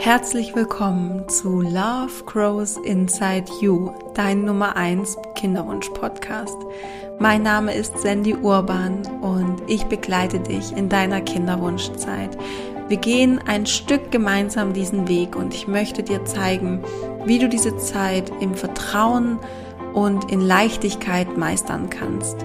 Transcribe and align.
Herzlich 0.00 0.56
willkommen 0.56 1.28
zu 1.28 1.60
Love 1.60 2.24
Grows 2.24 2.78
Inside 2.78 3.44
You, 3.60 3.90
dein 4.14 4.46
Nummer 4.46 4.74
1 4.74 5.18
Kinderwunsch-Podcast. 5.34 6.56
Mein 7.18 7.42
Name 7.42 7.74
ist 7.74 7.98
Sandy 7.98 8.34
Urban 8.34 9.02
und 9.20 9.60
ich 9.66 9.84
begleite 9.84 10.40
dich 10.40 10.74
in 10.74 10.88
deiner 10.88 11.20
Kinderwunschzeit. 11.20 12.38
Wir 12.88 12.96
gehen 12.96 13.42
ein 13.46 13.66
Stück 13.66 14.10
gemeinsam 14.10 14.72
diesen 14.72 15.06
Weg 15.06 15.36
und 15.36 15.52
ich 15.52 15.68
möchte 15.68 16.02
dir 16.02 16.24
zeigen, 16.24 16.82
wie 17.26 17.38
du 17.38 17.50
diese 17.50 17.76
Zeit 17.76 18.32
im 18.40 18.54
Vertrauen 18.54 19.38
und 19.92 20.32
in 20.32 20.40
Leichtigkeit 20.40 21.36
meistern 21.36 21.90
kannst. 21.90 22.38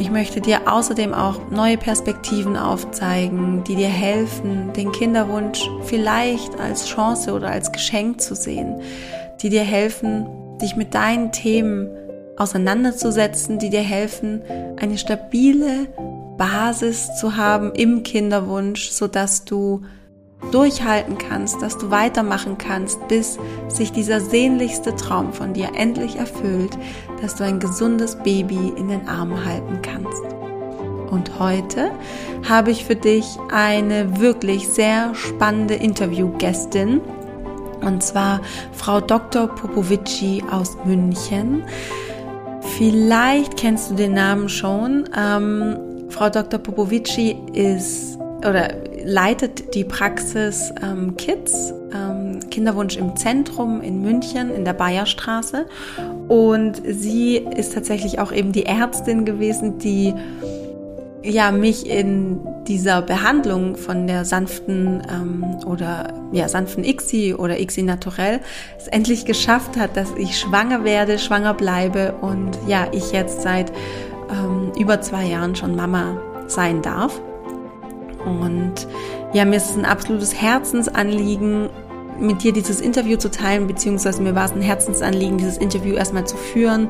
Ich 0.00 0.12
möchte 0.12 0.40
dir 0.40 0.72
außerdem 0.72 1.12
auch 1.12 1.50
neue 1.50 1.76
Perspektiven 1.76 2.56
aufzeigen, 2.56 3.64
die 3.64 3.74
dir 3.74 3.88
helfen, 3.88 4.72
den 4.72 4.92
Kinderwunsch 4.92 5.68
vielleicht 5.86 6.58
als 6.60 6.86
Chance 6.86 7.32
oder 7.32 7.50
als 7.50 7.72
Geschenk 7.72 8.20
zu 8.20 8.36
sehen, 8.36 8.80
die 9.42 9.48
dir 9.48 9.64
helfen, 9.64 10.26
dich 10.62 10.76
mit 10.76 10.94
deinen 10.94 11.32
Themen 11.32 11.88
auseinanderzusetzen, 12.36 13.58
die 13.58 13.70
dir 13.70 13.82
helfen, 13.82 14.42
eine 14.80 14.98
stabile 14.98 15.88
Basis 16.36 17.16
zu 17.16 17.36
haben 17.36 17.72
im 17.72 18.04
Kinderwunsch, 18.04 18.90
sodass 18.90 19.44
du 19.44 19.82
durchhalten 20.50 21.18
kannst, 21.18 21.60
dass 21.62 21.78
du 21.78 21.90
weitermachen 21.90 22.58
kannst, 22.58 23.06
bis 23.08 23.38
sich 23.68 23.92
dieser 23.92 24.20
sehnlichste 24.20 24.94
Traum 24.96 25.32
von 25.32 25.52
dir 25.52 25.70
endlich 25.74 26.16
erfüllt, 26.16 26.78
dass 27.20 27.36
du 27.36 27.44
ein 27.44 27.60
gesundes 27.60 28.16
Baby 28.16 28.72
in 28.76 28.88
den 28.88 29.08
Armen 29.08 29.44
halten 29.44 29.80
kannst. 29.82 30.22
Und 31.10 31.38
heute 31.38 31.90
habe 32.48 32.70
ich 32.70 32.84
für 32.84 32.96
dich 32.96 33.26
eine 33.50 34.20
wirklich 34.20 34.68
sehr 34.68 35.14
spannende 35.14 35.74
Interviewgästin, 35.74 37.00
und 37.80 38.02
zwar 38.02 38.40
Frau 38.72 39.00
Dr. 39.00 39.46
Popovici 39.46 40.42
aus 40.50 40.76
München. 40.84 41.62
Vielleicht 42.76 43.56
kennst 43.56 43.90
du 43.90 43.94
den 43.94 44.14
Namen 44.14 44.48
schon. 44.48 45.08
Ähm, 45.16 45.76
Frau 46.08 46.28
Dr. 46.28 46.58
Popovici 46.58 47.36
ist 47.52 48.18
oder 48.40 48.68
leitet 49.08 49.74
die 49.74 49.84
Praxis 49.84 50.70
ähm, 50.82 51.16
Kids, 51.16 51.72
ähm, 51.94 52.40
Kinderwunsch 52.50 52.96
im 52.96 53.16
Zentrum 53.16 53.80
in 53.80 54.02
München 54.02 54.54
in 54.54 54.66
der 54.66 54.74
Bayerstraße. 54.74 55.66
Und 56.28 56.82
sie 56.86 57.36
ist 57.36 57.72
tatsächlich 57.72 58.18
auch 58.18 58.32
eben 58.32 58.52
die 58.52 58.66
Ärztin 58.66 59.24
gewesen, 59.24 59.78
die 59.78 60.12
ja 61.22 61.50
mich 61.50 61.88
in 61.88 62.38
dieser 62.66 63.00
Behandlung 63.00 63.76
von 63.76 64.06
der 64.06 64.26
sanften 64.26 65.02
ähm, 65.10 65.56
oder 65.66 66.12
ja 66.32 66.48
sanften 66.48 66.84
ICSI 66.84 67.34
oder 67.34 67.58
ICSI 67.58 67.82
naturell 67.82 68.40
es 68.76 68.88
endlich 68.88 69.24
geschafft 69.24 69.78
hat, 69.78 69.96
dass 69.96 70.14
ich 70.16 70.38
schwanger 70.38 70.84
werde, 70.84 71.18
schwanger 71.18 71.54
bleibe 71.54 72.14
und 72.20 72.58
ja 72.66 72.88
ich 72.92 73.12
jetzt 73.12 73.40
seit 73.40 73.72
ähm, 74.30 74.72
über 74.78 75.00
zwei 75.00 75.24
Jahren 75.24 75.56
schon 75.56 75.74
Mama 75.74 76.20
sein 76.46 76.82
darf. 76.82 77.20
Und 78.28 78.86
ja, 79.32 79.44
mir 79.44 79.56
ist 79.56 79.70
es 79.70 79.76
ein 79.76 79.84
absolutes 79.84 80.40
Herzensanliegen, 80.40 81.68
mit 82.20 82.42
dir 82.42 82.52
dieses 82.52 82.80
Interview 82.80 83.16
zu 83.16 83.30
teilen, 83.30 83.66
beziehungsweise 83.66 84.22
mir 84.22 84.34
war 84.34 84.46
es 84.46 84.52
ein 84.52 84.62
Herzensanliegen, 84.62 85.38
dieses 85.38 85.56
Interview 85.58 85.94
erstmal 85.94 86.26
zu 86.26 86.36
führen, 86.36 86.88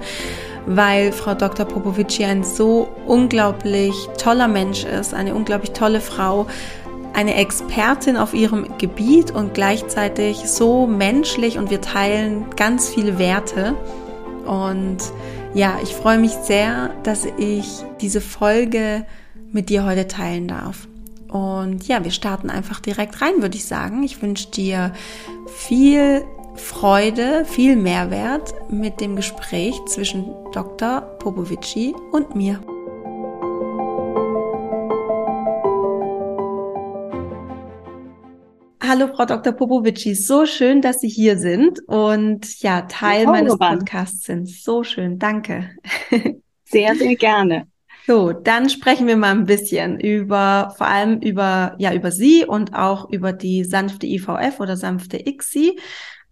weil 0.66 1.12
Frau 1.12 1.34
Dr. 1.34 1.66
Popovici 1.66 2.25
ein 2.25 2.44
so 2.44 2.89
unglaublich 3.06 3.92
toller 4.19 4.48
Mensch 4.48 4.84
ist, 4.84 5.14
eine 5.14 5.34
unglaublich 5.34 5.72
tolle 5.72 6.00
Frau, 6.00 6.47
eine 7.14 7.34
Expertin 7.34 8.16
auf 8.16 8.34
ihrem 8.34 8.66
Gebiet 8.78 9.31
und 9.31 9.55
gleichzeitig 9.55 10.48
so 10.48 10.87
menschlich 10.87 11.59
und 11.59 11.71
wir 11.71 11.81
teilen 11.81 12.47
ganz 12.56 12.88
viele 12.88 13.19
Werte. 13.19 13.75
Und 14.47 14.98
ja, 15.54 15.78
ich 15.82 15.94
freue 15.94 16.19
mich 16.19 16.32
sehr, 16.32 16.91
dass 17.03 17.27
ich 17.38 17.66
diese 18.00 18.21
Folge 18.21 19.04
mit 19.53 19.69
dir 19.69 19.84
heute 19.84 20.06
teilen 20.06 20.48
darf. 20.48 20.87
Und 21.28 21.87
ja, 21.87 22.03
wir 22.05 22.11
starten 22.11 22.50
einfach 22.50 22.81
direkt 22.81 23.21
rein, 23.21 23.43
würde 23.43 23.56
ich 23.56 23.66
sagen. 23.66 24.03
Ich 24.03 24.22
wünsche 24.22 24.50
dir 24.50 24.93
viel 25.47 26.25
Freude, 26.55 27.44
viel 27.44 27.77
Mehrwert 27.77 28.55
mit 28.71 29.00
dem 29.00 29.16
Gespräch 29.16 29.78
zwischen 29.87 30.34
Dr. 30.53 31.03
Popovici 31.19 31.94
und 32.12 32.34
mir. 32.34 32.61
Hallo, 38.83 39.09
Frau 39.15 39.27
Dr. 39.27 39.53
Popovici. 39.53 40.15
So 40.15 40.47
schön, 40.47 40.81
dass 40.81 41.00
Sie 41.00 41.10
hier 41.10 41.39
sind 41.39 41.87
und 41.87 42.60
ja, 42.62 42.83
Teil 42.83 43.27
meines 43.27 43.59
Podcasts 43.59 44.25
sind. 44.25 44.49
So 44.49 44.83
schön. 44.83 45.19
Danke. 45.19 45.71
Sehr, 46.71 46.95
sehr 46.97 47.16
gerne. 47.16 47.66
So, 48.08 48.32
dann 48.32 48.70
sprechen 48.70 49.06
wir 49.06 49.19
mal 49.19 49.32
ein 49.32 49.44
bisschen 49.44 50.00
über, 50.00 50.72
vor 50.78 50.86
allem 50.86 51.20
über, 51.20 51.74
ja, 51.76 51.92
über 51.92 52.10
Sie 52.10 52.42
und 52.42 52.72
auch 52.72 53.10
über 53.10 53.34
die 53.34 53.64
sanfte 53.64 54.06
IVF 54.06 54.60
oder 54.60 54.78
sanfte 54.78 55.19
ICSI. 55.28 55.78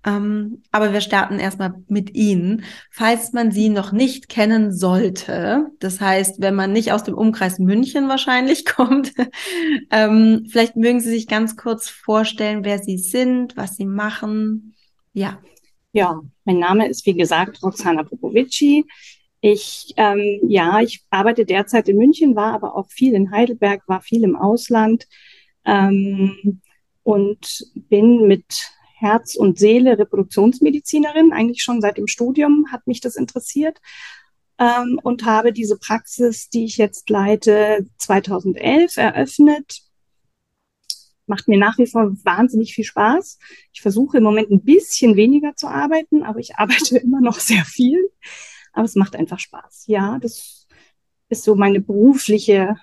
Ähm, 0.06 0.62
aber 0.72 0.94
wir 0.94 1.02
starten 1.02 1.38
erstmal 1.38 1.74
mit 1.86 2.14
Ihnen. 2.14 2.64
Falls 2.90 3.34
man 3.34 3.50
Sie 3.52 3.68
noch 3.68 3.92
nicht 3.92 4.30
kennen 4.30 4.72
sollte, 4.72 5.66
das 5.78 6.00
heißt, 6.00 6.40
wenn 6.40 6.54
man 6.54 6.72
nicht 6.72 6.92
aus 6.92 7.04
dem 7.04 7.14
Umkreis 7.14 7.58
München 7.58 8.08
wahrscheinlich 8.08 8.64
kommt, 8.64 9.12
ähm, 9.90 10.46
vielleicht 10.50 10.76
mögen 10.76 11.00
Sie 11.00 11.10
sich 11.10 11.28
ganz 11.28 11.58
kurz 11.58 11.90
vorstellen, 11.90 12.64
wer 12.64 12.78
Sie 12.78 12.96
sind, 12.96 13.54
was 13.58 13.76
Sie 13.76 13.84
machen. 13.84 14.74
Ja. 15.12 15.42
Ja, 15.92 16.22
mein 16.46 16.58
Name 16.58 16.88
ist 16.88 17.04
wie 17.04 17.14
gesagt 17.14 17.62
Roxana 17.62 18.02
Popovici. 18.02 18.86
Ich, 19.40 19.94
ähm, 19.96 20.40
ja, 20.48 20.80
ich 20.80 21.04
arbeite 21.10 21.44
derzeit 21.44 21.88
in 21.88 21.98
München, 21.98 22.36
war 22.36 22.52
aber 22.52 22.76
auch 22.76 22.88
viel 22.90 23.14
in 23.14 23.30
Heidelberg, 23.30 23.82
war 23.86 24.00
viel 24.00 24.24
im 24.24 24.36
Ausland 24.36 25.06
ähm, 25.64 26.60
und 27.02 27.66
bin 27.74 28.26
mit 28.26 28.70
Herz 28.98 29.36
und 29.36 29.58
Seele 29.58 29.98
Reproduktionsmedizinerin, 29.98 31.32
eigentlich 31.32 31.62
schon 31.62 31.80
seit 31.80 31.98
dem 31.98 32.06
Studium 32.06 32.66
hat 32.72 32.86
mich 32.86 33.00
das 33.00 33.16
interessiert 33.16 33.78
ähm, 34.58 34.98
und 35.02 35.24
habe 35.24 35.52
diese 35.52 35.78
Praxis, 35.78 36.48
die 36.48 36.64
ich 36.64 36.78
jetzt 36.78 37.10
leite, 37.10 37.86
2011 37.98 38.96
eröffnet. 38.96 39.82
Macht 41.26 41.48
mir 41.48 41.58
nach 41.58 41.76
wie 41.78 41.86
vor 41.86 42.12
wahnsinnig 42.24 42.74
viel 42.74 42.84
Spaß. 42.84 43.38
Ich 43.72 43.82
versuche 43.82 44.18
im 44.18 44.22
Moment 44.22 44.50
ein 44.50 44.62
bisschen 44.62 45.16
weniger 45.16 45.56
zu 45.56 45.66
arbeiten, 45.66 46.22
aber 46.22 46.38
ich 46.38 46.54
arbeite 46.56 46.98
immer 46.98 47.20
noch 47.20 47.40
sehr 47.40 47.64
viel. 47.64 48.10
Aber 48.76 48.84
es 48.84 48.94
macht 48.94 49.16
einfach 49.16 49.38
Spaß. 49.38 49.84
Ja, 49.86 50.18
das 50.20 50.68
ist 51.30 51.44
so 51.44 51.54
meine 51.54 51.80
berufliche 51.80 52.76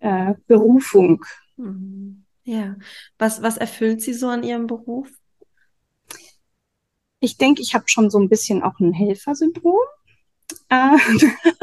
äh, 0.00 0.34
Berufung. 0.48 1.24
Mhm. 1.56 2.24
Ja. 2.42 2.76
Was, 3.16 3.42
was 3.42 3.56
erfüllt 3.56 4.02
Sie 4.02 4.12
so 4.12 4.26
an 4.26 4.42
Ihrem 4.42 4.66
Beruf? 4.66 5.08
Ich 7.20 7.36
denke, 7.38 7.62
ich 7.62 7.74
habe 7.74 7.84
schon 7.86 8.10
so 8.10 8.18
ein 8.18 8.28
bisschen 8.28 8.64
auch 8.64 8.80
ein 8.80 8.92
Helfersyndrom. 8.92 9.78
Äh, 10.68 10.96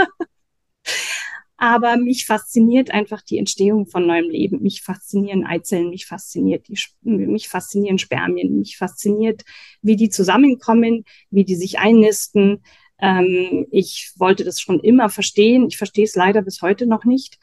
aber 1.57 1.97
mich 1.97 2.25
fasziniert 2.25 2.89
einfach 2.91 3.22
die 3.22 3.38
Entstehung 3.38 3.88
von 3.88 4.07
neuem 4.07 4.29
Leben. 4.29 4.61
Mich 4.61 4.81
faszinieren 4.81 5.45
Eizellen, 5.45 5.89
mich 5.89 6.05
fasziniert 6.05 6.69
die, 6.69 6.77
mich 7.01 7.49
faszinieren 7.49 7.99
Spermien, 7.99 8.59
mich 8.59 8.77
fasziniert, 8.77 9.43
wie 9.81 9.97
die 9.97 10.09
zusammenkommen, 10.09 11.03
wie 11.31 11.43
die 11.43 11.55
sich 11.57 11.79
einnisten, 11.79 12.63
ähm, 12.99 13.67
ich 13.71 14.13
wollte 14.17 14.43
das 14.43 14.61
schon 14.61 14.79
immer 14.79 15.09
verstehen. 15.09 15.67
Ich 15.67 15.77
verstehe 15.77 16.05
es 16.05 16.15
leider 16.15 16.41
bis 16.41 16.61
heute 16.61 16.85
noch 16.85 17.05
nicht. 17.05 17.40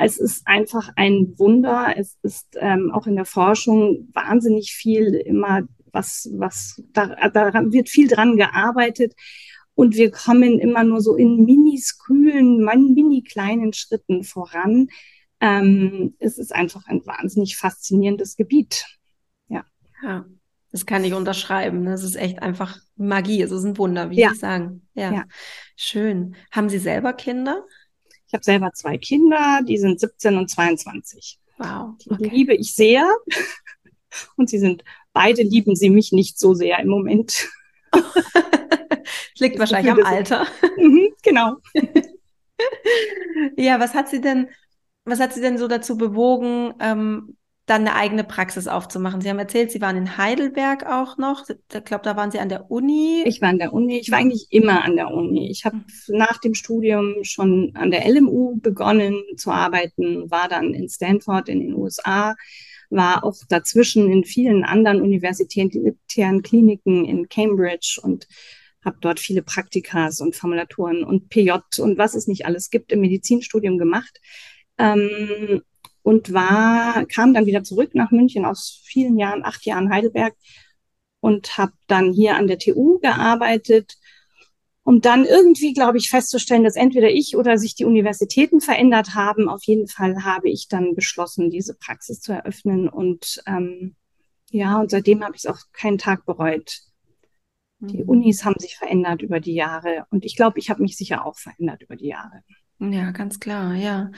Es 0.00 0.18
ist 0.18 0.46
einfach 0.46 0.90
ein 0.96 1.38
Wunder. 1.38 1.94
Es 1.96 2.18
ist 2.22 2.56
ähm, 2.60 2.90
auch 2.92 3.06
in 3.06 3.16
der 3.16 3.24
Forschung 3.24 4.08
wahnsinnig 4.12 4.72
viel 4.72 5.14
immer 5.14 5.62
was, 5.92 6.28
was, 6.32 6.82
da, 6.92 7.28
daran 7.30 7.72
wird 7.72 7.88
viel 7.88 8.08
dran 8.08 8.36
gearbeitet. 8.36 9.14
Und 9.74 9.94
wir 9.96 10.10
kommen 10.10 10.58
immer 10.58 10.84
nur 10.84 11.00
so 11.00 11.16
in 11.16 11.44
mini-skülen, 11.44 12.64
mini-kleinen 12.64 13.72
Schritten 13.72 14.24
voran. 14.24 14.88
Ähm, 15.40 16.14
es 16.18 16.38
ist 16.38 16.54
einfach 16.54 16.86
ein 16.86 17.04
wahnsinnig 17.06 17.56
faszinierendes 17.56 18.36
Gebiet. 18.36 18.86
Ja. 19.48 19.64
Ja. 20.02 20.24
Das 20.74 20.86
kann 20.86 21.04
ich 21.04 21.14
unterschreiben. 21.14 21.84
Das 21.84 22.02
ist 22.02 22.16
echt 22.16 22.42
einfach 22.42 22.76
Magie. 22.96 23.40
Es 23.40 23.52
ist 23.52 23.62
ein 23.62 23.78
Wunder, 23.78 24.10
wie 24.10 24.18
ja. 24.18 24.30
Sie 24.30 24.38
sagen. 24.38 24.88
Ja. 24.94 25.12
ja. 25.12 25.24
Schön. 25.76 26.34
Haben 26.50 26.68
Sie 26.68 26.80
selber 26.80 27.12
Kinder? 27.12 27.64
Ich 28.26 28.34
habe 28.34 28.42
selber 28.42 28.72
zwei 28.72 28.98
Kinder, 28.98 29.60
die 29.62 29.78
sind 29.78 30.00
17 30.00 30.36
und 30.36 30.50
22. 30.50 31.38
Wow. 31.58 31.94
Okay. 32.10 32.24
Die 32.24 32.28
liebe 32.28 32.54
ich 32.56 32.74
sehr. 32.74 33.08
Und 34.36 34.50
sie 34.50 34.58
sind, 34.58 34.82
beide 35.12 35.42
lieben 35.42 35.76
sie 35.76 35.90
mich 35.90 36.10
nicht 36.10 36.40
so 36.40 36.54
sehr 36.54 36.80
im 36.80 36.88
Moment. 36.88 37.48
Liegt 39.38 39.60
wahrscheinlich 39.60 39.92
am 39.92 40.02
Alter. 40.02 40.44
Mhm, 40.76 41.14
genau. 41.22 41.58
ja, 43.56 43.78
was 43.78 43.94
hat 43.94 44.08
sie 44.08 44.20
denn, 44.20 44.48
was 45.04 45.20
hat 45.20 45.32
sie 45.32 45.40
denn 45.40 45.56
so 45.56 45.68
dazu 45.68 45.96
bewogen, 45.96 46.74
ähm, 46.80 47.36
dann 47.66 47.82
eine 47.82 47.96
eigene 47.96 48.24
Praxis 48.24 48.68
aufzumachen. 48.68 49.22
Sie 49.22 49.30
haben 49.30 49.38
erzählt, 49.38 49.70
Sie 49.70 49.80
waren 49.80 49.96
in 49.96 50.18
Heidelberg 50.18 50.84
auch 50.84 51.16
noch. 51.16 51.44
Ich 51.48 51.84
glaube, 51.84 52.04
da 52.04 52.14
waren 52.14 52.30
Sie 52.30 52.38
an 52.38 52.50
der 52.50 52.70
Uni. 52.70 53.22
Ich 53.26 53.40
war 53.40 53.48
an 53.48 53.58
der 53.58 53.72
Uni. 53.72 53.98
Ich 53.98 54.10
war 54.10 54.18
eigentlich 54.18 54.48
immer 54.50 54.84
an 54.84 54.96
der 54.96 55.10
Uni. 55.10 55.50
Ich 55.50 55.64
habe 55.64 55.76
mhm. 55.76 55.84
nach 56.08 56.38
dem 56.38 56.54
Studium 56.54 57.22
schon 57.22 57.72
an 57.74 57.90
der 57.90 58.06
LMU 58.06 58.56
begonnen 58.60 59.22
zu 59.36 59.50
arbeiten, 59.50 60.30
war 60.30 60.48
dann 60.48 60.74
in 60.74 60.90
Stanford 60.90 61.48
in 61.48 61.60
den 61.60 61.74
USA, 61.74 62.34
war 62.90 63.24
auch 63.24 63.36
dazwischen 63.48 64.12
in 64.12 64.24
vielen 64.24 64.62
anderen 64.62 65.00
universitären 65.00 66.42
Kliniken 66.42 67.06
in 67.06 67.28
Cambridge 67.30 67.98
und 68.02 68.28
habe 68.84 68.98
dort 69.00 69.20
viele 69.20 69.42
Praktikas 69.42 70.20
und 70.20 70.36
Formulaturen 70.36 71.02
und 71.02 71.30
PJ 71.30 71.52
und 71.78 71.96
was 71.96 72.14
es 72.14 72.26
nicht 72.26 72.44
alles 72.44 72.68
gibt 72.68 72.92
im 72.92 73.00
Medizinstudium 73.00 73.78
gemacht. 73.78 74.20
Ähm, 74.76 75.62
und 76.04 76.34
war, 76.34 77.06
kam 77.06 77.32
dann 77.32 77.46
wieder 77.46 77.64
zurück 77.64 77.94
nach 77.94 78.10
München 78.10 78.44
aus 78.44 78.82
vielen 78.84 79.16
Jahren, 79.16 79.42
acht 79.42 79.64
Jahren 79.64 79.90
Heidelberg 79.90 80.34
und 81.20 81.56
habe 81.56 81.72
dann 81.86 82.12
hier 82.12 82.36
an 82.36 82.46
der 82.46 82.58
TU 82.58 82.98
gearbeitet, 82.98 83.96
um 84.82 85.00
dann 85.00 85.24
irgendwie, 85.24 85.72
glaube 85.72 85.96
ich, 85.96 86.10
festzustellen, 86.10 86.62
dass 86.62 86.76
entweder 86.76 87.08
ich 87.08 87.38
oder 87.38 87.56
sich 87.56 87.74
die 87.74 87.86
Universitäten 87.86 88.60
verändert 88.60 89.14
haben. 89.14 89.48
Auf 89.48 89.64
jeden 89.64 89.88
Fall 89.88 90.24
habe 90.24 90.50
ich 90.50 90.68
dann 90.68 90.94
beschlossen, 90.94 91.48
diese 91.48 91.74
Praxis 91.74 92.20
zu 92.20 92.32
eröffnen 92.32 92.90
und 92.90 93.42
ähm, 93.46 93.96
ja, 94.50 94.78
und 94.78 94.90
seitdem 94.90 95.24
habe 95.24 95.34
ich 95.34 95.44
es 95.44 95.50
auch 95.50 95.60
keinen 95.72 95.96
Tag 95.96 96.26
bereut. 96.26 96.80
Die 97.78 98.02
mhm. 98.02 98.08
Unis 98.10 98.44
haben 98.44 98.60
sich 98.60 98.76
verändert 98.76 99.22
über 99.22 99.40
die 99.40 99.54
Jahre 99.54 100.04
und 100.10 100.26
ich 100.26 100.36
glaube, 100.36 100.58
ich 100.58 100.68
habe 100.68 100.82
mich 100.82 100.98
sicher 100.98 101.24
auch 101.24 101.38
verändert 101.38 101.80
über 101.80 101.96
die 101.96 102.08
Jahre. 102.08 102.42
Ja, 102.78 103.10
ganz 103.12 103.40
klar, 103.40 103.74
ja. 103.74 104.10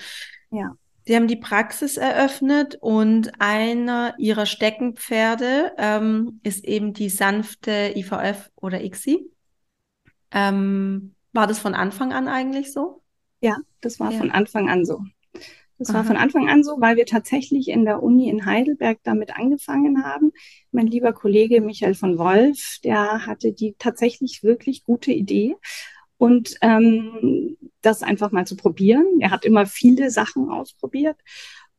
Ja. 0.51 0.77
Sie 1.07 1.15
haben 1.15 1.29
die 1.29 1.37
Praxis 1.37 1.97
eröffnet 1.97 2.79
und 2.81 3.41
einer 3.41 4.15
ihrer 4.19 4.45
Steckenpferde 4.45 5.73
ähm, 5.79 6.41
ist 6.43 6.65
eben 6.65 6.95
die 6.95 7.09
sanfte 7.09 7.93
IVF 7.95 8.51
oder 8.57 8.83
ICSI. 8.83 9.31
Ähm, 10.33 11.15
war 11.33 11.47
das 11.47 11.61
von 11.61 11.75
Anfang 11.75 12.13
an 12.13 12.27
eigentlich 12.27 12.73
so? 12.73 13.03
Ja, 13.41 13.59
das 13.81 14.01
war 14.01 14.11
ja. 14.11 14.19
von 14.19 14.33
Anfang 14.33 14.69
an 14.69 14.85
so. 14.85 15.01
Das 15.79 15.91
Aha. 15.91 15.99
war 15.99 16.05
von 16.05 16.17
Anfang 16.17 16.49
an 16.49 16.65
so, 16.65 16.81
weil 16.81 16.97
wir 16.97 17.07
tatsächlich 17.07 17.69
in 17.69 17.85
der 17.85 18.03
Uni 18.03 18.29
in 18.29 18.45
Heidelberg 18.45 18.99
damit 19.05 19.37
angefangen 19.37 20.03
haben. 20.05 20.33
Mein 20.73 20.89
lieber 20.89 21.13
Kollege 21.13 21.61
Michael 21.61 21.95
von 21.95 22.19
Wolf, 22.19 22.79
der 22.83 23.27
hatte 23.27 23.53
die 23.53 23.77
tatsächlich 23.79 24.43
wirklich 24.43 24.85
gute 24.85 25.13
Idee 25.13 25.55
und 26.19 26.57
ähm, 26.63 27.57
das 27.83 28.03
einfach 28.03 28.33
mal 28.33 28.47
zu 28.47 28.57
probieren. 28.57 29.07
Er 29.21 29.31
hat 29.31 29.45
immer 29.45 29.67
viele 29.67 30.11
Sachen 30.11 30.51
ausprobiert 30.51 31.17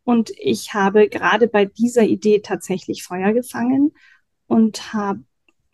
und 0.03 0.31
ich 0.37 0.73
habe 0.73 1.09
gerade 1.09 1.47
bei 1.47 1.65
dieser 1.65 2.03
Idee 2.03 2.39
tatsächlich 2.39 3.03
Feuer 3.03 3.33
gefangen 3.33 3.93
und 4.47 4.93
habe 4.93 5.23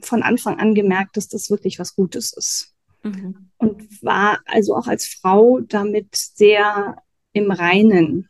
von 0.01 0.23
Anfang 0.23 0.59
an 0.59 0.75
gemerkt, 0.75 1.17
dass 1.17 1.27
das 1.27 1.49
wirklich 1.49 1.79
was 1.79 1.95
Gutes 1.95 2.33
ist. 2.33 2.73
Mhm. 3.03 3.51
Und 3.57 4.03
war 4.03 4.39
also 4.45 4.75
auch 4.75 4.87
als 4.87 5.05
Frau 5.05 5.59
damit 5.61 6.15
sehr 6.15 6.97
im 7.31 7.51
Reinen, 7.51 8.29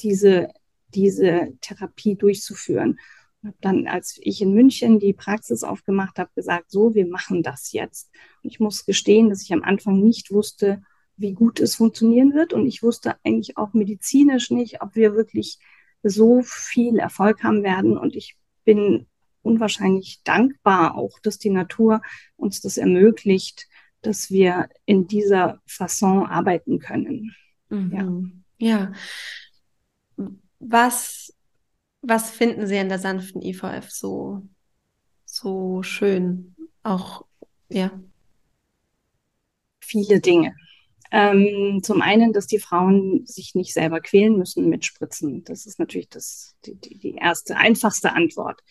diese, 0.00 0.48
diese 0.94 1.52
Therapie 1.60 2.14
durchzuführen 2.14 2.98
habe 3.44 3.56
dann, 3.60 3.86
als 3.86 4.18
ich 4.22 4.42
in 4.42 4.52
München 4.52 4.98
die 4.98 5.12
Praxis 5.12 5.62
aufgemacht 5.62 6.18
habe, 6.18 6.30
gesagt, 6.34 6.70
so, 6.70 6.94
wir 6.94 7.06
machen 7.06 7.42
das 7.42 7.72
jetzt. 7.72 8.10
Und 8.42 8.50
ich 8.50 8.60
muss 8.60 8.84
gestehen, 8.84 9.30
dass 9.30 9.42
ich 9.42 9.52
am 9.52 9.62
Anfang 9.62 10.00
nicht 10.00 10.30
wusste, 10.30 10.82
wie 11.16 11.34
gut 11.34 11.60
es 11.60 11.76
funktionieren 11.76 12.34
wird. 12.34 12.52
Und 12.52 12.66
ich 12.66 12.82
wusste 12.82 13.16
eigentlich 13.24 13.56
auch 13.56 13.74
medizinisch 13.74 14.50
nicht, 14.50 14.82
ob 14.82 14.94
wir 14.94 15.14
wirklich 15.14 15.58
so 16.02 16.42
viel 16.42 16.98
Erfolg 16.98 17.42
haben 17.42 17.62
werden. 17.62 17.96
Und 17.96 18.16
ich 18.16 18.36
bin 18.64 19.06
unwahrscheinlich 19.42 20.20
dankbar 20.24 20.96
auch, 20.96 21.18
dass 21.20 21.38
die 21.38 21.50
Natur 21.50 22.02
uns 22.36 22.60
das 22.60 22.76
ermöglicht, 22.76 23.68
dass 24.02 24.30
wir 24.30 24.68
in 24.84 25.06
dieser 25.06 25.60
Fasson 25.66 26.26
arbeiten 26.26 26.78
können. 26.78 27.34
Mhm. 27.68 28.44
Ja. 28.58 28.92
ja. 30.16 30.26
Was 30.60 31.34
was 32.02 32.30
finden 32.30 32.66
Sie 32.66 32.76
in 32.76 32.88
der 32.88 32.98
sanften 32.98 33.42
IVF 33.42 33.90
so, 33.90 34.42
so 35.24 35.82
schön? 35.82 36.54
Auch, 36.82 37.24
ja. 37.68 37.90
Viele 39.80 40.20
Dinge. 40.20 40.54
Ähm, 41.10 41.80
zum 41.82 42.02
einen, 42.02 42.32
dass 42.32 42.46
die 42.46 42.58
Frauen 42.58 43.24
sich 43.26 43.54
nicht 43.54 43.72
selber 43.72 44.00
quälen 44.00 44.36
müssen 44.36 44.68
mit 44.68 44.84
Spritzen. 44.84 45.42
Das 45.44 45.64
ist 45.64 45.78
natürlich 45.78 46.08
das, 46.08 46.56
die, 46.66 46.74
die 46.76 47.14
erste, 47.14 47.56
einfachste 47.56 48.12
Antwort. 48.12 48.62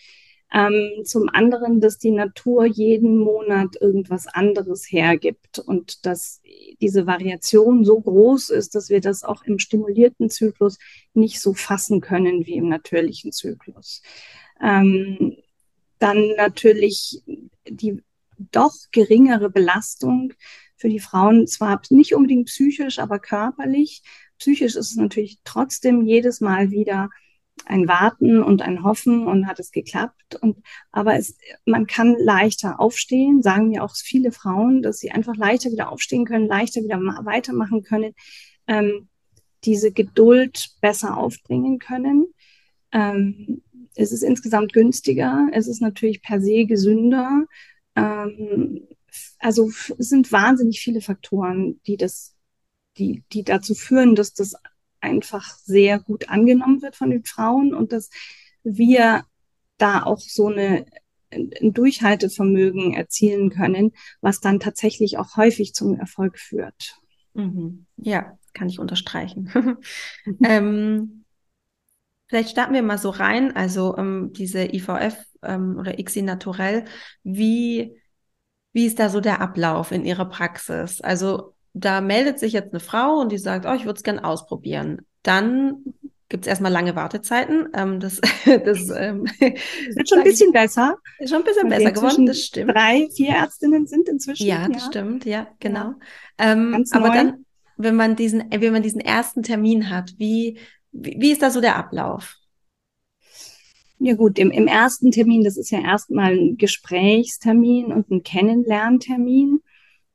Ähm, 0.54 1.04
zum 1.04 1.28
anderen, 1.28 1.82
dass 1.82 1.98
die 1.98 2.12
Natur 2.12 2.66
jeden 2.66 3.18
Monat 3.18 3.76
irgendwas 3.82 4.28
anderes 4.28 4.90
hergibt 4.90 5.60
und 5.60 6.06
dass 6.06 6.42
diese 6.80 7.06
Variation 7.06 7.84
so 7.84 8.00
groß 8.00 8.52
ist, 8.52 8.74
dass 8.74 8.90
wir 8.90 9.02
das 9.02 9.24
auch 9.24 9.44
im 9.44 9.60
stimulierten 9.60 10.30
Zyklus 10.30 10.78
nicht 11.14 11.42
so 11.42 11.54
fassen 11.54 12.00
können 12.00 12.46
wie 12.46 12.56
im 12.56 12.70
natürlichen 12.70 13.34
Zyklus. 13.34 14.02
Ähm, 14.62 15.36
dann 16.00 16.30
natürlich 16.38 17.22
die 17.68 18.02
doch 18.52 18.74
geringere 18.92 19.50
Belastung 19.50 20.34
für 20.78 20.90
die 20.90 21.00
Frauen, 21.00 21.48
zwar 21.48 21.82
nicht 21.90 22.14
unbedingt 22.14 22.48
psychisch, 22.48 23.00
aber 23.00 23.20
körperlich. 23.20 24.04
Psychisch 24.38 24.76
ist 24.76 24.92
es 24.92 24.96
natürlich 24.96 25.40
trotzdem 25.44 26.06
jedes 26.06 26.40
Mal 26.40 26.72
wieder 26.72 27.10
ein 27.66 27.88
Warten 27.88 28.42
und 28.42 28.62
ein 28.62 28.84
Hoffen 28.84 29.28
und 29.28 29.48
hat 29.48 29.60
es 29.60 29.72
geklappt. 29.72 30.36
Und 30.42 30.58
aber 30.92 31.16
es, 31.18 31.38
man 31.66 31.88
kann 31.88 32.16
leichter 32.18 32.80
aufstehen, 32.80 33.42
sagen 33.42 33.70
mir 33.70 33.84
auch 33.84 33.96
viele 33.96 34.32
Frauen, 34.32 34.82
dass 34.82 35.00
sie 35.00 35.12
einfach 35.12 35.36
leichter 35.36 35.72
wieder 35.72 35.92
aufstehen 35.92 36.26
können, 36.26 36.48
leichter 36.48 36.82
wieder 36.82 37.00
weitermachen 37.00 37.84
können, 37.84 38.14
ähm, 38.68 39.10
diese 39.64 39.92
Geduld 39.92 40.76
besser 40.82 41.18
aufbringen 41.18 41.80
können. 41.80 42.28
Ähm, 42.92 43.64
es 43.96 44.12
ist 44.12 44.24
insgesamt 44.24 44.74
günstiger, 44.74 45.48
es 45.52 45.68
ist 45.68 45.82
natürlich 45.82 46.22
per 46.22 46.40
se 46.40 46.66
gesünder. 46.66 47.46
Ähm, 47.96 48.88
also 49.40 49.70
es 49.70 50.10
sind 50.10 50.32
wahnsinnig 50.32 50.80
viele 50.80 51.02
Faktoren, 51.02 51.82
die 51.88 51.98
das, 51.98 52.36
die, 52.98 53.24
die 53.34 53.44
dazu 53.44 53.74
führen, 53.74 54.16
dass 54.16 54.34
das 54.34 54.56
einfach 55.02 55.56
sehr 55.64 56.00
gut 56.00 56.30
angenommen 56.30 56.82
wird 56.82 56.96
von 56.96 57.10
den 57.10 57.24
Frauen 57.24 57.74
und 57.74 57.92
dass 57.92 58.10
wir 58.64 59.24
da 59.78 60.04
auch 60.04 60.20
so 60.20 60.48
eine 60.48 60.86
ein 61.32 61.74
Durchhaltevermögen 61.74 62.94
erzielen 62.94 63.50
können, 63.50 63.92
was 64.22 64.40
dann 64.40 64.60
tatsächlich 64.60 65.18
auch 65.18 65.36
häufig 65.36 65.74
zum 65.74 65.96
Erfolg 66.00 66.40
führt. 66.40 66.96
Mhm. 67.34 67.86
Ja, 67.98 68.38
kann 68.54 68.70
ich 68.70 68.80
unterstreichen. 68.80 69.52
Mhm. 70.26 70.38
ähm, 70.44 71.26
vielleicht 72.28 72.50
starten 72.50 72.74
wir 72.74 72.84
mal 72.84 72.98
so 72.98 73.10
rein, 73.10 73.56
also 73.56 73.98
ähm, 73.98 74.32
diese 74.34 74.74
IVF 74.74 75.18
ähm, 75.44 75.78
oder 75.78 76.00
ICSI 76.00 76.22
Naturell, 76.22 76.86
wie, 77.24 78.00
wie 78.74 78.86
ist 78.86 79.00
da 79.00 79.10
so 79.10 79.20
der 79.20 79.42
Ablauf 79.42 79.92
in 79.92 80.06
Ihrer 80.06 80.26
Praxis? 80.26 81.02
Also 81.02 81.56
da 81.80 82.02
meldet 82.02 82.40
sich 82.40 82.54
jetzt 82.54 82.74
eine 82.74 82.80
Frau 82.80 83.20
und 83.20 83.32
die 83.32 83.38
sagt, 83.38 83.66
oh, 83.66 83.74
ich 83.74 83.86
würde 83.86 83.98
es 83.98 84.04
gern 84.04 84.20
ausprobieren. 84.20 85.02
Dann 85.24 85.84
gibt 86.30 86.46
es 86.46 86.48
erstmal 86.48 86.72
lange 86.72 86.96
Wartezeiten. 86.96 87.70
Ähm, 87.74 88.00
das 88.00 88.20
das 88.46 88.90
ähm, 88.90 89.26
wird 89.40 90.10
schon 90.10 90.20
ein 90.20 90.24
bisschen 90.24 90.52
besser. 90.52 90.98
Ist 91.20 91.30
schon 91.30 91.40
ein 91.40 91.46
bisschen 91.46 91.70
besser 91.70 91.92
geworden, 91.92 92.26
das 92.26 92.40
stimmt. 92.40 92.72
Drei, 92.72 93.08
vier 93.16 93.30
Ärztinnen 93.30 93.88
sind 93.88 94.10
inzwischen. 94.10 94.46
Ja, 94.46 94.68
das 94.68 94.84
ja. 94.84 94.88
stimmt, 94.88 95.26
ja, 95.26 95.48
genau. 95.60 95.94
Ja. 96.40 96.52
Ähm, 96.52 96.86
aber 96.92 97.08
neu. 97.10 97.14
dann, 97.14 97.46
wenn 97.78 97.96
man 97.96 98.16
diesen, 98.16 98.46
wenn 98.50 98.74
man 98.74 98.84
diesen 98.84 99.02
ersten 99.02 99.44
Termin 99.44 99.90
hat, 99.90 100.14
wie, 100.18 100.60
wie, 100.92 101.18
wie 101.20 101.32
ist 101.32 101.42
da 101.42 101.50
so 101.50 101.62
der 101.62 101.76
Ablauf? 101.76 102.36
Ja 104.00 104.14
gut, 104.14 104.38
im, 104.38 104.52
im 104.52 104.68
ersten 104.68 105.10
Termin, 105.12 105.44
das 105.44 105.58
ist 105.58 105.72
ja 105.72 105.82
erstmal 105.82 106.34
ein 106.34 106.58
Gesprächstermin 106.58 107.92
und 107.92 108.12
ein 108.12 108.22
Kennenlerntermin. 108.22 109.62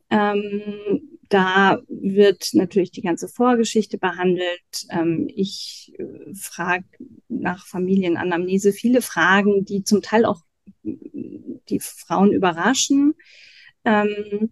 Ähm, 0.08 1.11
da 1.32 1.78
wird 1.88 2.50
natürlich 2.52 2.90
die 2.90 3.00
ganze 3.00 3.26
Vorgeschichte 3.26 3.96
behandelt. 3.96 4.86
Ähm, 4.90 5.30
ich 5.34 5.94
äh, 5.98 6.34
frage 6.34 6.84
nach 7.28 7.66
Familienanamnese 7.66 8.72
viele 8.72 9.00
Fragen, 9.00 9.64
die 9.64 9.82
zum 9.82 10.02
Teil 10.02 10.26
auch 10.26 10.42
die 10.84 11.80
Frauen 11.80 12.32
überraschen. 12.32 13.14
Ähm, 13.84 14.50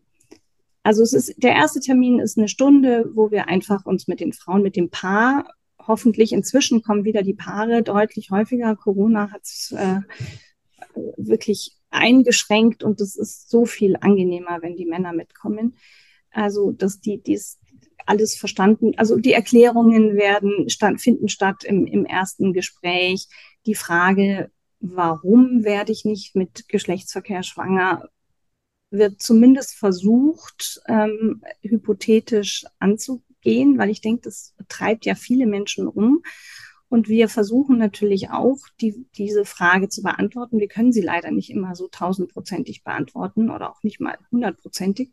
also 0.82 1.02
es 1.02 1.12
ist 1.12 1.34
der 1.36 1.52
erste 1.52 1.80
Termin 1.80 2.18
ist 2.18 2.38
eine 2.38 2.48
Stunde, 2.48 3.10
wo 3.12 3.30
wir 3.30 3.48
einfach 3.48 3.84
uns 3.84 4.08
mit 4.08 4.20
den 4.20 4.32
Frauen, 4.32 4.62
mit 4.62 4.76
dem 4.76 4.88
Paar, 4.88 5.52
hoffentlich 5.78 6.32
inzwischen 6.32 6.82
kommen 6.82 7.04
wieder 7.04 7.22
die 7.22 7.34
Paare 7.34 7.82
deutlich 7.82 8.30
häufiger. 8.30 8.74
Corona 8.74 9.30
hat 9.30 9.42
es 9.42 9.74
äh, 9.76 10.00
wirklich 11.18 11.76
eingeschränkt 11.90 12.82
und 12.82 13.02
es 13.02 13.16
ist 13.16 13.50
so 13.50 13.66
viel 13.66 13.96
angenehmer, 14.00 14.62
wenn 14.62 14.76
die 14.76 14.86
Männer 14.86 15.12
mitkommen. 15.12 15.76
Also, 16.30 16.72
dass 16.72 17.00
die, 17.00 17.22
dies 17.22 17.58
alles 18.06 18.36
verstanden. 18.36 18.92
Also 18.96 19.16
die 19.16 19.32
Erklärungen 19.32 20.16
werden 20.16 20.68
statt, 20.68 21.00
finden 21.00 21.28
statt 21.28 21.64
im, 21.64 21.86
im 21.86 22.04
ersten 22.04 22.52
Gespräch. 22.52 23.28
Die 23.66 23.74
Frage, 23.74 24.50
warum 24.80 25.64
werde 25.64 25.92
ich 25.92 26.04
nicht 26.04 26.34
mit 26.34 26.68
Geschlechtsverkehr 26.68 27.42
schwanger, 27.42 28.08
wird 28.90 29.22
zumindest 29.22 29.74
versucht, 29.74 30.80
ähm, 30.88 31.42
hypothetisch 31.62 32.64
anzugehen, 32.80 33.78
weil 33.78 33.90
ich 33.90 34.00
denke, 34.00 34.22
das 34.22 34.54
treibt 34.68 35.06
ja 35.06 35.14
viele 35.14 35.46
Menschen 35.46 35.86
um. 35.86 36.22
Und 36.88 37.08
wir 37.08 37.28
versuchen 37.28 37.78
natürlich 37.78 38.30
auch, 38.30 38.58
die, 38.80 39.06
diese 39.14 39.44
Frage 39.44 39.88
zu 39.88 40.02
beantworten. 40.02 40.58
Wir 40.58 40.66
können 40.66 40.92
sie 40.92 41.02
leider 41.02 41.30
nicht 41.30 41.50
immer 41.50 41.76
so 41.76 41.86
tausendprozentig 41.86 42.82
beantworten 42.82 43.48
oder 43.48 43.70
auch 43.70 43.84
nicht 43.84 44.00
mal 44.00 44.18
hundertprozentig. 44.32 45.12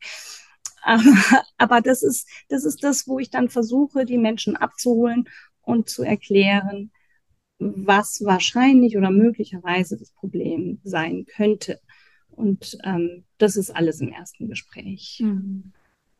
Aber, 1.58 1.82
das 1.82 2.02
ist, 2.02 2.28
das 2.50 2.64
ist 2.64 2.84
das, 2.84 3.08
wo 3.08 3.20
ich 3.20 3.30
dann 3.30 3.50
versuche, 3.50 4.06
die 4.06 4.18
Menschen 4.18 4.56
abzuholen 4.56 5.28
und 5.62 5.90
zu 5.90 6.04
erklären, 6.04 6.92
was 7.60 8.24
wahrscheinlich 8.24 8.98
oder 8.98 9.12
möglicherweise 9.12 9.98
das 9.98 10.12
Problem 10.12 10.80
sein 10.84 11.26
könnte. 11.26 11.82
Und 12.30 12.78
ähm, 12.84 13.26
das 13.38 13.58
ist 13.58 13.76
alles 13.76 14.00
im 14.00 14.14
ersten 14.14 14.48
Gespräch. 14.48 15.20
Mhm. 15.22 15.74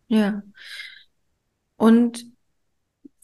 Ja. 0.08 0.44
Und 1.78 2.26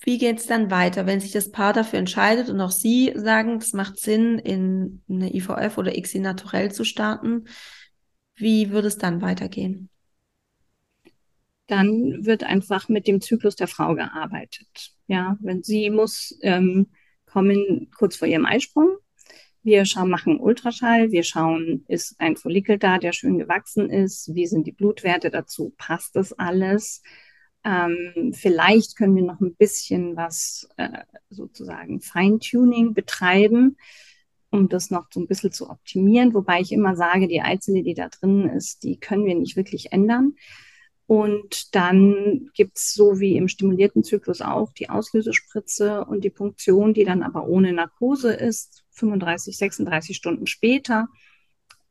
wie 0.06 0.18
geht 0.18 0.40
es 0.40 0.48
dann 0.48 0.70
weiter, 0.70 1.06
wenn 1.06 1.20
sich 1.20 1.32
das 1.32 1.52
Paar 1.52 1.74
dafür 1.74 2.00
entscheidet 2.00 2.50
und 2.50 2.62
auch 2.62 2.72
Sie 2.72 3.12
sagen, 3.16 3.58
es 3.58 3.74
macht 3.74 3.98
Sinn, 3.98 4.38
in 4.38 5.02
eine 5.10 5.34
IVF 5.34 5.78
oder 5.78 5.98
ICSI 5.98 6.20
naturell 6.20 6.72
zu 6.72 6.84
starten? 6.84 7.46
Wie 8.36 8.70
würde 8.70 8.90
es 8.90 8.98
dann 8.98 9.22
weitergehen? 9.22 9.90
Dann 11.68 12.26
wird 12.26 12.44
einfach 12.44 12.90
mit 12.90 13.08
dem 13.08 13.22
Zyklus 13.22 13.56
der 13.56 13.68
Frau 13.68 13.96
gearbeitet. 13.96 14.94
Ja, 15.08 15.38
wenn 15.42 15.64
sie 15.64 15.90
muss 15.90 16.38
ähm, 16.42 16.88
kommen 17.26 17.90
kurz 17.98 18.16
vor 18.16 18.28
ihrem 18.28 18.46
Eisprung. 18.46 18.98
Wir 19.64 19.86
schauen, 19.86 20.10
machen 20.10 20.40
Ultraschall, 20.40 21.12
wir 21.12 21.24
schauen, 21.24 21.86
ist 21.88 22.20
ein 22.20 22.36
Follikel 22.36 22.78
da, 22.78 22.98
der 22.98 23.14
schön 23.14 23.38
gewachsen 23.38 23.90
ist, 23.90 24.36
wie 24.36 24.46
sind 24.46 24.68
die 24.68 24.74
Blutwerte 24.74 25.32
dazu, 25.32 25.74
passt 25.78 26.18
das 26.18 26.34
alles? 26.34 27.02
Ähm, 27.64 28.34
vielleicht 28.34 28.98
können 28.98 29.16
wir 29.16 29.24
noch 29.24 29.40
ein 29.40 29.56
bisschen 29.56 30.18
was 30.18 30.68
äh, 30.76 31.04
sozusagen 31.30 32.02
Feintuning 32.02 32.94
betreiben, 32.94 33.78
um 34.50 34.68
das 34.68 34.92
noch 34.92 35.06
so 35.12 35.22
ein 35.22 35.28
bisschen 35.28 35.54
zu 35.54 35.70
optimieren. 35.70 36.34
Wobei 36.34 36.60
ich 36.60 36.74
immer 36.74 36.98
sage, 36.98 37.30
die 37.30 37.42
Eizelle, 37.42 37.84
die 37.84 37.94
da 37.94 38.10
drin 38.10 38.50
ist, 38.50 38.84
die 38.84 39.00
können 39.00 39.26
wir 39.26 39.36
nicht 39.36 39.56
wirklich 39.56 39.94
ändern. 39.94 40.36
Und 41.06 41.76
dann 41.76 42.50
gibt's 42.54 42.94
so 42.94 43.20
wie 43.20 43.36
im 43.36 43.48
stimulierten 43.48 44.04
Zyklus 44.04 44.42
auch 44.42 44.72
die 44.74 44.90
Auslösespritze 44.90 46.06
und 46.06 46.24
die 46.24 46.30
Punktion, 46.30 46.94
die 46.94 47.04
dann 47.04 47.24
aber 47.24 47.48
ohne 47.48 47.74
Narkose 47.74 48.34
ist, 48.34 48.86
35, 48.92 49.58
36 49.58 50.16
Stunden 50.16 50.48
später. 50.48 51.08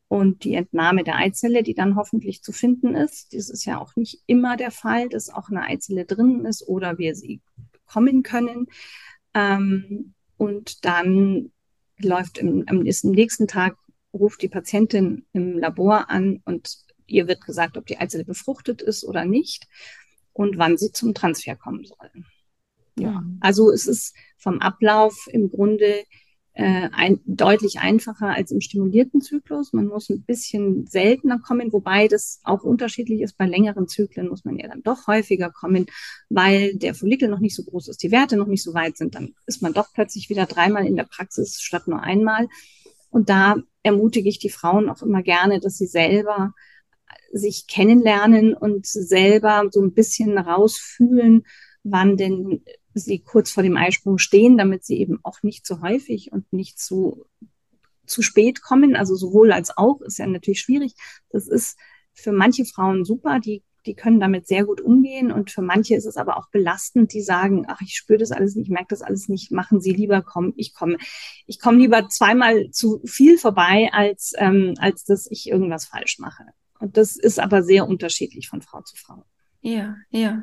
Und 0.08 0.44
die 0.44 0.54
Entnahme 0.54 1.04
der 1.04 1.16
Eizelle, 1.16 1.62
die 1.62 1.74
dann 1.74 1.96
hoffentlich 1.96 2.42
zu 2.42 2.52
finden 2.52 2.94
ist. 2.94 3.32
Das 3.34 3.48
ist 3.48 3.64
ja 3.64 3.80
auch 3.80 3.96
nicht 3.96 4.22
immer 4.26 4.56
der 4.56 4.70
Fall, 4.70 5.08
dass 5.08 5.30
auch 5.30 5.48
eine 5.48 5.62
Eizelle 5.62 6.04
drin 6.04 6.44
ist 6.44 6.66
oder 6.66 6.98
wir 6.98 7.14
sie 7.14 7.40
bekommen 7.72 8.22
können. 8.22 8.66
Ähm, 9.34 10.14
und 10.36 10.84
dann 10.84 11.52
läuft 11.98 12.38
im, 12.38 12.64
am 12.66 12.80
nächsten 12.80 13.46
Tag, 13.46 13.76
ruft 14.12 14.42
die 14.42 14.48
Patientin 14.48 15.24
im 15.32 15.58
Labor 15.58 16.10
an 16.10 16.42
und 16.44 16.84
Ihr 17.06 17.28
wird 17.28 17.44
gesagt, 17.44 17.76
ob 17.76 17.86
die 17.86 17.98
Eizelle 17.98 18.24
befruchtet 18.24 18.82
ist 18.82 19.04
oder 19.04 19.24
nicht 19.24 19.66
und 20.32 20.58
wann 20.58 20.76
sie 20.76 20.92
zum 20.92 21.14
Transfer 21.14 21.56
kommen 21.56 21.84
soll. 21.84 22.10
Ja, 22.98 23.20
mhm. 23.20 23.38
also 23.40 23.70
es 23.70 23.86
ist 23.86 24.14
vom 24.36 24.60
Ablauf 24.60 25.26
im 25.30 25.50
Grunde 25.50 26.04
äh, 26.54 26.90
ein, 26.92 27.20
deutlich 27.24 27.78
einfacher 27.80 28.28
als 28.28 28.50
im 28.50 28.60
stimulierten 28.60 29.22
Zyklus. 29.22 29.72
Man 29.72 29.86
muss 29.86 30.10
ein 30.10 30.22
bisschen 30.22 30.86
seltener 30.86 31.38
kommen, 31.38 31.72
wobei 31.72 32.08
das 32.08 32.40
auch 32.44 32.62
unterschiedlich 32.62 33.22
ist. 33.22 33.38
Bei 33.38 33.46
längeren 33.46 33.88
Zyklen 33.88 34.28
muss 34.28 34.44
man 34.44 34.58
ja 34.58 34.68
dann 34.68 34.82
doch 34.82 35.06
häufiger 35.06 35.50
kommen, 35.50 35.86
weil 36.28 36.74
der 36.74 36.94
Follikel 36.94 37.28
noch 37.28 37.38
nicht 37.38 37.56
so 37.56 37.64
groß 37.64 37.88
ist, 37.88 38.02
die 38.02 38.10
Werte 38.10 38.36
noch 38.36 38.48
nicht 38.48 38.62
so 38.62 38.74
weit 38.74 38.98
sind. 38.98 39.14
Dann 39.14 39.34
ist 39.46 39.62
man 39.62 39.72
doch 39.72 39.88
plötzlich 39.94 40.28
wieder 40.28 40.44
dreimal 40.44 40.86
in 40.86 40.96
der 40.96 41.04
Praxis 41.04 41.60
statt 41.60 41.88
nur 41.88 42.02
einmal. 42.02 42.48
Und 43.08 43.30
da 43.30 43.56
ermutige 43.82 44.28
ich 44.28 44.38
die 44.38 44.50
Frauen 44.50 44.90
auch 44.90 45.02
immer 45.02 45.22
gerne, 45.22 45.60
dass 45.60 45.78
sie 45.78 45.86
selber 45.86 46.52
sich 47.32 47.66
kennenlernen 47.66 48.54
und 48.54 48.86
selber 48.86 49.64
so 49.70 49.80
ein 49.80 49.94
bisschen 49.94 50.38
rausfühlen, 50.38 51.44
wann 51.82 52.16
denn 52.16 52.62
sie 52.94 53.20
kurz 53.20 53.50
vor 53.50 53.62
dem 53.62 53.76
Eisprung 53.76 54.18
stehen, 54.18 54.58
damit 54.58 54.84
sie 54.84 54.98
eben 54.98 55.20
auch 55.22 55.42
nicht 55.42 55.66
zu 55.66 55.80
häufig 55.80 56.32
und 56.32 56.52
nicht 56.52 56.78
zu, 56.78 57.24
zu 58.06 58.22
spät 58.22 58.62
kommen. 58.62 58.96
Also 58.96 59.14
sowohl 59.14 59.52
als 59.52 59.76
auch 59.76 60.00
ist 60.02 60.18
ja 60.18 60.26
natürlich 60.26 60.60
schwierig. 60.60 60.94
Das 61.30 61.48
ist 61.48 61.78
für 62.12 62.32
manche 62.32 62.64
Frauen 62.64 63.04
super, 63.04 63.40
die, 63.40 63.62
die 63.86 63.94
können 63.94 64.20
damit 64.20 64.46
sehr 64.46 64.64
gut 64.64 64.80
umgehen. 64.80 65.32
Und 65.32 65.50
für 65.50 65.62
manche 65.62 65.94
ist 65.94 66.06
es 66.06 66.16
aber 66.16 66.36
auch 66.36 66.48
belastend, 66.50 67.12
die 67.12 67.22
sagen, 67.22 67.64
ach, 67.68 67.80
ich 67.80 67.94
spüre 67.96 68.18
das 68.18 68.32
alles 68.32 68.54
nicht, 68.54 68.66
ich 68.66 68.72
merke 68.72 68.88
das 68.90 69.02
alles 69.02 69.28
nicht, 69.28 69.50
machen 69.50 69.80
Sie 69.80 69.92
lieber, 69.92 70.22
komm, 70.22 70.52
ich 70.56 70.74
komme. 70.74 70.98
Ich 71.46 71.58
komme 71.58 71.78
lieber 71.78 72.08
zweimal 72.08 72.70
zu 72.70 73.00
viel 73.04 73.38
vorbei, 73.38 73.88
als, 73.92 74.32
ähm, 74.36 74.74
als 74.78 75.04
dass 75.04 75.30
ich 75.30 75.48
irgendwas 75.48 75.86
falsch 75.86 76.18
mache. 76.18 76.44
Und 76.82 76.96
das 76.96 77.16
ist 77.16 77.38
aber 77.38 77.62
sehr 77.62 77.86
unterschiedlich 77.86 78.48
von 78.48 78.60
Frau 78.60 78.82
zu 78.82 78.96
Frau. 78.96 79.24
Ja, 79.60 79.96
ja. 80.10 80.42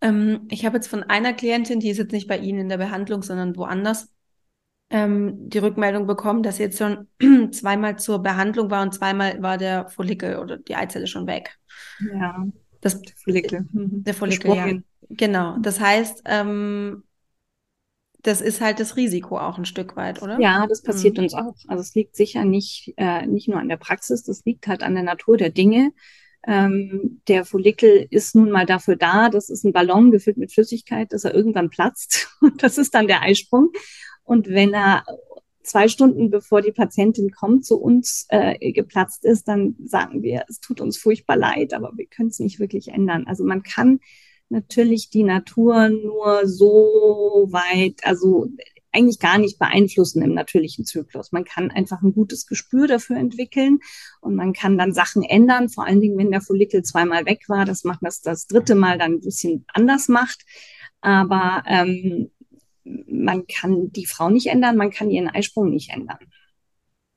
Ähm, 0.00 0.46
ich 0.50 0.64
habe 0.64 0.78
jetzt 0.78 0.88
von 0.88 1.02
einer 1.02 1.34
Klientin, 1.34 1.78
die 1.78 1.90
ist 1.90 1.98
jetzt 1.98 2.12
nicht 2.12 2.26
bei 2.26 2.38
Ihnen 2.38 2.60
in 2.60 2.68
der 2.70 2.78
Behandlung, 2.78 3.22
sondern 3.22 3.54
woanders, 3.54 4.08
ähm, 4.88 5.50
die 5.50 5.58
Rückmeldung 5.58 6.06
bekommen, 6.06 6.42
dass 6.42 6.56
sie 6.56 6.62
jetzt 6.62 6.78
schon 6.78 7.08
zweimal 7.52 7.98
zur 7.98 8.22
Behandlung 8.22 8.70
war 8.70 8.82
und 8.82 8.94
zweimal 8.94 9.42
war 9.42 9.58
der 9.58 9.90
Follikel 9.90 10.38
oder 10.38 10.56
die 10.56 10.74
Eizelle 10.74 11.06
schon 11.06 11.26
weg. 11.26 11.58
Ja. 12.00 12.46
Das, 12.80 13.02
der 13.02 13.12
Follikel. 13.16 13.66
Der 13.72 14.14
Follikel, 14.14 14.54
ja. 14.54 14.72
Genau. 15.10 15.58
Das 15.58 15.80
heißt, 15.80 16.22
ähm, 16.24 17.02
das 18.28 18.42
ist 18.42 18.60
halt 18.60 18.78
das 18.78 18.96
Risiko 18.96 19.38
auch 19.38 19.56
ein 19.56 19.64
Stück 19.64 19.96
weit, 19.96 20.22
oder? 20.22 20.38
Ja, 20.38 20.66
das 20.66 20.82
passiert 20.82 21.16
mhm. 21.16 21.24
uns 21.24 21.34
auch. 21.34 21.54
Also 21.66 21.80
es 21.80 21.94
liegt 21.94 22.14
sicher 22.14 22.44
nicht, 22.44 22.92
äh, 22.98 23.26
nicht 23.26 23.48
nur 23.48 23.58
an 23.58 23.70
der 23.70 23.78
Praxis, 23.78 24.22
das 24.22 24.44
liegt 24.44 24.66
halt 24.66 24.82
an 24.82 24.94
der 24.94 25.02
Natur 25.02 25.38
der 25.38 25.48
Dinge. 25.48 25.92
Ähm, 26.46 27.22
der 27.26 27.46
Follikel 27.46 28.06
ist 28.10 28.36
nun 28.36 28.50
mal 28.50 28.66
dafür 28.66 28.96
da, 28.96 29.30
das 29.30 29.48
ist 29.48 29.64
ein 29.64 29.72
Ballon 29.72 30.10
gefüllt 30.10 30.36
mit 30.36 30.52
Flüssigkeit, 30.52 31.12
dass 31.12 31.24
er 31.24 31.34
irgendwann 31.34 31.70
platzt. 31.70 32.28
Und 32.40 32.62
das 32.62 32.76
ist 32.76 32.94
dann 32.94 33.06
der 33.06 33.22
Eisprung. 33.22 33.70
Und 34.24 34.48
wenn 34.48 34.74
er 34.74 35.04
zwei 35.62 35.88
Stunden 35.88 36.30
bevor 36.30 36.60
die 36.60 36.72
Patientin 36.72 37.30
kommt 37.30 37.64
zu 37.64 37.80
uns 37.80 38.26
äh, 38.28 38.72
geplatzt 38.72 39.24
ist, 39.24 39.48
dann 39.48 39.74
sagen 39.84 40.22
wir, 40.22 40.44
es 40.48 40.60
tut 40.60 40.82
uns 40.82 40.98
furchtbar 40.98 41.36
leid, 41.36 41.72
aber 41.72 41.92
wir 41.96 42.06
können 42.06 42.28
es 42.28 42.40
nicht 42.40 42.60
wirklich 42.60 42.88
ändern. 42.88 43.26
Also 43.26 43.44
man 43.44 43.62
kann 43.62 44.00
natürlich 44.48 45.10
die 45.10 45.24
Natur 45.24 45.88
nur 45.88 46.46
so 46.46 47.48
weit, 47.50 48.00
also 48.04 48.48
eigentlich 48.92 49.18
gar 49.18 49.38
nicht 49.38 49.58
beeinflussen 49.58 50.22
im 50.22 50.34
natürlichen 50.34 50.84
Zyklus. 50.84 51.30
Man 51.32 51.44
kann 51.44 51.70
einfach 51.70 52.02
ein 52.02 52.14
gutes 52.14 52.46
Gespür 52.46 52.86
dafür 52.86 53.16
entwickeln 53.16 53.80
und 54.20 54.34
man 54.34 54.52
kann 54.52 54.78
dann 54.78 54.92
Sachen 54.92 55.22
ändern, 55.22 55.68
vor 55.68 55.86
allen 55.86 56.00
Dingen, 56.00 56.18
wenn 56.18 56.30
der 56.30 56.40
Follikel 56.40 56.82
zweimal 56.82 57.26
weg 57.26 57.48
war, 57.48 57.64
das 57.64 57.84
macht 57.84 58.00
das 58.02 58.22
das 58.22 58.46
dritte 58.46 58.74
Mal 58.74 58.98
dann 58.98 59.14
ein 59.14 59.20
bisschen 59.20 59.64
anders 59.72 60.08
macht. 60.08 60.44
Aber 61.00 61.62
ähm, 61.66 62.30
man 62.84 63.46
kann 63.46 63.92
die 63.92 64.06
Frau 64.06 64.30
nicht 64.30 64.46
ändern, 64.46 64.76
man 64.76 64.90
kann 64.90 65.10
ihren 65.10 65.28
Eisprung 65.28 65.70
nicht 65.70 65.90
ändern. 65.90 66.18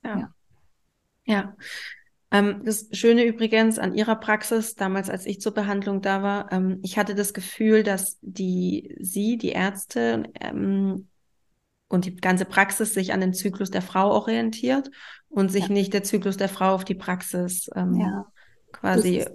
Ja. 0.04 0.18
ja. 0.18 0.34
ja. 1.26 1.56
Ähm, 2.32 2.62
das 2.64 2.88
Schöne 2.94 3.26
übrigens 3.26 3.78
an 3.78 3.94
Ihrer 3.94 4.16
Praxis, 4.16 4.76
damals 4.76 5.10
als 5.10 5.26
ich 5.26 5.42
zur 5.42 5.54
Behandlung 5.54 6.02
da 6.02 6.24
war, 6.24 6.52
ähm, 6.52 6.80
ich 6.82 6.98
hatte 6.98 7.14
das 7.14 7.34
Gefühl, 7.34 7.84
dass 7.84 8.18
die 8.22 8.96
Sie, 9.00 9.38
die 9.38 9.50
Ärzte 9.50 10.24
ähm, 10.40 11.08
und 11.90 12.06
die 12.06 12.16
ganze 12.16 12.46
Praxis 12.46 12.94
sich 12.94 13.12
an 13.12 13.20
den 13.20 13.34
Zyklus 13.34 13.70
der 13.70 13.82
Frau 13.82 14.12
orientiert 14.12 14.90
und 15.28 15.52
sich 15.52 15.68
ja. 15.68 15.74
nicht 15.74 15.94
der 15.94 16.04
Zyklus 16.04 16.38
der 16.38 16.48
Frau 16.48 16.74
auf 16.74 16.86
die 16.86 16.96
Praxis 16.96 17.70
ähm, 17.76 17.96
ja. 18.00 18.26
quasi 18.72 19.18
ist, 19.18 19.32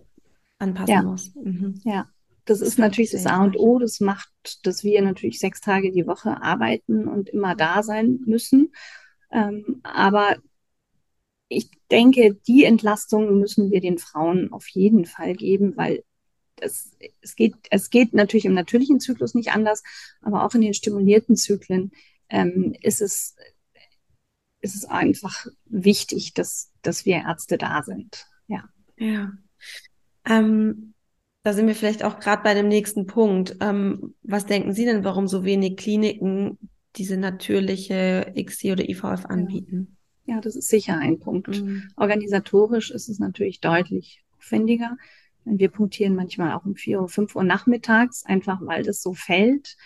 anpassen 0.59 0.95
ja. 0.95 1.03
muss. 1.03 1.35
Mhm. 1.35 1.81
Ja, 1.85 2.09
das, 2.47 2.61
das 2.61 2.69
ist 2.69 2.79
natürlich 2.79 3.11
das 3.11 3.27
A 3.27 3.45
und 3.45 3.59
O. 3.59 3.79
Das 3.79 4.01
macht, 4.01 4.31
dass 4.63 4.85
wir 4.85 5.03
natürlich 5.03 5.39
sechs 5.39 5.61
Tage 5.61 5.93
die 5.93 6.07
Woche 6.07 6.43
arbeiten 6.43 7.07
und 7.07 7.29
immer 7.29 7.55
da 7.55 7.83
sein 7.83 8.21
müssen. 8.25 8.73
Ähm, 9.31 9.81
aber 9.83 10.37
ich 11.49 11.71
denke, 11.91 12.35
die 12.47 12.65
Entlastung 12.65 13.39
müssen 13.41 13.71
wir 13.71 13.81
den 13.81 13.99
Frauen 13.99 14.53
auf 14.53 14.69
jeden 14.69 15.07
Fall 15.07 15.35
geben, 15.35 15.77
weil 15.77 16.05
das, 16.57 16.97
es, 17.21 17.37
geht, 17.37 17.55
es 17.71 17.91
geht 17.91 18.15
natürlich 18.15 18.47
im 18.47 18.55
natürlichen 18.55 19.01
Zyklus 19.01 19.35
nicht 19.35 19.53
anders, 19.53 19.83
aber 20.23 20.45
auch 20.45 20.55
in 20.55 20.63
den 20.63 20.75
stimulierten 20.75 21.37
Zyklen 21.37 21.93
ähm, 22.31 22.75
ist, 22.81 23.03
es, 23.03 23.37
ist 24.61 24.75
es 24.75 24.85
einfach 24.85 25.47
wichtig, 25.67 26.35
dass, 26.35 26.73
dass 26.83 27.05
wir 27.05 27.17
Ärzte 27.17 27.59
da 27.59 27.83
sind. 27.83 28.27
Ja. 28.47 28.65
Ja. 28.97 29.33
Ähm, 30.25 30.95
Da 31.45 31.55
sind 31.55 31.69
wir 31.69 31.77
vielleicht 31.77 32.05
auch 32.05 32.21
gerade 32.21 32.43
bei 32.43 32.55
dem 32.55 32.69
nächsten 32.69 33.07
Punkt. 33.07 33.57
Ähm, 33.61 34.15
was 34.23 34.47
denken 34.47 34.75
Sie 34.75 34.85
denn, 34.85 35.05
warum 35.05 35.29
so 35.29 35.45
wenig 35.45 35.77
Kliniken 35.79 36.59
diese 36.97 37.17
natürliche 37.19 38.35
XC 38.37 38.73
oder 38.73 38.89
IVF 38.89 39.27
anbieten? 39.27 39.96
Ja, 40.27 40.41
das 40.41 40.57
ist 40.57 40.69
sicher 40.69 40.99
ein 40.99 41.21
Punkt. 41.21 41.49
Mhm. 41.49 41.89
Organisatorisch 41.97 42.91
ist 42.91 43.09
es 43.09 43.19
natürlich 43.19 43.61
deutlich 43.61 44.25
aufwendiger. 44.37 44.97
Wir 45.45 45.69
punktieren 45.69 46.17
manchmal 46.17 46.53
auch 46.53 46.65
um 46.65 46.75
vier 46.75 47.01
Uhr, 47.01 47.09
fünf 47.09 47.37
Uhr 47.37 47.45
nachmittags, 47.45 48.25
einfach 48.25 48.61
weil 48.63 48.83
das 48.83 49.01
so 49.01 49.15
fällt. 49.15 49.77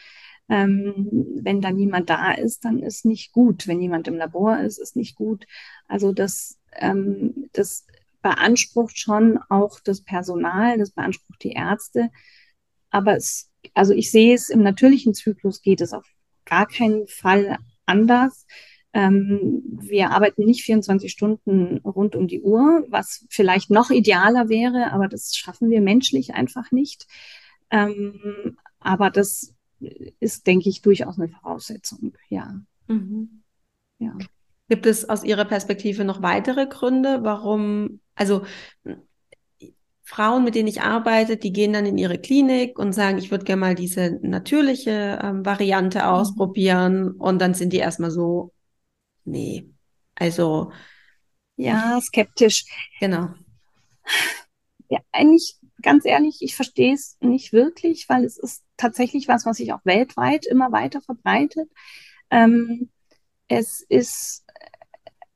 Ähm, 0.49 1.07
wenn 1.37 1.61
da 1.61 1.71
niemand 1.71 2.09
da 2.11 2.33
ist, 2.33 2.65
dann 2.65 2.83
ist 2.83 3.05
nicht 3.05 3.33
gut. 3.33 3.69
Wenn 3.69 3.81
jemand 3.81 4.09
im 4.09 4.17
Labor 4.17 4.59
ist, 4.59 4.79
ist 4.79 4.97
nicht 4.97 5.15
gut. 5.15 5.47
Also 5.87 6.13
das, 6.13 6.59
ähm, 6.73 7.49
das 7.53 7.87
beansprucht 8.23 8.99
schon 8.99 9.39
auch 9.49 9.79
das 9.81 10.03
Personal, 10.03 10.79
das 10.79 10.91
beansprucht 10.91 11.45
die 11.45 11.53
Ärzte. 11.53 12.11
Aber 12.91 13.17
es, 13.17 13.51
also 13.75 13.93
ich 13.93 14.11
sehe 14.11 14.35
es 14.35 14.49
im 14.49 14.63
natürlichen 14.63 15.15
Zyklus 15.15 15.63
geht 15.63 15.83
es 15.83 15.93
auf 15.93 16.07
gar 16.45 16.67
keinen 16.67 17.07
Fall 17.07 17.59
anders. 17.87 18.47
Ähm, 18.93 19.63
wir 19.65 20.11
arbeiten 20.11 20.45
nicht 20.45 20.63
24 20.65 21.13
Stunden 21.13 21.79
rund 21.79 22.17
um 22.17 22.27
die 22.27 22.41
Uhr, 22.41 22.85
was 22.89 23.25
vielleicht 23.31 23.71
noch 23.71 23.91
idealer 23.91 24.49
wäre, 24.49 24.93
aber 24.93 25.07
das 25.09 25.37
schaffen 25.37 25.71
wir 25.71 25.81
menschlich 25.81 26.35
einfach 26.35 26.73
nicht. 26.73 27.07
Ähm, 27.71 28.59
aber 28.81 29.11
das 29.11 29.55
ist, 30.19 30.47
denke 30.47 30.69
ich, 30.69 30.83
durchaus 30.83 31.19
eine 31.19 31.29
Voraussetzung, 31.29 32.15
ja. 32.29 32.61
Mhm. 32.89 33.43
ja. 33.99 34.17
Gibt 34.69 34.87
es 34.87 35.09
aus 35.09 35.25
Ihrer 35.25 35.45
Perspektive 35.45 36.05
noch 36.05 36.23
weitere 36.23 36.67
Gründe, 36.67 37.21
warum, 37.23 38.01
also 38.15 38.43
Frauen, 40.11 40.43
mit 40.43 40.57
denen 40.57 40.67
ich 40.67 40.83
arbeite, 40.83 41.37
die 41.37 41.53
gehen 41.53 41.73
dann 41.73 41.87
in 41.87 41.97
ihre 41.97 42.19
Klinik 42.19 42.81
und 42.81 42.93
sagen, 42.93 43.19
ich 43.19 43.31
würde 43.31 43.45
gerne 43.45 43.61
mal 43.61 43.75
diese 43.77 44.19
natürliche 44.23 45.21
ähm, 45.23 45.47
Variante 45.47 46.01
mhm. 46.01 46.05
ausprobieren. 46.05 47.13
Und 47.13 47.41
dann 47.41 47.55
sind 47.55 47.73
die 47.73 47.77
erstmal 47.77 48.11
so, 48.11 48.53
nee. 49.25 49.71
Also. 50.15 50.73
Ja, 51.57 52.01
skeptisch. 52.01 52.65
Genau. 53.01 53.35
Ja, 54.89 54.99
eigentlich, 55.13 55.57
ganz 55.83 56.05
ehrlich, 56.05 56.39
ich 56.41 56.57
verstehe 56.57 56.95
es 56.95 57.17
nicht 57.21 57.53
wirklich, 57.53 58.09
weil 58.09 58.25
es 58.25 58.39
ist 58.39 58.63
tatsächlich 58.77 59.29
was, 59.29 59.47
was 59.47 59.59
sich 59.59 59.73
auch 59.73 59.85
weltweit 59.85 60.47
immer 60.47 60.73
weiter 60.73 61.01
verbreitet. 61.01 61.71
Ähm, 62.31 62.91
es 63.49 63.85
ist 63.89 64.45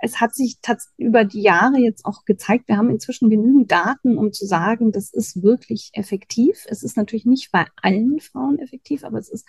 es 0.05 0.21
hat 0.21 0.35
sich 0.35 0.59
über 0.99 1.25
die 1.25 1.41
Jahre 1.41 1.79
jetzt 1.79 2.05
auch 2.05 2.27
gezeigt, 2.27 2.69
wir 2.69 2.77
haben 2.77 2.91
inzwischen 2.91 3.31
genügend 3.31 3.73
Daten, 3.73 4.19
um 4.19 4.33
zu 4.35 4.45
sagen, 4.45 4.93
das 4.93 5.11
ist 5.11 5.43
wirklich 5.43 5.91
effektiv. 5.95 6.67
Es 6.69 6.83
ist 6.83 6.99
natürlich 6.99 7.25
nicht 7.25 7.51
bei 7.53 7.65
allen 7.81 8.21
Frauen 8.21 8.59
effektiv, 8.59 9.03
aber 9.05 9.19
es 9.19 9.31
ist 9.31 9.47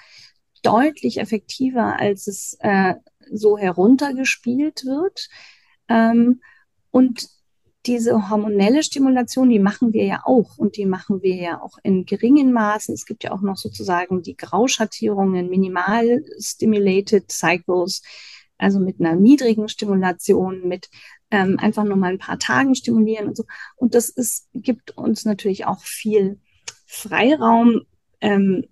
deutlich 0.64 1.20
effektiver, 1.20 2.00
als 2.00 2.28
es 2.28 2.58
äh, 2.62 2.96
so 3.32 3.58
heruntergespielt 3.58 4.86
wird. 4.86 5.30
Ähm, 5.88 6.42
und 6.92 7.28
diese 7.86 8.30
hormonelle 8.30 8.84
Stimulation, 8.84 9.50
die 9.50 9.60
machen 9.60 9.94
wir 9.94 10.06
ja 10.06 10.22
auch 10.26 10.58
und 10.58 10.78
die 10.78 10.86
machen 10.86 11.22
wir 11.22 11.36
ja 11.36 11.62
auch 11.62 11.78
in 11.84 12.06
geringen 12.06 12.52
Maßen. 12.52 12.94
Es 12.94 13.06
gibt 13.06 13.24
ja 13.24 13.32
auch 13.32 13.42
noch 13.42 13.58
sozusagen 13.58 14.22
die 14.22 14.36
Grauschattierungen, 14.36 15.50
minimal 15.50 16.24
stimulated 16.40 17.32
cycles, 17.32 18.02
also 18.58 18.80
mit 18.80 19.00
einer 19.00 19.16
niedrigen 19.16 19.68
Stimulation, 19.68 20.68
mit 20.68 20.90
ähm, 21.32 21.60
einfach 21.60 21.84
nur 21.84 21.98
mal 21.98 22.14
ein 22.14 22.20
paar 22.20 22.40
Tagen 22.40 22.76
stimulieren 22.76 23.28
und 23.28 23.38
so. 23.38 23.44
Und 23.76 23.94
das 23.94 24.10
ist, 24.10 24.48
gibt 24.54 24.98
uns 24.98 25.26
natürlich 25.26 25.66
auch 25.66 25.84
viel 25.84 26.40
Freiraum, 26.86 27.82
ähm, 28.22 28.66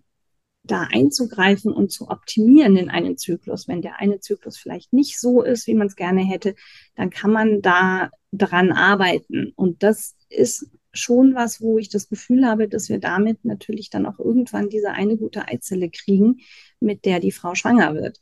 da 0.63 0.87
einzugreifen 0.91 1.73
und 1.73 1.91
zu 1.91 2.09
optimieren 2.09 2.77
in 2.77 2.89
einen 2.89 3.17
Zyklus. 3.17 3.67
Wenn 3.67 3.81
der 3.81 3.99
eine 3.99 4.19
Zyklus 4.19 4.57
vielleicht 4.57 4.93
nicht 4.93 5.19
so 5.19 5.41
ist, 5.41 5.67
wie 5.67 5.75
man 5.75 5.87
es 5.87 5.95
gerne 5.95 6.21
hätte, 6.21 6.55
dann 6.95 7.09
kann 7.09 7.31
man 7.31 7.61
da 7.61 8.09
dran 8.31 8.71
arbeiten. 8.71 9.51
Und 9.55 9.83
das 9.83 10.15
ist 10.29 10.69
schon 10.93 11.35
was, 11.35 11.61
wo 11.61 11.77
ich 11.79 11.89
das 11.89 12.07
Gefühl 12.07 12.45
habe, 12.45 12.69
dass 12.69 12.87
wir 12.87 12.99
damit 12.99 13.43
natürlich 13.43 13.89
dann 13.89 14.05
auch 14.05 14.19
irgendwann 14.19 14.69
diese 14.69 14.91
eine 14.91 15.17
gute 15.17 15.47
Eizelle 15.47 15.89
kriegen, 15.89 16.39
mit 16.79 17.05
der 17.05 17.19
die 17.19 17.31
Frau 17.31 17.55
schwanger 17.55 17.95
wird. 17.95 18.19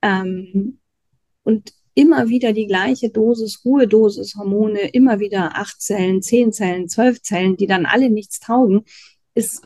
Ähm, 0.00 0.78
und 1.44 1.74
immer 1.94 2.28
wieder 2.28 2.52
die 2.52 2.66
gleiche 2.66 3.10
Dosis, 3.10 3.64
Ruhedosis, 3.64 4.34
Hormone, 4.36 4.88
immer 4.88 5.20
wieder 5.20 5.56
acht 5.56 5.80
Zellen, 5.80 6.22
zehn 6.22 6.52
Zellen, 6.52 6.88
zwölf 6.88 7.20
Zellen, 7.22 7.56
die 7.56 7.66
dann 7.66 7.86
alle 7.86 8.10
nichts 8.10 8.40
taugen, 8.40 8.84
ist 9.34 9.62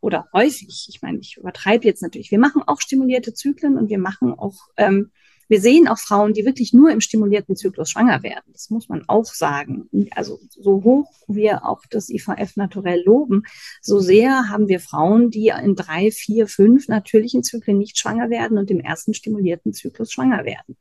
oder 0.00 0.28
häufig, 0.32 0.86
ich 0.88 1.02
meine, 1.02 1.18
ich 1.18 1.36
übertreibe 1.36 1.84
jetzt 1.84 2.02
natürlich, 2.02 2.30
wir 2.30 2.38
machen 2.38 2.62
auch 2.66 2.80
stimulierte 2.80 3.34
Zyklen 3.34 3.76
und 3.76 3.90
wir 3.90 3.98
machen 3.98 4.32
auch, 4.32 4.56
ähm, 4.76 5.10
wir 5.48 5.60
sehen 5.60 5.88
auch 5.88 5.98
Frauen, 5.98 6.32
die 6.32 6.44
wirklich 6.44 6.72
nur 6.72 6.92
im 6.92 7.00
stimulierten 7.00 7.56
Zyklus 7.56 7.90
schwanger 7.90 8.22
werden. 8.22 8.52
Das 8.52 8.70
muss 8.70 8.88
man 8.88 9.02
auch 9.08 9.24
sagen. 9.24 9.88
Also 10.12 10.38
so 10.50 10.84
hoch 10.84 11.10
wir 11.26 11.66
auch 11.66 11.82
das 11.90 12.08
IVF 12.08 12.54
naturell 12.54 13.02
loben, 13.04 13.42
so 13.82 13.98
sehr 13.98 14.48
haben 14.48 14.68
wir 14.68 14.78
Frauen, 14.78 15.30
die 15.30 15.48
in 15.48 15.74
drei, 15.74 16.12
vier, 16.12 16.46
fünf 16.46 16.86
natürlichen 16.86 17.42
Zyklen 17.42 17.78
nicht 17.78 17.98
schwanger 17.98 18.30
werden 18.30 18.58
und 18.58 18.70
im 18.70 18.78
ersten 18.78 19.12
stimulierten 19.12 19.72
Zyklus 19.72 20.12
schwanger 20.12 20.44
werden. 20.44 20.76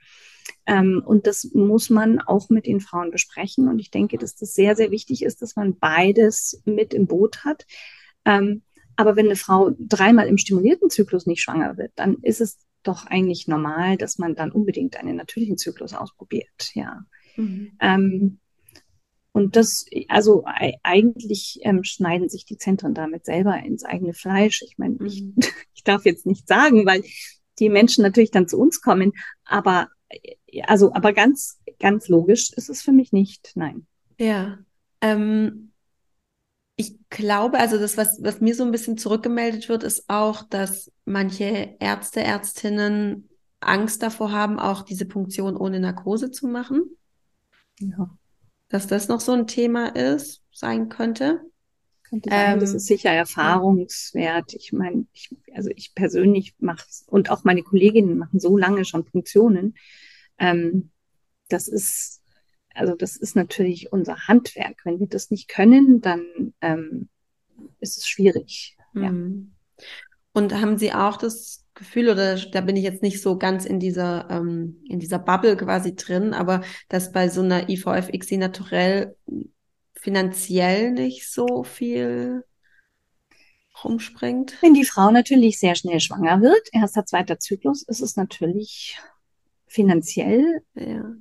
Ähm, 0.68 1.02
und 1.04 1.26
das 1.26 1.50
muss 1.56 1.90
man 1.90 2.20
auch 2.20 2.50
mit 2.50 2.68
den 2.68 2.80
Frauen 2.80 3.10
besprechen. 3.10 3.68
Und 3.68 3.80
ich 3.80 3.90
denke, 3.90 4.20
dass 4.20 4.36
das 4.36 4.54
sehr, 4.54 4.76
sehr 4.76 4.92
wichtig 4.92 5.24
ist, 5.24 5.42
dass 5.42 5.56
man 5.56 5.80
beides 5.80 6.62
mit 6.66 6.94
im 6.94 7.08
Boot 7.08 7.44
hat. 7.44 7.66
Ähm, 8.24 8.62
aber 9.00 9.16
wenn 9.16 9.28
eine 9.28 9.38
Frau 9.38 9.72
dreimal 9.80 10.28
im 10.28 10.38
stimulierten 10.38 10.90
Zyklus 10.90 11.26
nicht 11.26 11.42
schwanger 11.42 11.78
wird, 11.78 11.94
dann 11.96 12.18
ist 12.22 12.42
es 12.42 12.58
doch 12.84 13.06
eigentlich 13.06 13.48
normal, 13.48 13.96
dass 13.96 14.18
man 14.18 14.36
dann 14.36 14.52
unbedingt 14.52 14.98
einen 14.98 15.16
natürlichen 15.16 15.58
Zyklus 15.58 15.94
ausprobiert, 15.94 16.72
ja. 16.74 17.06
Mhm. 17.38 17.72
Ähm, 17.80 18.40
und 19.32 19.56
das, 19.56 19.86
also 20.10 20.44
eigentlich 20.84 21.60
ähm, 21.62 21.86
schneiden 21.86 22.28
sich 22.28 22.44
die 22.44 22.58
Zentren 22.58 22.94
damit 22.94 23.24
selber 23.24 23.58
ins 23.64 23.86
eigene 23.86 24.14
Fleisch. 24.14 24.64
Ich 24.64 24.78
meine, 24.78 24.96
mhm. 24.96 25.06
ich, 25.06 25.24
ich 25.74 25.84
darf 25.86 26.04
jetzt 26.04 26.26
nicht 26.26 26.46
sagen, 26.46 26.86
weil 26.86 27.02
die 27.58 27.70
Menschen 27.70 28.02
natürlich 28.02 28.32
dann 28.32 28.50
zu 28.50 28.60
uns 28.60 28.82
kommen, 28.82 29.14
aber 29.46 29.88
also, 30.64 30.94
aber 30.94 31.14
ganz, 31.14 31.62
ganz 31.80 32.10
logisch 32.10 32.52
ist 32.52 32.70
es 32.70 32.82
für 32.82 32.92
mich 32.92 33.14
nicht, 33.14 33.54
nein. 33.56 33.88
Ja. 34.20 34.58
Ähm, 35.00 35.69
ich 36.80 36.96
glaube, 37.10 37.60
also 37.60 37.78
das, 37.78 37.98
was, 37.98 38.24
was 38.24 38.40
mir 38.40 38.56
so 38.56 38.64
ein 38.64 38.72
bisschen 38.72 38.98
zurückgemeldet 38.98 39.68
wird, 39.68 39.84
ist 39.84 40.06
auch, 40.08 40.44
dass 40.44 40.90
manche 41.04 41.76
Ärzte, 41.78 42.22
Ärztinnen 42.22 43.28
Angst 43.60 44.02
davor 44.02 44.32
haben, 44.32 44.62
auch 44.62 44.84
diese 44.84 45.06
Punktion 45.06 45.58
ohne 45.58 45.82
Narkose 45.82 46.32
zu 46.32 46.48
machen. 46.48 46.84
Ja. 47.82 48.18
Dass 48.70 48.88
das 48.88 49.10
noch 49.10 49.20
so 49.20 49.34
ein 49.34 49.46
Thema 49.46 49.94
ist, 49.94 50.42
sein 50.54 50.88
könnte. 50.88 51.42
Könnte 52.04 52.30
sein, 52.30 52.54
ähm, 52.54 52.60
das 52.62 52.74
ist 52.74 52.86
sicher 52.86 53.12
erfahrungswert. 53.12 54.54
Ich 54.54 54.72
meine, 54.72 55.06
ich, 55.12 55.36
also 55.54 55.70
ich 55.76 55.94
persönlich 55.94 56.56
mache 56.60 56.86
und 57.08 57.30
auch 57.30 57.44
meine 57.44 57.62
Kolleginnen 57.62 58.18
machen 58.18 58.40
so 58.40 58.56
lange 58.56 58.86
schon 58.86 59.04
Funktionen. 59.04 59.76
Ähm, 60.38 60.92
das 61.50 61.68
ist 61.68 62.19
also 62.74 62.96
das 62.96 63.16
ist 63.16 63.36
natürlich 63.36 63.92
unser 63.92 64.28
Handwerk. 64.28 64.82
Wenn 64.84 65.00
wir 65.00 65.08
das 65.08 65.32
nicht 65.32 65.48
können, 65.48 66.02
dann 66.02 66.54
ähm, 66.62 67.10
ist 67.80 67.98
es 67.98 68.08
schwierig. 68.08 68.78
Ja. 68.94 69.12
Mhm. 69.12 69.54
Und 70.34 70.54
haben 70.54 70.78
Sie 70.78 70.94
auch 70.94 71.18
das 71.18 71.66
Gefühl, 71.74 72.10
oder 72.10 72.36
da 72.36 72.62
bin 72.62 72.76
ich 72.76 72.84
jetzt 72.84 73.02
nicht 73.02 73.22
so 73.22 73.38
ganz 73.38 73.66
in 73.66 73.80
dieser, 73.80 74.30
ähm, 74.30 74.84
in 74.88 75.00
dieser 75.00 75.20
Bubble 75.20 75.58
quasi 75.58 75.96
drin, 75.96 76.34
aber 76.34 76.62
dass 76.88 77.12
bei 77.12 77.30
so 77.30 77.42
einer 77.42 77.70
IVF 77.70 78.10
XI 78.12 78.38
naturell 78.38 79.16
finanziell 79.96 80.92
nicht 80.92 81.30
so 81.30 81.64
viel 81.64 82.44
rumspringt? 83.84 84.62
Wenn 84.62 84.74
die 84.74 84.86
Frau 84.86 85.10
natürlich 85.12 85.60
sehr 85.60 85.76
schnell 85.76 86.00
schwanger 86.00 86.42
wird, 86.42 86.68
erster, 86.74 87.06
zweiter 87.06 87.40
Zyklus, 87.40 87.84
ist 87.84 88.02
es 88.02 88.16
natürlich 88.16 89.00
finanziell 89.68 90.64
ja 90.76 91.14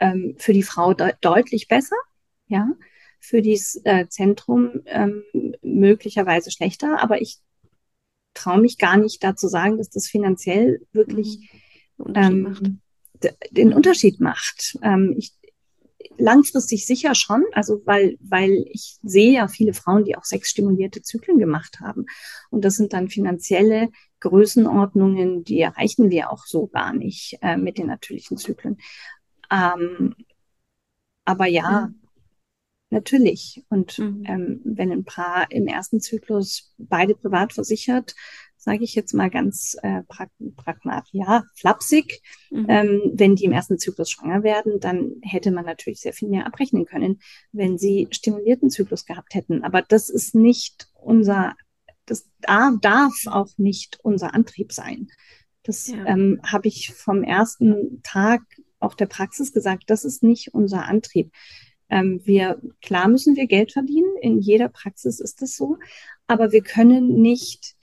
ähm, 0.00 0.34
für 0.38 0.52
die 0.52 0.62
Frau 0.62 0.94
de 0.94 1.12
deutlich 1.20 1.68
besser, 1.68 1.96
ja, 2.46 2.68
für 3.20 3.42
dieses 3.42 3.80
äh, 3.84 4.08
Zentrum 4.08 4.82
ähm, 4.86 5.24
möglicherweise 5.62 6.50
schlechter, 6.50 7.02
aber 7.02 7.20
ich 7.20 7.38
traue 8.34 8.60
mich 8.60 8.78
gar 8.78 8.96
nicht 8.96 9.22
dazu 9.24 9.48
sagen, 9.48 9.78
dass 9.78 9.90
das 9.90 10.06
finanziell 10.06 10.86
wirklich 10.92 11.50
mhm. 11.96 12.12
ähm, 12.14 12.80
den 13.50 13.72
Unterschied 13.72 14.20
macht. 14.20 14.78
Ähm, 14.82 15.14
ich, 15.18 15.32
langfristig 16.16 16.86
sicher 16.86 17.14
schon, 17.14 17.44
also 17.52 17.82
weil, 17.84 18.16
weil 18.20 18.64
ich 18.70 18.98
sehe 19.02 19.32
ja 19.32 19.48
viele 19.48 19.74
Frauen, 19.74 20.04
die 20.04 20.16
auch 20.16 20.24
sechs 20.24 20.50
stimulierte 20.50 21.02
Zyklen 21.02 21.38
gemacht 21.38 21.80
haben. 21.80 22.06
Und 22.50 22.64
das 22.64 22.74
sind 22.74 22.92
dann 22.92 23.08
finanzielle 23.08 23.88
Größenordnungen, 24.20 25.44
die 25.44 25.60
erreichen 25.60 26.10
wir 26.10 26.30
auch 26.32 26.44
so 26.44 26.66
gar 26.66 26.92
nicht 26.92 27.38
äh, 27.42 27.56
mit 27.56 27.78
den 27.78 27.86
natürlichen 27.86 28.36
Zyklen. 28.36 28.78
Ähm, 29.50 30.14
aber 31.24 31.46
ja, 31.46 31.90
natürlich. 32.90 33.64
Und 33.68 33.98
mhm. 33.98 34.24
ähm, 34.26 34.60
wenn 34.64 34.92
ein 34.92 35.04
Paar 35.04 35.50
im 35.50 35.66
ersten 35.66 36.00
Zyklus 36.00 36.74
beide 36.78 37.14
privat 37.14 37.52
versichert, 37.52 38.14
sage 38.56 38.82
ich 38.82 38.94
jetzt 38.94 39.14
mal 39.14 39.30
ganz 39.30 39.76
äh, 39.82 40.02
pragmatisch, 40.56 41.12
ja, 41.12 41.44
flapsig, 41.54 42.20
mhm. 42.50 42.66
ähm, 42.68 43.00
wenn 43.14 43.36
die 43.36 43.44
im 43.44 43.52
ersten 43.52 43.78
Zyklus 43.78 44.10
schwanger 44.10 44.42
werden, 44.42 44.80
dann 44.80 45.12
hätte 45.22 45.52
man 45.52 45.64
natürlich 45.64 46.00
sehr 46.00 46.12
viel 46.12 46.28
mehr 46.28 46.46
abrechnen 46.46 46.84
können, 46.84 47.20
wenn 47.52 47.78
sie 47.78 48.08
stimulierten 48.10 48.68
Zyklus 48.68 49.06
gehabt 49.06 49.34
hätten. 49.34 49.62
Aber 49.64 49.82
das 49.82 50.10
ist 50.10 50.34
nicht 50.34 50.88
unser, 50.94 51.54
das 52.04 52.28
darf 52.40 53.14
auch 53.26 53.56
nicht 53.58 54.00
unser 54.02 54.34
Antrieb 54.34 54.72
sein. 54.72 55.08
Das 55.62 55.86
ja. 55.86 56.04
ähm, 56.06 56.40
habe 56.44 56.68
ich 56.68 56.92
vom 56.94 57.22
ersten 57.22 58.02
Tag 58.02 58.42
auch 58.80 58.94
der 58.94 59.06
Praxis 59.06 59.52
gesagt, 59.52 59.84
das 59.88 60.04
ist 60.04 60.22
nicht 60.22 60.54
unser 60.54 60.84
Antrieb. 60.84 61.32
Ähm, 61.90 62.20
wir, 62.24 62.60
klar 62.82 63.08
müssen 63.08 63.36
wir 63.36 63.46
Geld 63.46 63.72
verdienen, 63.72 64.16
in 64.20 64.38
jeder 64.38 64.68
Praxis 64.68 65.20
ist 65.20 65.40
das 65.42 65.56
so, 65.56 65.78
aber 66.26 66.52
wir 66.52 66.62
können 66.62 67.20
nicht 67.20 67.76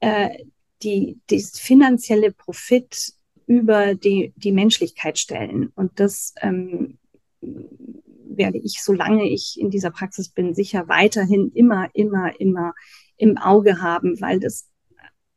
äh, 0.00 0.44
die, 0.82 1.20
die 1.30 1.40
finanzielle 1.40 2.32
Profit 2.32 3.12
über 3.46 3.94
die, 3.94 4.32
die 4.36 4.52
Menschlichkeit 4.52 5.18
stellen. 5.18 5.72
Und 5.74 6.00
das 6.00 6.34
ähm, 6.40 6.98
werde 7.40 8.58
ich, 8.58 8.82
solange 8.82 9.28
ich 9.28 9.58
in 9.58 9.70
dieser 9.70 9.90
Praxis 9.90 10.28
bin, 10.28 10.54
sicher 10.54 10.88
weiterhin 10.88 11.52
immer, 11.52 11.88
immer, 11.94 12.38
immer 12.40 12.74
im 13.16 13.38
Auge 13.38 13.80
haben, 13.80 14.20
weil 14.20 14.40
das, 14.40 14.68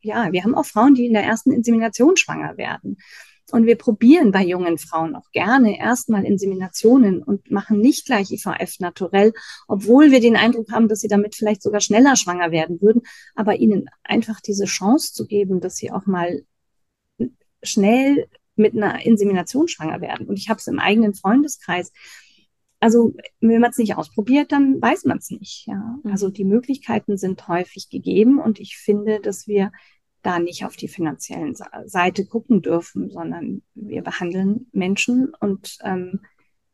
ja, 0.01 0.31
wir 0.31 0.43
haben 0.43 0.55
auch 0.55 0.65
Frauen, 0.65 0.95
die 0.95 1.05
in 1.05 1.13
der 1.13 1.23
ersten 1.23 1.51
Insemination 1.51 2.17
schwanger 2.17 2.57
werden. 2.57 2.97
Und 3.53 3.65
wir 3.65 3.77
probieren 3.77 4.31
bei 4.31 4.43
jungen 4.43 4.77
Frauen 4.77 5.15
auch 5.15 5.31
gerne 5.31 5.79
erstmal 5.79 6.25
Inseminationen 6.25 7.23
und 7.23 7.49
machen 7.51 7.79
nicht 7.79 8.05
gleich 8.05 8.31
IVF 8.31 8.79
naturell, 8.79 9.33
obwohl 9.67 10.12
wir 10.12 10.19
den 10.19 10.35
Eindruck 10.35 10.71
haben, 10.71 10.88
dass 10.88 10.99
sie 10.99 11.07
damit 11.07 11.35
vielleicht 11.35 11.62
sogar 11.62 11.81
schneller 11.81 12.15
schwanger 12.15 12.51
werden 12.51 12.81
würden, 12.81 13.01
aber 13.35 13.57
ihnen 13.57 13.89
einfach 14.03 14.39
diese 14.41 14.65
Chance 14.65 15.13
zu 15.13 15.25
geben, 15.25 15.59
dass 15.62 15.75
sie 15.75 15.91
auch 15.91 16.05
mal 16.05 16.43
schnell 17.63 18.27
mit 18.55 18.73
einer 18.75 19.05
Insemination 19.05 19.67
schwanger 19.67 20.01
werden. 20.01 20.27
Und 20.27 20.38
ich 20.38 20.49
habe 20.49 20.59
es 20.59 20.67
im 20.67 20.79
eigenen 20.79 21.13
Freundeskreis. 21.13 21.91
Also 22.79 23.13
wenn 23.39 23.62
man 23.62 23.71
es 23.71 23.77
nicht 23.77 23.95
ausprobiert, 23.95 24.51
dann 24.51 24.81
weiß 24.81 25.05
man 25.05 25.17
es 25.17 25.31
nicht. 25.31 25.65
Ja, 25.67 25.99
also 26.03 26.27
mhm. 26.27 26.33
die 26.33 26.45
Möglichkeiten 26.45 27.17
sind 27.17 27.47
häufig 27.47 27.89
gegeben 27.89 28.39
und 28.39 28.59
ich 28.59 28.77
finde, 28.77 29.19
dass 29.19 29.47
wir 29.47 29.71
da 30.21 30.39
nicht 30.39 30.65
auf 30.65 30.75
die 30.75 30.88
finanziellen 30.88 31.55
Seite 31.86 32.25
gucken 32.25 32.62
dürfen, 32.62 33.10
sondern 33.10 33.62
wir 33.73 34.01
behandeln 34.01 34.67
Menschen 34.71 35.34
und 35.39 35.77
ähm, 35.84 36.21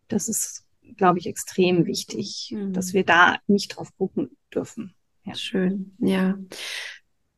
das 0.08 0.30
ist, 0.30 0.66
glaube 0.98 1.20
ich, 1.20 1.28
extrem 1.28 1.86
wichtig, 1.86 2.54
mhm. 2.56 2.74
dass 2.74 2.94
wir 2.94 3.04
da 3.04 3.38
nicht 3.48 3.76
drauf 3.76 3.96
gucken 3.98 4.38
dürfen. 4.54 4.96
Ja. 5.24 5.36
Schön, 5.36 5.96
ja. 6.00 6.38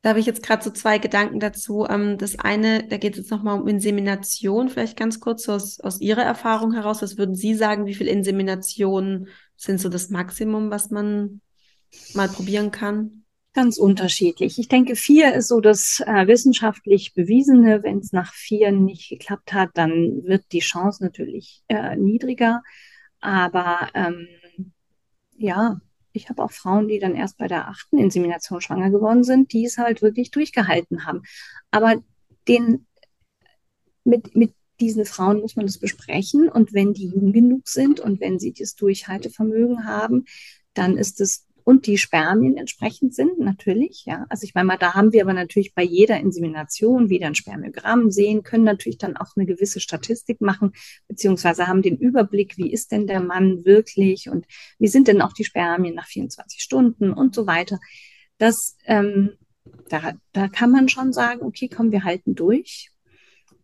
Da 0.02 0.10
habe 0.10 0.20
ich 0.20 0.26
jetzt 0.26 0.42
gerade 0.42 0.62
so 0.62 0.70
zwei 0.70 0.98
Gedanken 0.98 1.40
dazu. 1.40 1.86
Ähm, 1.88 2.18
das 2.18 2.38
eine, 2.38 2.86
da 2.86 2.98
geht 2.98 3.14
es 3.14 3.18
jetzt 3.18 3.30
nochmal 3.30 3.60
um 3.60 3.66
Insemination, 3.66 4.68
vielleicht 4.68 4.96
ganz 4.96 5.18
kurz 5.20 5.48
aus, 5.48 5.80
aus 5.80 6.00
Ihrer 6.00 6.22
Erfahrung 6.22 6.72
heraus. 6.72 7.02
Was 7.02 7.18
würden 7.18 7.34
Sie 7.34 7.54
sagen, 7.54 7.86
wie 7.86 7.94
viele 7.94 8.10
Inseminationen 8.10 9.28
sind 9.56 9.80
so 9.80 9.88
das 9.88 10.10
Maximum, 10.10 10.70
was 10.70 10.90
man 10.90 11.40
mal 12.14 12.28
probieren 12.28 12.70
kann? 12.70 13.24
Ganz 13.54 13.78
unterschiedlich. 13.78 14.58
Ich 14.58 14.68
denke, 14.68 14.94
vier 14.94 15.34
ist 15.34 15.48
so 15.48 15.60
das 15.60 16.00
äh, 16.06 16.26
wissenschaftlich 16.26 17.14
bewiesene. 17.14 17.82
Wenn 17.82 17.98
es 17.98 18.12
nach 18.12 18.32
vier 18.32 18.70
nicht 18.72 19.08
geklappt 19.08 19.52
hat, 19.52 19.70
dann 19.74 20.22
wird 20.24 20.44
die 20.52 20.60
Chance 20.60 21.02
natürlich 21.02 21.62
äh, 21.68 21.96
niedriger. 21.96 22.62
Aber 23.20 23.88
ähm, 23.94 24.28
ja, 25.36 25.80
ich 26.12 26.28
habe 26.28 26.42
auch 26.42 26.52
Frauen, 26.52 26.88
die 26.88 26.98
dann 26.98 27.14
erst 27.14 27.38
bei 27.38 27.48
der 27.48 27.68
achten 27.68 27.98
Insemination 27.98 28.60
schwanger 28.60 28.90
geworden 28.90 29.24
sind, 29.24 29.52
die 29.52 29.64
es 29.64 29.78
halt 29.78 30.02
wirklich 30.02 30.30
durchgehalten 30.30 31.06
haben. 31.06 31.22
Aber 31.70 31.96
den, 32.46 32.86
mit, 34.04 34.36
mit 34.36 34.54
diesen 34.78 35.04
Frauen 35.04 35.40
muss 35.40 35.56
man 35.56 35.66
das 35.66 35.78
besprechen. 35.78 36.48
Und 36.48 36.72
wenn 36.72 36.92
die 36.92 37.08
jung 37.08 37.32
genug 37.32 37.68
sind 37.68 37.98
und 37.98 38.20
wenn 38.20 38.38
sie 38.38 38.52
das 38.52 38.76
Durchhaltevermögen 38.76 39.84
haben, 39.84 40.26
dann 40.74 40.96
ist 40.96 41.20
es 41.20 41.47
und 41.68 41.86
die 41.86 41.98
Spermien 41.98 42.56
entsprechend 42.56 43.14
sind, 43.14 43.38
natürlich, 43.38 44.06
ja. 44.06 44.24
Also 44.30 44.44
ich 44.44 44.54
meine 44.54 44.68
mal, 44.68 44.78
da 44.78 44.94
haben 44.94 45.12
wir 45.12 45.20
aber 45.20 45.34
natürlich 45.34 45.74
bei 45.74 45.82
jeder 45.82 46.18
Insemination 46.18 47.10
wieder 47.10 47.26
ein 47.26 47.34
Spermiogramm 47.34 48.10
sehen, 48.10 48.42
können 48.42 48.64
natürlich 48.64 48.96
dann 48.96 49.18
auch 49.18 49.36
eine 49.36 49.44
gewisse 49.44 49.78
Statistik 49.78 50.40
machen, 50.40 50.72
beziehungsweise 51.08 51.66
haben 51.66 51.82
den 51.82 51.98
Überblick, 51.98 52.56
wie 52.56 52.72
ist 52.72 52.90
denn 52.90 53.06
der 53.06 53.20
Mann 53.20 53.66
wirklich 53.66 54.30
und 54.30 54.46
wie 54.78 54.88
sind 54.88 55.08
denn 55.08 55.20
auch 55.20 55.34
die 55.34 55.44
Spermien 55.44 55.94
nach 55.94 56.06
24 56.06 56.62
Stunden 56.62 57.12
und 57.12 57.34
so 57.34 57.46
weiter. 57.46 57.78
Das, 58.38 58.78
ähm, 58.86 59.32
da, 59.90 60.14
da 60.32 60.48
kann 60.48 60.70
man 60.70 60.88
schon 60.88 61.12
sagen, 61.12 61.42
okay, 61.42 61.68
komm, 61.68 61.92
wir 61.92 62.02
halten 62.02 62.34
durch. 62.34 62.92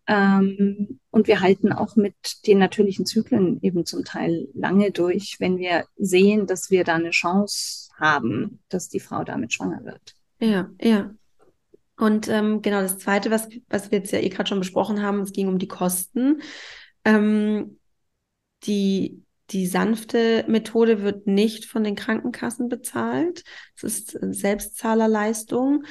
Ähm, 0.06 1.00
und 1.10 1.28
wir 1.28 1.40
halten 1.40 1.72
auch 1.72 1.96
mit 1.96 2.14
den 2.46 2.58
natürlichen 2.58 3.06
Zyklen 3.06 3.58
eben 3.62 3.86
zum 3.86 4.04
Teil 4.04 4.48
lange 4.54 4.90
durch, 4.90 5.36
wenn 5.38 5.58
wir 5.58 5.86
sehen, 5.96 6.46
dass 6.46 6.70
wir 6.70 6.84
da 6.84 6.96
eine 6.96 7.10
Chance 7.10 7.90
haben, 7.98 8.60
dass 8.68 8.88
die 8.88 9.00
Frau 9.00 9.24
damit 9.24 9.52
schwanger 9.52 9.84
wird. 9.84 10.14
Ja, 10.40 10.70
ja. 10.80 11.14
Und 11.96 12.28
ähm, 12.28 12.60
genau 12.60 12.80
das 12.80 12.98
Zweite, 12.98 13.30
was, 13.30 13.48
was 13.68 13.90
wir 13.90 13.98
jetzt 13.98 14.12
ja 14.12 14.18
eh 14.18 14.28
gerade 14.28 14.48
schon 14.48 14.58
besprochen 14.58 15.00
haben, 15.00 15.20
es 15.20 15.32
ging 15.32 15.48
um 15.48 15.58
die 15.58 15.68
Kosten. 15.68 16.42
Ähm, 17.04 17.78
die, 18.64 19.22
die 19.50 19.66
sanfte 19.66 20.44
Methode 20.48 21.02
wird 21.02 21.26
nicht 21.26 21.66
von 21.66 21.84
den 21.84 21.94
Krankenkassen 21.94 22.68
bezahlt. 22.68 23.44
Es 23.76 23.84
ist 23.84 24.18
Selbstzahlerleistung 24.20 25.84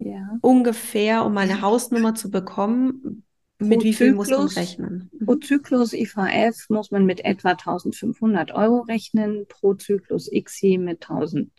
ja. 0.00 0.38
ungefähr, 0.40 1.24
um 1.24 1.36
eine 1.36 1.60
Hausnummer 1.60 2.14
zu 2.14 2.30
bekommen, 2.30 3.24
pro 3.58 3.66
mit 3.66 3.84
wie 3.84 3.92
viel 3.92 4.14
muss 4.14 4.30
man 4.30 4.46
rechnen? 4.48 5.10
Pro 5.24 5.36
Zyklus 5.36 5.92
IVF 5.92 6.68
muss 6.70 6.90
man 6.90 7.04
mit 7.04 7.24
etwa 7.24 7.50
1500 7.50 8.52
Euro 8.52 8.80
rechnen, 8.80 9.46
pro 9.48 9.74
Zyklus 9.74 10.30
ICSI 10.32 10.78
mit 10.78 11.02
1600 11.08 11.50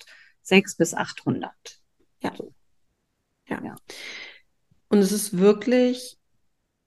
bis 0.78 0.94
800. 0.94 1.52
Ja. 2.24 2.34
ja. 3.48 3.64
ja. 3.64 3.76
Und 4.90 4.98
es 4.98 5.12
ist 5.12 5.38
wirklich, 5.38 6.18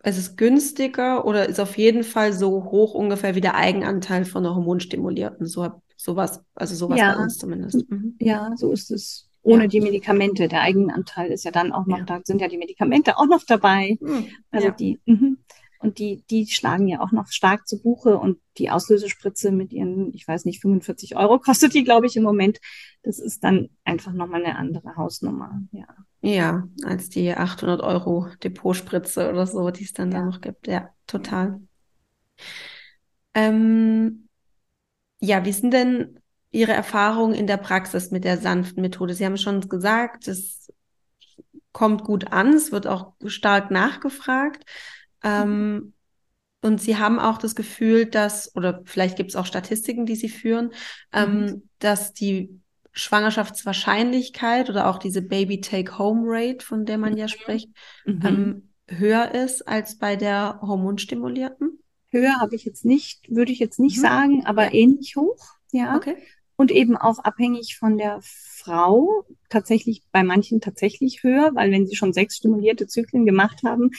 es 0.00 0.18
ist 0.18 0.36
günstiger 0.36 1.24
oder 1.24 1.48
ist 1.48 1.60
auf 1.60 1.78
jeden 1.78 2.04
Fall 2.04 2.32
so 2.32 2.64
hoch 2.64 2.94
ungefähr 2.94 3.34
wie 3.34 3.40
der 3.40 3.54
Eigenanteil 3.54 4.24
von 4.24 4.44
einer 4.44 4.54
Hormonstimulierten. 4.54 5.46
So, 5.46 5.80
sowas, 5.96 6.42
also 6.54 6.74
sowas 6.74 6.98
ja. 6.98 7.14
bei 7.14 7.22
uns 7.22 7.38
zumindest. 7.38 7.88
Mhm. 7.88 8.16
Ja, 8.20 8.52
so 8.56 8.72
ist 8.72 8.90
es 8.90 9.30
ohne 9.44 9.64
ja. 9.64 9.68
die 9.68 9.80
Medikamente. 9.80 10.48
Der 10.48 10.62
Eigenanteil 10.62 11.30
ist 11.30 11.44
ja 11.44 11.50
dann 11.50 11.72
auch 11.72 11.86
noch, 11.86 11.98
ja. 11.98 12.04
da 12.04 12.20
sind 12.24 12.40
ja 12.40 12.48
die 12.48 12.58
Medikamente 12.58 13.18
auch 13.18 13.26
noch 13.26 13.44
dabei. 13.46 13.96
Mhm. 14.00 14.26
Also 14.50 14.68
ja. 14.68 14.72
die, 14.72 15.00
mh. 15.04 15.36
und 15.78 15.98
die, 15.98 16.24
die 16.30 16.46
schlagen 16.46 16.88
ja 16.88 17.00
auch 17.00 17.12
noch 17.12 17.28
stark 17.28 17.68
zu 17.68 17.80
Buche 17.80 18.18
und 18.18 18.38
die 18.58 18.70
Auslösespritze 18.70 19.52
mit 19.52 19.72
ihren, 19.72 20.12
ich 20.14 20.26
weiß 20.26 20.46
nicht, 20.46 20.60
45 20.60 21.16
Euro 21.16 21.38
kostet 21.38 21.74
die, 21.74 21.84
glaube 21.84 22.06
ich, 22.06 22.16
im 22.16 22.22
Moment. 22.22 22.58
Das 23.02 23.18
ist 23.18 23.44
dann 23.44 23.68
einfach 23.84 24.12
nochmal 24.12 24.44
eine 24.44 24.56
andere 24.56 24.96
Hausnummer, 24.96 25.60
ja. 25.72 25.86
Ja, 26.22 26.66
als 26.84 27.10
die 27.10 27.34
800 27.34 27.82
Euro 27.82 28.28
Depotspritze 28.42 29.28
oder 29.28 29.46
so, 29.46 29.70
die 29.70 29.84
es 29.84 29.92
dann 29.92 30.10
da 30.10 30.24
noch 30.24 30.40
gibt. 30.40 30.66
Ja, 30.66 30.88
total. 31.06 31.60
Ähm, 33.34 34.28
ja, 35.20 35.44
wie 35.44 35.52
sind 35.52 35.72
denn 35.72 36.18
Ihre 36.54 36.72
Erfahrungen 36.72 37.34
in 37.34 37.48
der 37.48 37.56
Praxis 37.56 38.12
mit 38.12 38.24
der 38.24 38.38
sanften 38.38 38.80
Methode? 38.80 39.12
Sie 39.14 39.26
haben 39.26 39.36
schon 39.36 39.68
gesagt, 39.68 40.28
es 40.28 40.72
kommt 41.72 42.04
gut 42.04 42.32
an, 42.32 42.54
es 42.54 42.70
wird 42.70 42.86
auch 42.86 43.12
stark 43.26 43.72
nachgefragt. 43.72 44.64
Ähm, 45.24 45.94
und 46.62 46.80
Sie 46.80 46.96
haben 46.96 47.18
auch 47.18 47.38
das 47.38 47.56
Gefühl, 47.56 48.06
dass, 48.06 48.54
oder 48.54 48.82
vielleicht 48.84 49.16
gibt 49.16 49.30
es 49.30 49.36
auch 49.36 49.46
Statistiken, 49.46 50.06
die 50.06 50.14
Sie 50.14 50.28
führen, 50.28 50.70
ähm, 51.12 51.40
mhm. 51.40 51.68
dass 51.80 52.12
die 52.12 52.60
Schwangerschaftswahrscheinlichkeit 52.92 54.70
oder 54.70 54.88
auch 54.88 54.98
diese 54.98 55.22
Baby-Take-Home-Rate, 55.22 56.64
von 56.64 56.86
der 56.86 56.98
man 56.98 57.16
ja 57.16 57.24
mhm. 57.24 57.28
spricht, 57.28 57.68
mhm. 58.06 58.20
ähm, 58.24 58.68
höher 58.86 59.34
ist 59.34 59.66
als 59.66 59.98
bei 59.98 60.14
der 60.14 60.60
Hormonstimulierten? 60.62 61.80
Höher 62.10 62.38
habe 62.40 62.54
ich 62.54 62.64
jetzt 62.64 62.84
nicht, 62.84 63.28
würde 63.28 63.50
ich 63.50 63.58
jetzt 63.58 63.80
nicht 63.80 63.98
mhm. 63.98 64.02
sagen, 64.02 64.46
aber 64.46 64.66
ja. 64.66 64.74
ähnlich 64.74 65.16
hoch. 65.16 65.56
Ja. 65.72 65.96
Okay 65.96 66.16
und 66.56 66.70
eben 66.70 66.96
auch 66.96 67.18
abhängig 67.18 67.76
von 67.76 67.98
der 67.98 68.20
Frau, 68.22 69.24
tatsächlich 69.48 70.02
bei 70.12 70.22
manchen 70.22 70.60
tatsächlich 70.60 71.22
höher, 71.22 71.54
weil 71.54 71.70
wenn 71.70 71.86
sie 71.86 71.96
schon 71.96 72.12
sechs 72.12 72.36
stimulierte 72.36 72.86
Zyklen 72.86 73.26
gemacht 73.26 73.62
haben, 73.64 73.90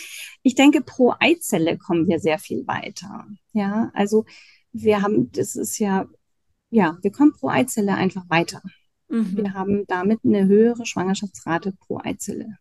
ich 0.42 0.56
denke, 0.56 0.82
pro 0.82 1.14
Eizelle 1.20 1.78
kommen 1.78 2.08
wir 2.08 2.20
sehr 2.20 2.40
viel 2.40 2.66
weiter. 2.68 3.28
Ja, 3.54 3.92
also 3.94 4.26
wir 4.72 5.02
haben, 5.02 5.32
das 5.32 5.56
ist 5.56 5.80
ja, 5.80 6.08
ja, 6.70 6.98
wir 7.02 7.12
kommen 7.12 7.34
pro 7.34 7.50
Eizelle 7.50 7.96
einfach 7.96 8.30
weiter. 8.30 8.62
Mhm. 9.08 9.38
Wir 9.38 9.54
haben 9.54 9.86
damit 9.88 10.20
eine 10.24 10.46
höhere 10.46 10.86
Schwangerschaftsrate 10.86 11.74
pro 11.80 12.00
Eizelle. 12.04 12.58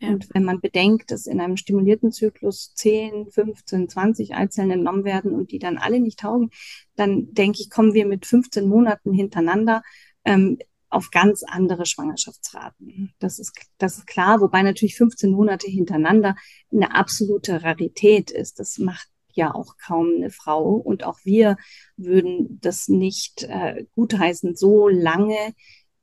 Ja. 0.00 0.08
Und 0.10 0.28
wenn 0.32 0.44
man 0.44 0.60
bedenkt, 0.60 1.10
dass 1.10 1.26
in 1.26 1.40
einem 1.40 1.56
stimulierten 1.56 2.12
Zyklus 2.12 2.72
10, 2.74 3.30
15, 3.30 3.88
20 3.88 4.34
Eizellen 4.34 4.70
entnommen 4.70 5.04
werden 5.04 5.32
und 5.32 5.50
die 5.50 5.58
dann 5.58 5.78
alle 5.78 6.00
nicht 6.00 6.20
taugen, 6.20 6.50
dann 6.94 7.32
denke 7.32 7.60
ich, 7.60 7.70
kommen 7.70 7.94
wir 7.94 8.06
mit 8.06 8.24
15 8.26 8.68
Monaten 8.68 9.12
hintereinander 9.12 9.82
ähm, 10.24 10.58
auf 10.90 11.10
ganz 11.10 11.42
andere 11.42 11.84
Schwangerschaftsraten. 11.84 13.12
Das 13.18 13.38
ist, 13.38 13.52
das 13.78 13.98
ist 13.98 14.06
klar, 14.06 14.40
wobei 14.40 14.62
natürlich 14.62 14.96
15 14.96 15.30
Monate 15.30 15.68
hintereinander 15.68 16.34
eine 16.72 16.94
absolute 16.94 17.62
Rarität 17.62 18.30
ist. 18.30 18.58
Das 18.58 18.78
macht 18.78 19.08
ja 19.32 19.54
auch 19.54 19.76
kaum 19.76 20.14
eine 20.16 20.30
Frau. 20.30 20.74
Und 20.74 21.04
auch 21.04 21.18
wir 21.24 21.56
würden 21.96 22.58
das 22.60 22.88
nicht 22.88 23.42
äh, 23.44 23.84
gutheißen, 23.94 24.56
so 24.56 24.88
lange 24.88 25.54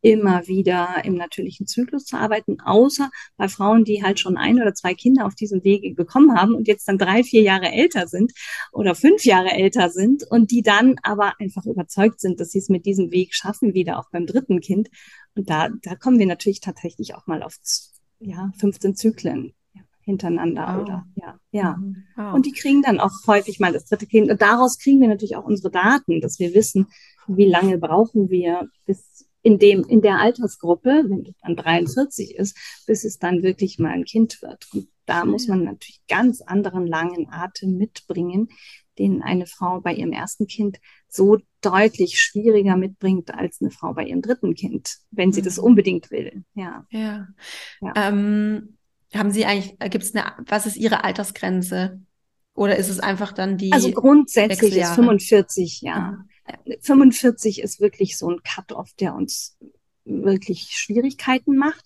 immer 0.05 0.47
wieder 0.47 1.03
im 1.03 1.15
natürlichen 1.15 1.65
Zyklus 1.65 2.05
zu 2.05 2.15
arbeiten, 2.15 2.59
außer 2.61 3.09
bei 3.37 3.47
Frauen, 3.47 3.85
die 3.85 4.03
halt 4.03 4.19
schon 4.19 4.37
ein 4.37 4.61
oder 4.61 4.75
zwei 4.75 4.93
Kinder 4.93 5.25
auf 5.25 5.33
diesem 5.33 5.63
Wege 5.63 5.95
bekommen 5.95 6.39
haben 6.39 6.53
und 6.53 6.67
jetzt 6.67 6.87
dann 6.87 6.99
drei, 6.99 7.23
vier 7.23 7.41
Jahre 7.41 7.71
älter 7.71 8.07
sind 8.07 8.31
oder 8.71 8.93
fünf 8.93 9.25
Jahre 9.25 9.49
älter 9.49 9.89
sind 9.89 10.23
und 10.29 10.51
die 10.51 10.61
dann 10.61 10.97
aber 11.01 11.33
einfach 11.39 11.65
überzeugt 11.65 12.21
sind, 12.21 12.39
dass 12.39 12.51
sie 12.51 12.59
es 12.59 12.69
mit 12.69 12.85
diesem 12.85 13.11
Weg 13.11 13.33
schaffen, 13.33 13.73
wieder 13.73 13.97
auch 13.97 14.11
beim 14.11 14.27
dritten 14.27 14.61
Kind. 14.61 14.89
Und 15.33 15.49
da, 15.49 15.69
da 15.81 15.95
kommen 15.95 16.19
wir 16.19 16.27
natürlich 16.27 16.59
tatsächlich 16.59 17.15
auch 17.15 17.25
mal 17.25 17.41
auf 17.41 17.57
ja, 18.19 18.51
15 18.59 18.95
Zyklen 18.95 19.55
hintereinander 20.01 20.67
wow. 20.67 20.81
oder 20.83 21.05
ja, 21.15 21.39
ja. 21.49 21.79
Wow. 22.15 22.35
Und 22.35 22.45
die 22.45 22.51
kriegen 22.51 22.83
dann 22.83 22.99
auch 22.99 23.11
häufig 23.25 23.59
mal 23.59 23.73
das 23.73 23.85
dritte 23.85 24.05
Kind. 24.05 24.29
Und 24.29 24.39
daraus 24.39 24.77
kriegen 24.77 25.01
wir 25.01 25.07
natürlich 25.07 25.35
auch 25.35 25.45
unsere 25.45 25.71
Daten, 25.71 26.21
dass 26.21 26.37
wir 26.37 26.53
wissen, 26.53 26.85
wie 27.25 27.47
lange 27.47 27.79
brauchen 27.79 28.29
wir, 28.29 28.69
bis 28.85 29.25
in 29.45 29.59
dem, 29.59 29.83
in 29.83 30.01
der 30.01 30.19
Altersgruppe, 30.19 31.03
wenn 31.07 31.23
es 31.27 31.35
dann 31.39 31.55
43 31.55 32.35
ist, 32.35 32.57
bis 32.87 33.03
es 33.03 33.19
dann 33.19 33.43
wirklich 33.43 33.77
mal 33.77 33.91
ein 33.91 34.03
Kind 34.03 34.41
wird. 34.41 34.67
Und 34.73 34.87
da 35.05 35.23
muss 35.23 35.47
man 35.47 35.63
natürlich 35.63 36.01
ganz 36.07 36.41
anderen 36.41 36.87
langen 36.87 37.29
Atem 37.29 37.77
mitbringen, 37.77 38.49
den 38.97 39.21
eine 39.21 39.45
Frau 39.45 39.81
bei 39.81 39.93
ihrem 39.93 40.13
ersten 40.13 40.47
Kind 40.47 40.79
so 41.07 41.37
deutlich 41.61 42.19
schwieriger 42.19 42.75
mitbringt 42.75 43.35
als 43.35 43.61
eine 43.61 43.69
Frau 43.69 43.93
bei 43.93 44.05
ihrem 44.05 44.23
dritten 44.23 44.55
Kind, 44.55 44.97
wenn 45.11 45.31
sie 45.31 45.41
mhm. 45.41 45.45
das 45.45 45.59
unbedingt 45.59 46.09
will. 46.09 46.43
Ja. 46.55 46.87
Ja. 46.89 47.27
ja. 47.81 47.93
Ähm, 47.95 48.77
haben 49.13 49.29
Sie 49.29 49.45
eigentlich, 49.45 49.77
gibt 49.91 50.05
es 50.05 50.15
eine, 50.15 50.25
was 50.47 50.65
ist 50.65 50.75
Ihre 50.75 51.03
Altersgrenze? 51.03 52.01
Oder 52.55 52.77
ist 52.77 52.89
es 52.89 52.99
einfach 52.99 53.31
dann 53.31 53.57
die? 53.57 53.71
Also 53.71 53.91
grundsätzlich 53.91 54.75
ist 54.75 54.95
45, 54.95 55.81
ja. 55.81 55.99
Mhm. 55.99 56.29
45 56.81 57.61
ist 57.61 57.79
wirklich 57.79 58.17
so 58.17 58.29
ein 58.29 58.41
Cut-off, 58.43 58.93
der 58.99 59.15
uns 59.15 59.57
wirklich 60.05 60.69
Schwierigkeiten 60.71 61.57
macht. 61.57 61.85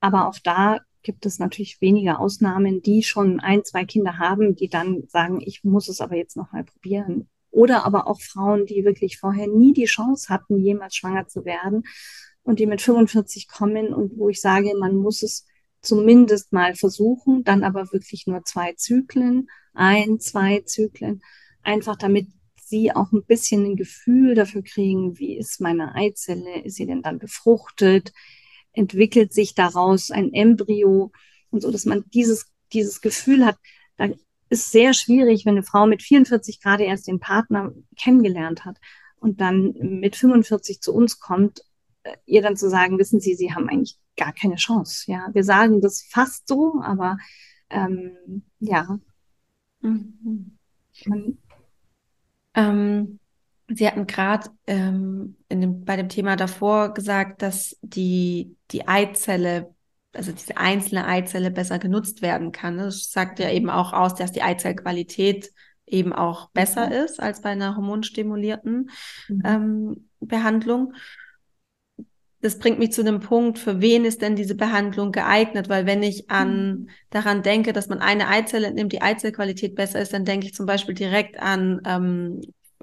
Aber 0.00 0.28
auch 0.28 0.38
da 0.42 0.80
gibt 1.02 1.26
es 1.26 1.38
natürlich 1.38 1.80
weniger 1.80 2.20
Ausnahmen, 2.20 2.82
die 2.82 3.02
schon 3.02 3.40
ein, 3.40 3.64
zwei 3.64 3.84
Kinder 3.84 4.18
haben, 4.18 4.54
die 4.54 4.68
dann 4.68 5.04
sagen, 5.08 5.40
ich 5.40 5.64
muss 5.64 5.88
es 5.88 6.00
aber 6.00 6.16
jetzt 6.16 6.36
noch 6.36 6.52
mal 6.52 6.64
probieren. 6.64 7.28
Oder 7.50 7.84
aber 7.84 8.06
auch 8.06 8.20
Frauen, 8.20 8.66
die 8.66 8.84
wirklich 8.84 9.18
vorher 9.18 9.48
nie 9.48 9.72
die 9.72 9.86
Chance 9.86 10.28
hatten, 10.28 10.58
jemals 10.58 10.96
schwanger 10.96 11.26
zu 11.26 11.44
werden 11.44 11.84
und 12.42 12.58
die 12.58 12.66
mit 12.66 12.82
45 12.82 13.48
kommen 13.48 13.94
und 13.94 14.16
wo 14.16 14.28
ich 14.28 14.40
sage, 14.40 14.72
man 14.78 14.96
muss 14.96 15.22
es 15.22 15.46
zumindest 15.80 16.52
mal 16.52 16.74
versuchen, 16.74 17.44
dann 17.44 17.64
aber 17.64 17.92
wirklich 17.92 18.26
nur 18.26 18.44
zwei 18.44 18.74
Zyklen, 18.74 19.48
ein, 19.72 20.20
zwei 20.20 20.60
Zyklen, 20.60 21.22
einfach 21.62 21.96
damit 21.96 22.28
sie 22.68 22.92
auch 22.92 23.12
ein 23.12 23.24
bisschen 23.24 23.64
ein 23.64 23.76
Gefühl 23.76 24.34
dafür 24.34 24.62
kriegen, 24.62 25.18
wie 25.18 25.36
ist 25.36 25.60
meine 25.60 25.94
Eizelle, 25.94 26.62
ist 26.64 26.76
sie 26.76 26.86
denn 26.86 27.02
dann 27.02 27.18
befruchtet, 27.18 28.12
entwickelt 28.72 29.32
sich 29.32 29.54
daraus 29.54 30.10
ein 30.10 30.32
Embryo 30.32 31.12
und 31.50 31.62
so, 31.62 31.70
dass 31.70 31.84
man 31.84 32.04
dieses, 32.12 32.46
dieses 32.72 33.00
Gefühl 33.00 33.44
hat, 33.44 33.56
da 33.96 34.08
ist 34.50 34.70
sehr 34.70 34.94
schwierig, 34.94 35.44
wenn 35.44 35.54
eine 35.54 35.62
Frau 35.62 35.86
mit 35.86 36.02
44 36.02 36.60
gerade 36.60 36.84
erst 36.84 37.06
den 37.06 37.20
Partner 37.20 37.72
kennengelernt 38.00 38.64
hat 38.64 38.78
und 39.16 39.40
dann 39.40 39.74
mit 39.80 40.16
45 40.16 40.80
zu 40.80 40.94
uns 40.94 41.20
kommt, 41.20 41.62
äh, 42.04 42.16
ihr 42.26 42.42
dann 42.42 42.56
zu 42.56 42.70
sagen, 42.70 42.98
wissen 42.98 43.20
Sie, 43.20 43.34
Sie 43.34 43.52
haben 43.52 43.68
eigentlich 43.68 43.98
gar 44.16 44.32
keine 44.32 44.56
Chance. 44.56 45.10
Ja, 45.10 45.28
wir 45.32 45.44
sagen 45.44 45.80
das 45.80 46.02
fast 46.08 46.48
so, 46.48 46.80
aber 46.82 47.18
ähm, 47.70 48.44
ja. 48.58 48.98
Mhm. 49.80 50.58
Man, 51.06 51.38
ähm, 52.58 53.18
Sie 53.70 53.86
hatten 53.86 54.06
gerade 54.06 54.48
ähm, 54.66 55.36
bei 55.48 55.96
dem 55.96 56.08
Thema 56.08 56.36
davor 56.36 56.94
gesagt, 56.94 57.42
dass 57.42 57.76
die, 57.82 58.56
die 58.70 58.88
Eizelle, 58.88 59.74
also 60.14 60.32
diese 60.32 60.56
einzelne 60.56 61.06
Eizelle 61.06 61.50
besser 61.50 61.78
genutzt 61.78 62.22
werden 62.22 62.50
kann. 62.50 62.78
Das 62.78 63.10
sagt 63.10 63.38
ja 63.38 63.50
eben 63.50 63.68
auch 63.68 63.92
aus, 63.92 64.14
dass 64.14 64.32
die 64.32 64.42
Eizellqualität 64.42 65.52
eben 65.84 66.14
auch 66.14 66.48
besser 66.50 66.86
mhm. 66.86 66.92
ist 66.92 67.20
als 67.20 67.42
bei 67.42 67.50
einer 67.50 67.76
hormonstimulierten 67.76 68.90
mhm. 69.28 69.42
ähm, 69.44 70.08
Behandlung. 70.20 70.94
Das 72.40 72.58
bringt 72.58 72.78
mich 72.78 72.92
zu 72.92 73.00
einem 73.00 73.20
Punkt, 73.20 73.58
für 73.58 73.80
wen 73.80 74.04
ist 74.04 74.22
denn 74.22 74.36
diese 74.36 74.54
Behandlung 74.54 75.10
geeignet? 75.10 75.68
Weil 75.68 75.86
wenn 75.86 76.02
ich 76.02 76.30
an 76.30 76.66
mhm. 76.66 76.88
daran 77.10 77.42
denke, 77.42 77.72
dass 77.72 77.88
man 77.88 77.98
eine 77.98 78.28
Eizelle 78.28 78.68
entnimmt, 78.68 78.92
die 78.92 79.02
Eizellqualität 79.02 79.74
besser 79.74 80.00
ist, 80.00 80.12
dann 80.12 80.24
denke 80.24 80.46
ich 80.46 80.54
zum 80.54 80.66
Beispiel 80.66 80.94
direkt 80.94 81.40
an 81.40 81.80
ähm, 81.84 82.40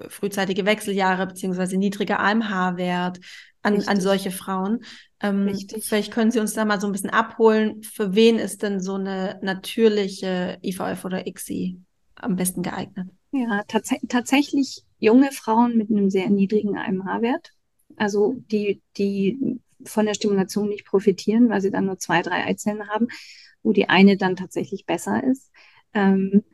frühzeitige 0.08 0.66
Wechseljahre 0.66 1.26
beziehungsweise 1.26 1.78
niedriger 1.78 2.20
AMH-Wert, 2.20 3.20
an, 3.62 3.82
an 3.86 4.00
solche 4.00 4.30
Frauen. 4.30 4.84
Ähm, 5.20 5.56
vielleicht 5.80 6.12
können 6.12 6.30
Sie 6.30 6.38
uns 6.38 6.52
da 6.52 6.66
mal 6.66 6.80
so 6.80 6.86
ein 6.86 6.92
bisschen 6.92 7.10
abholen. 7.10 7.82
Für 7.82 8.14
wen 8.14 8.38
ist 8.38 8.62
denn 8.62 8.80
so 8.80 8.94
eine 8.94 9.38
natürliche 9.42 10.58
IVF 10.62 11.04
oder 11.04 11.26
ICSI 11.26 11.80
am 12.16 12.36
besten 12.36 12.62
geeignet? 12.62 13.08
Ja, 13.32 13.62
tats 13.66 13.90
tatsächlich 14.08 14.84
junge 14.98 15.32
Frauen 15.32 15.76
mit 15.76 15.90
einem 15.90 16.10
sehr 16.10 16.28
niedrigen 16.28 16.76
AMH-Wert 16.76 17.55
also 17.96 18.34
die, 18.50 18.82
die 18.96 19.60
von 19.84 20.06
der 20.06 20.14
Stimulation 20.14 20.68
nicht 20.68 20.86
profitieren, 20.86 21.48
weil 21.48 21.60
sie 21.60 21.70
dann 21.70 21.86
nur 21.86 21.98
zwei, 21.98 22.22
drei 22.22 22.44
Eizellen 22.44 22.88
haben, 22.88 23.08
wo 23.62 23.72
die 23.72 23.88
eine 23.88 24.16
dann 24.16 24.36
tatsächlich 24.36 24.86
besser 24.86 25.22
ist. 25.24 25.50
Ähm, 25.94 26.44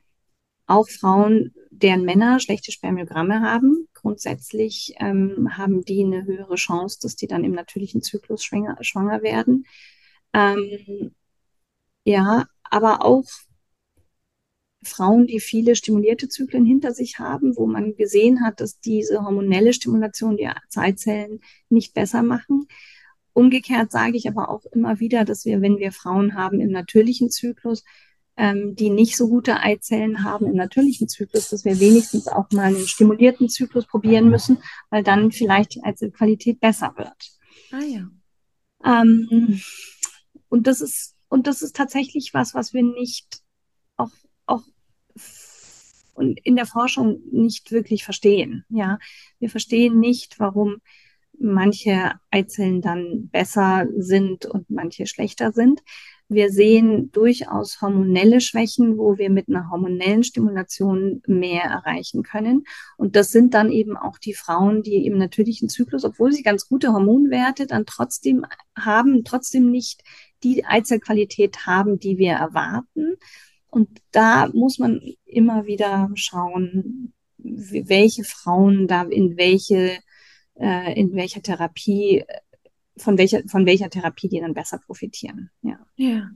auch 0.66 0.88
Frauen, 0.88 1.54
deren 1.70 2.04
Männer 2.04 2.40
schlechte 2.40 2.72
Spermiogramme 2.72 3.42
haben, 3.42 3.88
grundsätzlich 3.94 4.94
ähm, 5.00 5.56
haben 5.56 5.84
die 5.84 6.04
eine 6.04 6.24
höhere 6.24 6.54
Chance, 6.54 6.98
dass 7.02 7.16
die 7.16 7.26
dann 7.26 7.44
im 7.44 7.52
natürlichen 7.52 8.02
Zyklus 8.02 8.44
schwanger, 8.44 8.76
schwanger 8.80 9.22
werden. 9.22 9.66
Ähm, 10.32 11.14
ja, 12.04 12.46
aber 12.64 13.04
auch 13.04 13.24
Frauen, 14.82 15.26
die 15.26 15.40
viele 15.40 15.76
stimulierte 15.76 16.28
Zyklen 16.28 16.64
hinter 16.64 16.92
sich 16.92 17.18
haben, 17.18 17.56
wo 17.56 17.66
man 17.66 17.94
gesehen 17.96 18.44
hat, 18.44 18.60
dass 18.60 18.80
diese 18.80 19.24
hormonelle 19.24 19.72
Stimulation 19.72 20.36
die 20.36 20.50
Zeitzellen 20.68 21.40
nicht 21.68 21.94
besser 21.94 22.22
machen. 22.22 22.66
Umgekehrt 23.32 23.92
sage 23.92 24.16
ich 24.16 24.28
aber 24.28 24.48
auch 24.48 24.64
immer 24.72 25.00
wieder, 25.00 25.24
dass 25.24 25.44
wir, 25.44 25.62
wenn 25.62 25.78
wir 25.78 25.92
Frauen 25.92 26.34
haben 26.34 26.60
im 26.60 26.70
natürlichen 26.70 27.30
Zyklus, 27.30 27.84
ähm, 28.36 28.74
die 28.74 28.90
nicht 28.90 29.16
so 29.16 29.28
gute 29.28 29.60
Eizellen 29.60 30.24
haben 30.24 30.46
im 30.46 30.56
natürlichen 30.56 31.08
Zyklus, 31.08 31.48
dass 31.50 31.64
wir 31.64 31.80
wenigstens 31.80 32.28
auch 32.28 32.50
mal 32.50 32.74
einen 32.74 32.86
stimulierten 32.86 33.48
Zyklus 33.48 33.86
probieren 33.86 34.30
müssen, 34.30 34.58
weil 34.90 35.02
dann 35.02 35.32
vielleicht 35.32 35.74
die 35.74 35.82
Eizellqualität 35.82 36.60
besser 36.60 36.94
wird. 36.96 37.30
Ah 37.70 37.84
ja. 37.84 38.08
Ähm, 38.84 39.60
und 40.48 40.66
das 40.66 40.80
ist 40.80 41.14
und 41.32 41.46
das 41.46 41.62
ist 41.62 41.74
tatsächlich 41.74 42.34
was, 42.34 42.52
was 42.52 42.74
wir 42.74 42.82
nicht 42.82 43.40
auch 43.96 44.10
auch 44.46 44.62
in 46.16 46.56
der 46.56 46.66
Forschung 46.66 47.20
nicht 47.30 47.72
wirklich 47.72 48.04
verstehen. 48.04 48.64
Ja, 48.68 48.98
wir 49.38 49.48
verstehen 49.48 49.98
nicht, 49.98 50.38
warum 50.38 50.78
manche 51.38 52.12
Eizellen 52.30 52.80
dann 52.80 53.28
besser 53.30 53.86
sind 53.96 54.46
und 54.46 54.70
manche 54.70 55.06
schlechter 55.06 55.52
sind. 55.52 55.82
Wir 56.28 56.50
sehen 56.50 57.10
durchaus 57.12 57.82
hormonelle 57.82 58.40
Schwächen, 58.40 58.96
wo 58.96 59.18
wir 59.18 59.28
mit 59.28 59.48
einer 59.48 59.70
hormonellen 59.70 60.24
Stimulation 60.24 61.22
mehr 61.26 61.64
erreichen 61.64 62.22
können. 62.22 62.64
Und 62.96 63.16
das 63.16 63.32
sind 63.32 63.52
dann 63.52 63.70
eben 63.70 63.96
auch 63.98 64.18
die 64.18 64.32
Frauen, 64.32 64.82
die 64.82 65.04
im 65.04 65.18
natürlichen 65.18 65.68
Zyklus, 65.68 66.04
obwohl 66.04 66.32
sie 66.32 66.42
ganz 66.42 66.68
gute 66.68 66.92
Hormonwerte 66.92 67.66
dann 67.66 67.84
trotzdem 67.84 68.46
haben, 68.78 69.24
trotzdem 69.24 69.70
nicht 69.70 70.02
die 70.42 70.64
Eizellqualität 70.64 71.66
haben, 71.66 71.98
die 71.98 72.16
wir 72.16 72.32
erwarten. 72.32 73.16
Und 73.72 74.02
da 74.10 74.48
muss 74.52 74.78
man 74.78 75.00
immer 75.24 75.64
wieder 75.64 76.10
schauen, 76.14 77.14
welche 77.38 78.22
Frauen 78.22 78.86
da 78.86 79.04
in 79.04 79.38
welche, 79.38 79.98
äh, 80.60 80.92
in 80.92 81.14
welcher 81.14 81.40
Therapie, 81.40 82.22
von 82.98 83.16
welcher, 83.16 83.42
von 83.48 83.64
welcher 83.64 83.88
Therapie 83.88 84.28
die 84.28 84.40
dann 84.40 84.52
besser 84.52 84.76
profitieren. 84.76 85.50
Ja. 85.62 85.78
Ja. 85.96 86.30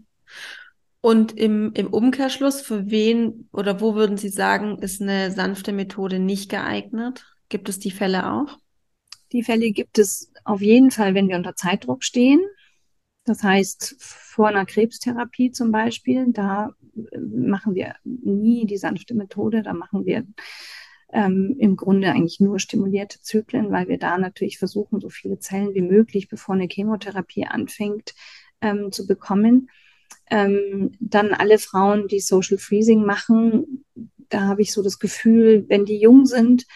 Und 1.03 1.37
im, 1.37 1.75
im 1.75 1.89
Umkehrschluss, 1.89 2.63
für 2.63 2.91
wen 2.91 3.51
oder 3.53 3.83
wo 3.83 3.95
würden 3.95 4.17
Sie 4.17 4.31
sagen, 4.31 4.79
ist 4.79 5.03
eine 5.03 5.31
sanfte 5.31 5.75
Methode 5.75 6.19
nicht 6.19 6.49
geeignet? 6.49 7.27
Gibt 7.51 7.69
es 7.69 7.79
die 7.79 7.91
Fälle 7.91 8.33
auch? 8.33 8.59
Die 9.33 9.43
Fälle 9.43 9.73
gibt 9.73 9.99
es 9.99 10.33
auf 10.45 10.63
jeden 10.63 10.91
Fall, 10.91 11.13
wenn 11.13 11.29
wir 11.29 11.37
unter 11.37 11.55
Zeitdruck 11.55 12.03
stehen. 12.03 12.41
Das 13.27 13.43
heißt, 13.43 13.97
vor 13.99 14.49
einer 14.49 14.65
Krebstherapie 14.65 15.51
zum 15.51 15.73
Beispiel, 15.73 16.27
da 16.33 16.71
äh, 16.95 17.19
machen 17.19 17.75
wir 17.75 17.97
nie 18.05 18.67
die 18.67 18.79
sanfte 18.79 19.15
Methode, 19.15 19.63
da 19.63 19.75
machen 19.75 20.07
wir 20.07 20.25
ähm, 21.13 21.57
im 21.59 21.77
Grunde 21.77 22.11
eigentlich 22.11 22.39
nur 22.41 22.61
stimulierte 22.61 23.21
Zyklen, 23.21 23.73
weil 23.73 23.89
wir 23.89 23.99
da 23.99 24.17
natürlich 24.17 24.59
versuchen, 24.59 25.01
so 25.01 25.09
viele 25.11 25.41
Zellen 25.41 25.75
wie 25.75 25.83
möglich, 25.83 26.29
bevor 26.29 26.55
eine 26.55 26.69
Chemotherapie 26.71 27.47
anfängt, 27.47 28.15
ähm, 28.61 28.93
zu 28.93 29.07
bekommen. 29.07 29.71
Ähm, 30.31 30.93
dann 31.01 31.35
alle 31.35 31.59
Frauen, 31.59 32.07
die 32.07 32.21
Social 32.21 32.59
Freezing 32.59 33.05
machen, 33.05 33.85
da 34.29 34.43
habe 34.43 34.63
ich 34.63 34.73
so 34.73 34.83
das 34.83 35.01
Gefühl, 35.01 35.65
wenn 35.69 35.85
die 35.85 35.99
jung 35.99 36.27
sind, 36.27 36.67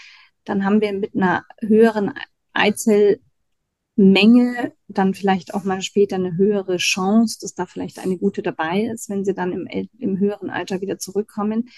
dann 0.44 0.64
haben 0.64 0.80
wir 0.80 0.92
mit 0.92 1.14
einer 1.14 1.44
höheren 1.60 2.12
Eizellmenge 4.00 4.72
dann 4.88 5.14
vielleicht 5.14 5.54
auch 5.54 5.64
mal 5.64 5.82
später 5.82 6.16
eine 6.16 6.36
höhere 6.36 6.78
Chance, 6.78 7.38
dass 7.40 7.54
da 7.54 7.66
vielleicht 7.66 7.98
eine 7.98 8.16
gute 8.16 8.42
dabei 8.42 8.84
ist, 8.84 9.08
wenn 9.10 9.24
sie 9.24 9.34
dann 9.34 9.52
im, 9.52 9.88
im 9.98 10.18
höheren 10.18 10.50
Alter 10.50 10.80
wieder 10.80 10.98
zurückkommen. 10.98 11.68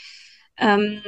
Ähm, 0.56 1.00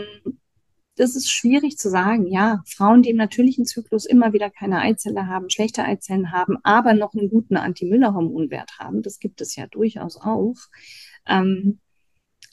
das 0.97 1.17
ist 1.17 1.31
schwierig 1.31 1.77
zu 1.79 1.91
sagen. 1.91 2.27
Ja, 2.27 2.63
Frauen, 2.67 3.03
die 3.03 3.11
im 3.11 3.17
natürlichen 3.17 3.65
Zyklus 3.65 4.07
immer 4.07 4.33
wieder 4.33 4.51
keine 4.51 4.81
Eizelle 4.81 5.27
haben, 5.27 5.51
schlechte 5.51 5.85
Eizellen 5.85 6.33
haben, 6.33 6.59
aber 6.63 6.95
noch 6.95 7.15
einen 7.15 7.31
guten 7.31 7.57
Anti-Müller-Hormonwert 7.57 8.79
haben, 8.79 9.03
das 9.03 9.19
gibt 9.19 9.41
es 9.41 9.57
ja 9.57 9.67
durchaus 9.67 10.17
auch. 10.17 10.57
Ähm, 11.27 11.81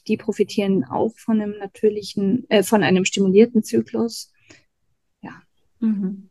die 0.08 0.17
profitieren 0.17 0.84
auch 0.84 1.15
von 1.17 1.39
einem 1.39 1.58
natürlichen, 1.60 2.50
äh, 2.50 2.63
von 2.63 2.84
einem 2.84 3.06
stimulierten 3.06 3.63
Zyklus. 3.63 4.32
Ja. 5.21 5.41
Mhm. 5.80 6.31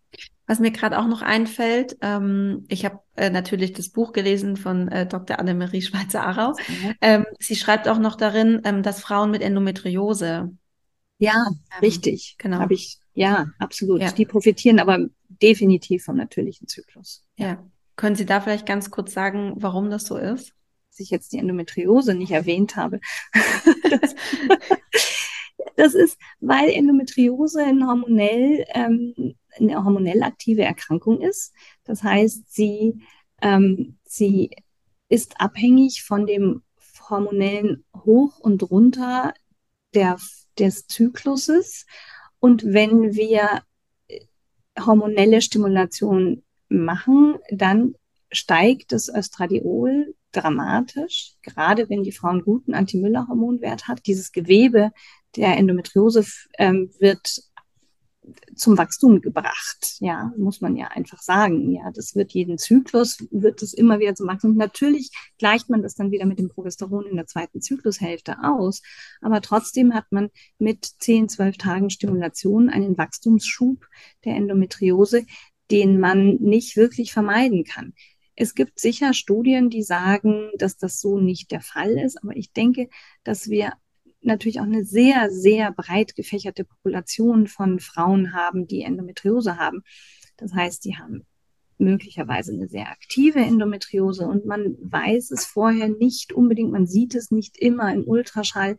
Was 0.51 0.59
mir 0.59 0.73
gerade 0.73 0.99
auch 0.99 1.07
noch 1.07 1.23
einfällt, 1.23 1.97
ähm, 2.01 2.65
ich 2.67 2.85
habe 2.85 2.99
äh, 3.15 3.31
natürlich 3.31 3.73
das 3.73 3.89
Buch 3.89 4.13
gelesen 4.13 4.57
von 4.57 4.89
äh, 4.89 5.07
Dr. 5.07 5.39
Annemarie 5.39 5.81
Schweizer-Arau. 5.81 6.57
Ähm, 7.01 7.25
sie 7.39 7.55
schreibt 7.55 7.87
auch 7.87 8.01
noch 8.01 8.17
darin, 8.17 8.61
ähm, 8.65 8.83
dass 8.83 9.01
Frauen 9.01 9.31
mit 9.31 9.43
Endometriose 9.43 10.51
ja, 11.19 11.47
ähm, 11.49 11.59
richtig. 11.83 12.35
Genau. 12.39 12.67
Ich, 12.69 12.99
ja, 13.15 13.47
absolut. 13.61 14.01
Ja. 14.01 14.11
Die 14.11 14.27
profitieren 14.27 14.81
aber 14.81 15.07
definitiv 15.29 16.03
vom 16.03 16.17
natürlichen 16.17 16.67
Zyklus. 16.67 17.25
Ja. 17.37 17.47
ja. 17.47 17.71
Können 17.95 18.17
Sie 18.17 18.27
da 18.27 18.41
vielleicht 18.41 18.67
ganz 18.67 18.91
kurz 18.91 19.13
sagen, 19.13 19.53
warum 19.55 19.89
das 19.89 20.05
so 20.05 20.17
ist? 20.17 20.53
Dass 20.89 20.99
ich 20.99 21.11
jetzt 21.11 21.33
die 21.33 21.39
Endometriose 21.39 22.17
nicht 22.17 22.33
erwähnt 22.33 22.75
habe. 22.75 22.99
das, 23.89 24.17
das, 25.77 25.95
ist, 25.95 26.19
weil 26.41 26.71
Endometriose 26.71 27.65
hormonell, 27.67 28.65
ähm, 28.75 29.37
eine 29.59 29.85
hormonell 29.85 30.23
aktive 30.23 30.63
Erkrankung 30.63 31.21
ist. 31.21 31.53
Das 31.85 32.03
heißt, 32.03 32.53
sie, 32.53 33.03
ähm, 33.43 33.99
sie 34.05 34.51
ist 35.09 35.41
abhängig 35.41 36.03
von 36.03 36.27
dem 36.27 36.63
hormonellen 37.09 37.85
Hoch 38.05 38.39
und 38.39 38.71
Runter 38.71 39.35
der 39.95 40.19
des 40.59 40.87
Zykluses. 40.87 41.87
Und 42.39 42.65
wenn 42.65 43.15
wir 43.15 43.63
äh, 44.09 44.21
hormonelle 44.79 45.43
Stimulation 45.43 46.43
machen, 46.69 47.37
dann 47.51 47.95
steigt 48.31 48.93
das 48.93 49.13
Östradiol 49.13 50.15
dramatisch, 50.33 51.35
gerade 51.43 51.89
wenn 51.89 52.05
die 52.05 52.13
Frau 52.13 52.29
einen 52.29 52.43
guten 52.43 52.75
Anti-Müller-Hormonwert 52.75 53.89
hat. 53.89 54.07
Dieses 54.07 54.31
Gewebe 54.31 54.93
der 55.35 55.57
Endometriose 55.57 56.25
ähm, 56.59 56.91
wird 57.01 57.43
zum 58.55 58.79
Wachstum 58.79 59.21
gebracht. 59.21 59.97
Ja, 60.01 60.33
muss 60.37 60.61
man 60.61 60.77
ja 60.77 60.89
einfach 60.89 61.21
sagen. 61.21 61.73
Ja, 61.73 61.91
das 61.93 62.15
wird 62.15 62.33
jeden 62.33 62.59
Zyklus, 62.59 63.19
wird 63.31 63.63
es 63.63 63.75
immer 63.75 63.99
wieder 63.99 64.15
zum 64.15 64.29
Wachstum. 64.29 64.57
Natürlich 64.57 65.11
gleicht 65.39 65.71
man 65.71 65.83
das 65.83 65.95
dann 65.95 66.11
wieder 66.11 66.27
mit 66.27 66.39
dem 66.39 66.49
Progesteron 66.49 67.07
in 67.07 67.17
der 67.17 67.27
zweiten 67.27 67.61
Zyklushälfte 67.61 68.37
aus. 68.43 68.83
Aber 69.21 69.41
trotzdem 69.41 69.95
hat 69.95 70.07
man 70.11 70.31
mit 70.59 70.85
10, 70.85 71.29
12 71.29 71.57
Tagen 71.57 71.91
Stimulation 71.91 72.69
einen 72.69 72.99
Wachstumsschub 72.99 73.87
der 74.25 74.37
Endometriose, 74.37 75.25
den 75.71 76.01
man 76.01 76.37
nicht 76.37 76.77
wirklich 76.77 77.13
vermeiden 77.13 77.65
kann. 77.65 77.95
Es 78.37 78.55
gibt 78.55 78.81
sicher 78.81 79.13
Studien, 79.13 79.69
die 79.69 79.83
sagen, 79.83 80.51
dass 80.57 80.77
das 80.79 80.99
so 80.99 81.19
nicht 81.19 81.51
der 81.51 81.61
Fall 81.61 81.99
ist, 81.99 82.23
aber 82.23 82.35
ich 82.37 82.53
denke, 82.53 82.89
dass 83.23 83.51
wir 83.51 83.75
natürlich 84.23 84.61
auch 84.61 84.65
eine 84.65 84.85
sehr, 84.85 85.31
sehr 85.31 85.73
breit 85.73 86.15
gefächerte 86.15 86.65
Population 86.65 87.47
von 87.47 87.81
Frauen 87.81 88.33
haben, 88.33 88.67
die 88.67 88.83
Endometriose 88.83 89.57
haben. 89.57 89.83
Das 90.37 90.53
heißt, 90.55 90.85
die 90.85 90.97
haben 90.97 91.27
möglicherweise 91.79 92.53
eine 92.53 92.69
sehr 92.69 92.91
aktive 92.91 93.41
Endometriose 93.41 94.27
und 94.27 94.47
man 94.47 94.77
weiß 94.83 95.31
es 95.31 95.47
vorher 95.47 95.89
nicht 95.89 96.33
unbedingt, 96.33 96.71
man 96.71 96.87
sieht 96.87 97.15
es 97.15 97.31
nicht 97.31 97.57
immer 97.57 97.93
im 97.93 98.07
Ultraschall 98.07 98.77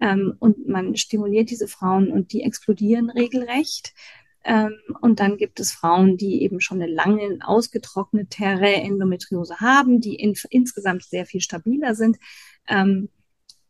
ähm, 0.00 0.34
und 0.38 0.68
man 0.68 0.96
stimuliert 0.96 1.50
diese 1.50 1.68
Frauen 1.68 2.12
und 2.12 2.32
die 2.32 2.42
explodieren 2.42 3.10
regelrecht. 3.10 3.94
Ähm, 4.44 4.74
und 5.00 5.20
dann 5.20 5.38
gibt 5.38 5.58
es 5.58 5.72
Frauen, 5.72 6.18
die 6.18 6.42
eben 6.42 6.60
schon 6.60 6.82
eine 6.82 6.92
lange 6.92 7.38
ausgetrocknetere 7.42 8.74
Endometriose 8.74 9.60
haben, 9.60 10.00
die 10.00 10.16
in, 10.16 10.34
insgesamt 10.50 11.04
sehr 11.04 11.24
viel 11.24 11.40
stabiler 11.40 11.94
sind. 11.94 12.18
Ähm, 12.68 13.08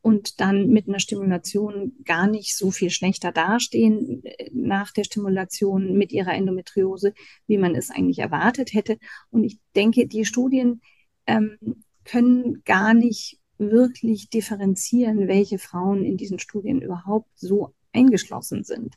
und 0.05 0.38
dann 0.38 0.69
mit 0.69 0.87
einer 0.87 1.01
Stimulation 1.01 1.95
gar 2.05 2.27
nicht 2.27 2.59
so 2.59 2.71
viel 2.71 2.90
schlechter 2.90 3.33
dastehen 3.33 4.23
äh, 4.23 4.51
nach 4.53 4.93
der 4.93 5.05
Stimulation 5.05 5.97
mit 5.97 6.12
ihrer 6.12 6.35
Endometriose, 6.35 7.14
wie 7.47 7.57
man 7.57 7.75
es 7.75 7.90
eigentlich 7.90 8.19
erwartet 8.19 8.75
hätte. 8.75 8.99
Und 9.31 9.45
ich 9.45 9.59
denke, 9.75 10.07
die 10.07 10.27
Studien 10.27 10.83
ähm, 11.27 11.57
können 12.05 12.62
gar 12.67 12.93
nicht 12.93 13.38
wirklich 13.57 14.29
differenzieren, 14.29 15.27
welche 15.27 15.59
Frauen 15.59 16.05
in 16.05 16.19
diesen 16.19 16.38
Studien 16.38 16.83
überhaupt 16.83 17.31
so 17.37 17.73
eingeschlossen 17.95 18.62
sind. 18.62 18.97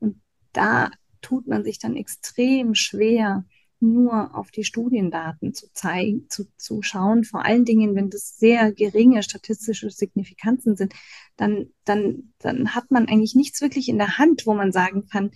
Und 0.00 0.20
da 0.52 0.90
tut 1.20 1.46
man 1.46 1.62
sich 1.62 1.78
dann 1.78 1.94
extrem 1.94 2.74
schwer, 2.74 3.44
nur 3.80 4.36
auf 4.36 4.50
die 4.50 4.64
Studiendaten 4.64 5.54
zu 5.54 5.72
zeigen, 5.72 6.26
zu, 6.28 6.46
zu 6.56 6.82
schauen, 6.82 7.24
vor 7.24 7.44
allen 7.44 7.64
Dingen, 7.64 7.94
wenn 7.94 8.10
das 8.10 8.38
sehr 8.38 8.72
geringe 8.72 9.22
statistische 9.22 9.90
Signifikanzen 9.90 10.76
sind, 10.76 10.94
dann, 11.36 11.70
dann, 11.84 12.32
dann 12.38 12.74
hat 12.74 12.90
man 12.90 13.08
eigentlich 13.08 13.34
nichts 13.34 13.60
wirklich 13.60 13.88
in 13.88 13.98
der 13.98 14.18
Hand, 14.18 14.46
wo 14.46 14.54
man 14.54 14.72
sagen 14.72 15.06
kann, 15.08 15.30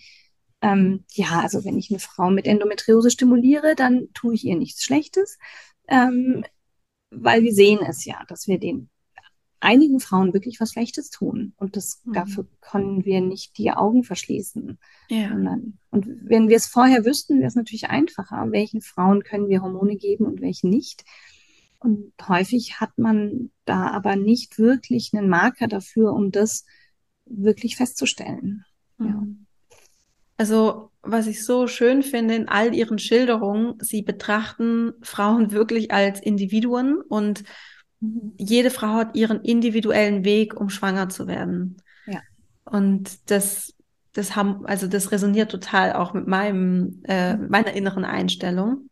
ähm, 0.63 1.05
ja, 1.13 1.41
also 1.41 1.65
wenn 1.65 1.79
ich 1.79 1.91
eine 1.91 1.99
Frau 1.99 2.31
mit 2.31 2.47
Endometriose 2.47 3.11
stimuliere, 3.11 3.75
dann 3.75 4.09
tue 4.15 4.35
ich 4.35 4.45
ihr 4.45 4.57
nichts 4.57 4.85
Schlechtes, 4.85 5.39
ähm, 5.89 6.45
weil 7.11 7.43
wir 7.43 7.53
sehen 7.53 7.81
es 7.87 8.05
ja, 8.05 8.25
dass 8.29 8.49
wir 8.49 8.59
den 8.59 8.89
einigen 9.63 10.01
Frauen 10.01 10.35
wirklich 10.35 10.61
was 10.61 10.73
Schlechtes 10.73 11.11
tun. 11.11 11.55
Und 11.57 11.77
das, 11.77 12.03
mhm. 12.05 12.13
dafür 12.15 12.47
können 12.61 13.05
wir 13.05 13.21
nicht 13.21 13.57
die 13.59 13.71
Augen 13.71 14.05
verschließen. 14.05 14.79
Ja. 15.09 15.29
Sondern, 15.29 15.79
und 15.91 16.07
wenn 16.25 16.49
wir 16.49 16.57
es 16.57 16.67
vorher 16.67 17.05
wüssten, 17.05 17.39
wäre 17.39 17.49
es 17.49 17.55
natürlich 17.55 17.89
einfacher. 17.89 18.51
Welchen 18.51 18.81
Frauen 18.81 19.23
können 19.23 19.49
wir 19.49 19.63
Hormone 19.63 19.97
geben 19.97 20.27
und 20.27 20.41
welchen 20.41 20.71
nicht? 20.71 21.05
Und 21.79 22.13
häufig 22.29 22.81
hat 22.81 22.97
man 22.97 23.51
da 23.65 23.89
aber 23.89 24.17
nicht 24.17 24.59
wirklich 24.59 25.11
einen 25.13 25.29
Marker 25.29 25.69
dafür, 25.69 26.13
um 26.13 26.31
das 26.31 26.65
wirklich 27.25 27.77
festzustellen. 27.77 28.65
Mhm. 28.99 29.07
Ja. 29.07 29.23
Also, 30.37 30.91
was 31.03 31.27
ich 31.27 31.45
so 31.45 31.67
schön 31.67 32.03
finde 32.03 32.35
in 32.35 32.49
all 32.49 32.75
ihren 32.75 32.99
Schilderungen, 32.99 33.75
sie 33.81 34.03
betrachten 34.03 34.93
Frauen 35.03 35.53
wirklich 35.53 35.93
als 35.93 36.21
Individuen 36.21 37.01
und 37.01 37.45
jede 38.37 38.71
Frau 38.71 38.95
hat 38.95 39.17
ihren 39.17 39.43
individuellen 39.43 40.25
Weg, 40.25 40.59
um 40.59 40.71
schwanger 40.71 41.09
zu 41.09 41.27
werden. 41.27 41.77
Ja. 42.07 42.21
Und 42.65 43.31
das, 43.31 43.75
das 44.13 44.35
haben, 44.35 44.67
also 44.67 44.87
das 44.87 45.13
resoniert 45.13 45.51
total 45.51 45.93
auch 45.93 46.13
mit 46.13 46.27
meinem, 46.27 47.03
äh, 47.05 47.37
meiner 47.37 47.73
inneren 47.73 48.05
Einstellung. 48.05 48.89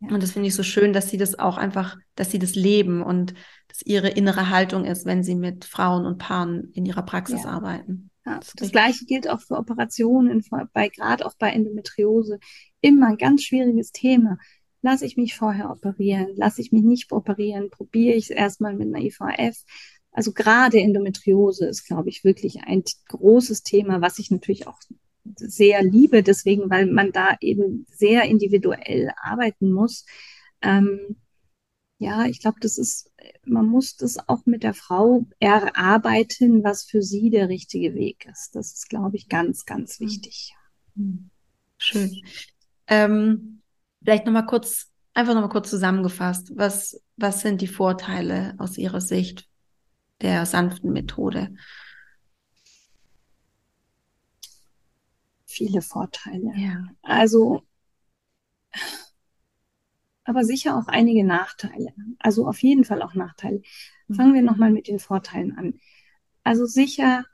Ja. 0.00 0.14
Und 0.14 0.22
das 0.22 0.32
finde 0.32 0.48
ich 0.48 0.54
so 0.54 0.62
schön, 0.62 0.92
dass 0.92 1.10
sie 1.10 1.16
das 1.16 1.38
auch 1.38 1.56
einfach, 1.56 1.96
dass 2.14 2.30
sie 2.30 2.38
das 2.38 2.54
leben 2.54 3.02
und 3.02 3.34
dass 3.68 3.82
ihre 3.82 4.08
innere 4.08 4.50
Haltung 4.50 4.84
ist, 4.84 5.04
wenn 5.04 5.24
sie 5.24 5.34
mit 5.34 5.64
Frauen 5.64 6.06
und 6.06 6.18
Paaren 6.18 6.70
in 6.74 6.86
ihrer 6.86 7.02
Praxis 7.02 7.42
ja. 7.42 7.50
arbeiten. 7.50 8.10
Ja, 8.24 8.38
das, 8.38 8.52
das 8.54 8.70
gleiche 8.70 9.04
gilt 9.04 9.28
auch 9.28 9.40
für 9.40 9.56
Operationen, 9.56 10.42
bei 10.72 10.88
gerade 10.88 11.26
auch 11.26 11.34
bei 11.38 11.50
Endometriose. 11.50 12.38
Immer 12.80 13.08
ein 13.08 13.18
ganz 13.18 13.42
schwieriges 13.42 13.90
Thema 13.90 14.38
lasse 14.84 15.06
ich 15.06 15.16
mich 15.16 15.34
vorher 15.34 15.70
operieren, 15.70 16.36
lasse 16.36 16.60
ich 16.60 16.70
mich 16.70 16.82
nicht 16.82 17.10
operieren, 17.10 17.70
probiere 17.70 18.16
ich 18.16 18.24
es 18.24 18.36
erstmal 18.36 18.74
mit 18.74 18.94
einer 18.94 19.02
IVF. 19.02 19.64
Also 20.12 20.32
gerade 20.32 20.78
Endometriose 20.78 21.66
ist, 21.66 21.86
glaube 21.86 22.10
ich, 22.10 22.22
wirklich 22.22 22.64
ein 22.64 22.84
großes 23.08 23.62
Thema, 23.62 24.02
was 24.02 24.18
ich 24.18 24.30
natürlich 24.30 24.66
auch 24.66 24.78
sehr 25.36 25.82
liebe, 25.82 26.22
deswegen, 26.22 26.68
weil 26.68 26.84
man 26.86 27.12
da 27.12 27.36
eben 27.40 27.86
sehr 27.90 28.24
individuell 28.24 29.10
arbeiten 29.16 29.72
muss. 29.72 30.04
Ähm, 30.60 31.16
ja, 31.98 32.26
ich 32.26 32.40
glaube, 32.40 32.58
das 32.60 32.76
ist, 32.76 33.10
man 33.46 33.66
muss 33.66 33.96
das 33.96 34.28
auch 34.28 34.44
mit 34.44 34.64
der 34.64 34.74
Frau 34.74 35.26
erarbeiten, 35.38 36.62
was 36.62 36.84
für 36.84 37.00
sie 37.00 37.30
der 37.30 37.48
richtige 37.48 37.94
Weg 37.94 38.26
ist. 38.30 38.54
Das 38.54 38.74
ist, 38.74 38.90
glaube 38.90 39.16
ich, 39.16 39.30
ganz, 39.30 39.64
ganz 39.64 39.98
wichtig. 39.98 40.54
Schön. 41.78 42.22
Ähm, 42.86 43.62
Vielleicht 44.04 44.26
nochmal 44.26 44.46
kurz 44.46 44.92
einfach 45.14 45.34
nochmal 45.34 45.50
kurz 45.50 45.70
zusammengefasst. 45.70 46.52
Was, 46.56 47.00
was 47.16 47.40
sind 47.40 47.60
die 47.60 47.68
Vorteile 47.68 48.54
aus 48.58 48.76
Ihrer 48.76 49.00
Sicht 49.00 49.48
der 50.20 50.44
sanften 50.44 50.92
Methode? 50.92 51.54
Viele 55.46 55.82
Vorteile. 55.82 56.52
Ja. 56.56 56.84
Also, 57.02 57.62
aber 60.24 60.44
sicher 60.44 60.76
auch 60.76 60.88
einige 60.88 61.24
Nachteile. 61.24 61.94
Also 62.18 62.48
auf 62.48 62.60
jeden 62.62 62.84
Fall 62.84 63.02
auch 63.02 63.14
Nachteile. 63.14 63.62
Mhm. 64.08 64.14
Fangen 64.14 64.34
wir 64.34 64.42
nochmal 64.42 64.72
mit 64.72 64.88
den 64.88 64.98
Vorteilen 64.98 65.56
an. 65.56 65.78
Also 66.42 66.66
sicher 66.66 67.24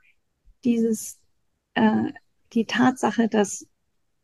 dieses, 0.63 1.19
äh, 1.73 2.11
die 2.53 2.65
Tatsache, 2.65 3.27
dass 3.27 3.67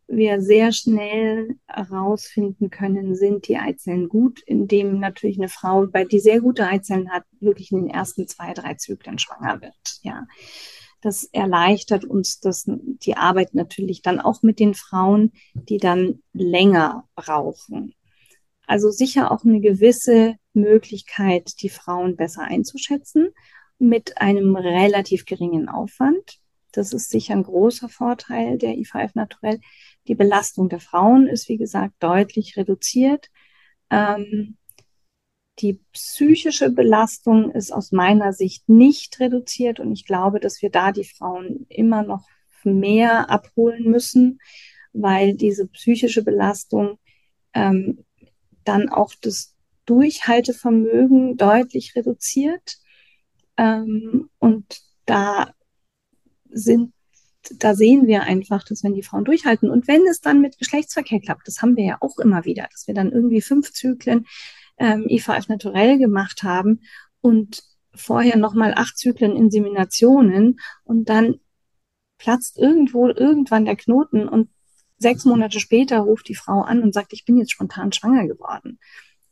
wir 0.08 0.41
sehr 0.41 0.72
schnell 0.72 1.58
herausfinden 1.68 2.70
können, 2.70 3.16
sind 3.16 3.47
die 3.47 3.58
Eizellen 3.58 4.08
gut, 4.08 4.41
indem 4.45 4.99
natürlich 4.99 5.38
eine 5.38 5.49
Frau, 5.49 5.86
bei 5.88 6.05
die 6.05 6.20
sehr 6.20 6.39
gute 6.39 6.66
Eizellen 6.66 7.12
hat, 7.12 7.24
wirklich 7.39 7.72
in 7.72 7.84
den 7.84 7.89
ersten 7.89 8.28
zwei, 8.28 8.53
drei 8.53 8.76
Zyklen 8.76 9.20
schwanger 9.20 9.62
wird. 9.62 9.99
Ja, 10.03 10.26
das 11.01 11.26
erleichtert 11.26 12.05
uns 12.05 12.39
das, 12.39 12.66
die 12.68 13.18
Arbeit 13.18 13.53
natürlich 13.53 14.01
dann 14.01 14.20
auch 14.20 14.41
mit 14.41 14.60
den 14.60 14.74
Frauen, 14.74 15.34
die 15.53 15.78
dann 15.78 16.24
länger 16.34 17.08
brauchen. 17.16 17.93
Also 18.66 18.89
sicher 18.91 19.32
auch 19.32 19.43
eine 19.43 19.62
gewisse 19.62 20.36
Möglichkeit, 20.53 21.62
die 21.62 21.70
Frauen 21.70 22.16
besser 22.16 22.43
einzuschätzen 22.43 23.30
mit 23.80 24.20
einem 24.20 24.55
relativ 24.55 25.26
geringen 25.26 25.70
Aufwand. 25.70 26.39
Das 26.72 26.93
ist 26.93 27.09
sicher 27.09 27.34
ein 27.34 27.43
großer 27.43 27.89
Vorteil 27.89 28.57
der 28.57 28.78
IVF 28.78 29.15
Naturell. 29.15 29.59
Die 30.07 30.15
Belastung 30.15 30.70
der 30.70 30.80
Frauen 30.80 31.28
ist, 31.28 31.49
wie 31.49 31.57
gesagt, 31.57 31.95
deutlich 31.99 32.57
reduziert. 32.57 33.30
Ähm, 33.89 34.57
die 35.59 35.82
psychische 35.91 36.70
Belastung 36.70 37.51
ist 37.51 37.72
aus 37.72 37.91
meiner 37.91 38.32
Sicht 38.32 38.70
nicht 38.70 39.20
reduziert 39.20 39.80
und 39.80 39.91
ich 39.91 40.05
glaube, 40.05 40.39
dass 40.39 40.61
wir 40.61 40.70
da 40.70 40.91
die 40.91 41.03
Frauen 41.03 41.65
immer 41.70 42.03
noch 42.03 42.28
mehr 42.63 43.30
abholen 43.30 43.86
müssen, 43.86 44.39
weil 44.93 45.36
diese 45.36 45.68
psychische 45.68 46.24
Belastung 46.24 46.99
ähm, 47.53 48.05
dann 48.63 48.89
auch 48.89 49.13
das 49.22 49.55
Durchhaltevermögen 49.86 51.38
deutlich 51.38 51.95
reduziert. 51.95 52.78
Ähm, 53.57 54.30
und 54.38 54.82
da 55.05 55.53
sind 56.51 56.93
da 57.59 57.75
sehen 57.75 58.07
wir 58.07 58.23
einfach, 58.23 58.63
dass 58.63 58.83
wenn 58.83 58.93
die 58.93 59.03
Frauen 59.03 59.25
durchhalten 59.25 59.69
und 59.69 59.87
wenn 59.87 60.05
es 60.07 60.21
dann 60.21 60.41
mit 60.41 60.57
Geschlechtsverkehr 60.57 61.21
klappt, 61.21 61.47
das 61.47 61.61
haben 61.61 61.77
wir 61.77 61.85
ja 61.85 61.97
auch 62.01 62.17
immer 62.19 62.45
wieder, 62.45 62.67
dass 62.71 62.87
wir 62.87 62.93
dann 62.93 63.11
irgendwie 63.11 63.41
fünf 63.41 63.71
Zyklen 63.71 64.25
ähm, 64.77 65.05
IVF 65.07 65.47
naturell 65.47 65.97
gemacht 65.97 66.43
haben 66.43 66.81
und 67.21 67.63
vorher 67.93 68.37
nochmal 68.37 68.73
acht 68.75 68.97
Zyklen 68.97 69.35
Inseminationen 69.35 70.59
und 70.83 71.09
dann 71.09 71.39
platzt 72.17 72.57
irgendwo 72.57 73.07
irgendwann 73.07 73.65
der 73.65 73.75
Knoten 73.75 74.27
und 74.27 74.49
sechs 74.97 75.25
Monate 75.25 75.59
später 75.59 75.99
ruft 75.99 76.27
die 76.27 76.35
Frau 76.35 76.61
an 76.61 76.81
und 76.81 76.93
sagt, 76.93 77.13
ich 77.13 77.25
bin 77.25 77.37
jetzt 77.37 77.51
spontan 77.51 77.91
schwanger 77.91 78.27
geworden. 78.27 78.79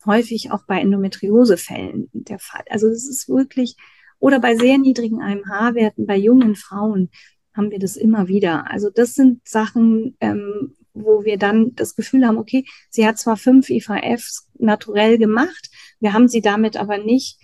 Häufig 0.05 0.51
auch 0.51 0.63
bei 0.67 0.79
Endometriosefällen 0.79 2.09
der 2.13 2.37
Fall. 2.37 2.63
Also 2.69 2.87
es 2.87 3.09
ist 3.09 3.27
wirklich, 3.27 3.75
oder 4.19 4.39
bei 4.39 4.55
sehr 4.55 4.77
niedrigen 4.77 5.21
AMH-Werten 5.21 6.05
bei 6.05 6.17
jungen 6.17 6.55
Frauen, 6.55 7.09
haben 7.53 7.71
wir 7.71 7.79
das 7.79 7.95
immer 7.95 8.27
wieder. 8.27 8.69
Also 8.69 8.89
das 8.89 9.13
sind 9.13 9.47
Sachen, 9.47 10.17
ähm, 10.19 10.75
wo 10.93 11.23
wir 11.23 11.37
dann 11.37 11.73
das 11.75 11.95
Gefühl 11.95 12.25
haben, 12.25 12.37
okay, 12.37 12.65
sie 12.89 13.05
hat 13.07 13.17
zwar 13.17 13.37
fünf 13.37 13.69
IVFs 13.69 14.47
naturell 14.57 15.17
gemacht, 15.17 15.69
wir 15.99 16.13
haben 16.13 16.27
sie 16.27 16.41
damit 16.41 16.77
aber 16.77 16.97
nicht 16.97 17.39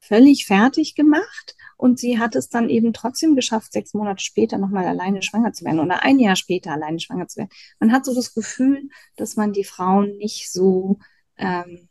völlig 0.00 0.46
fertig 0.46 0.94
gemacht 0.94 1.56
und 1.76 1.98
sie 1.98 2.18
hat 2.18 2.34
es 2.34 2.48
dann 2.48 2.68
eben 2.68 2.92
trotzdem 2.92 3.34
geschafft, 3.34 3.72
sechs 3.72 3.94
Monate 3.94 4.22
später 4.22 4.58
nochmal 4.58 4.86
alleine 4.86 5.22
schwanger 5.22 5.52
zu 5.52 5.64
werden 5.64 5.80
oder 5.80 6.02
ein 6.02 6.18
Jahr 6.18 6.36
später 6.36 6.72
alleine 6.72 6.98
schwanger 6.98 7.28
zu 7.28 7.38
werden. 7.38 7.50
Man 7.78 7.92
hat 7.92 8.04
so 8.04 8.14
das 8.14 8.34
Gefühl, 8.34 8.88
dass 9.16 9.36
man 9.36 9.52
die 9.52 9.64
Frauen 9.64 10.16
nicht 10.16 10.50
so 10.50 10.98
ähm, 11.36 11.88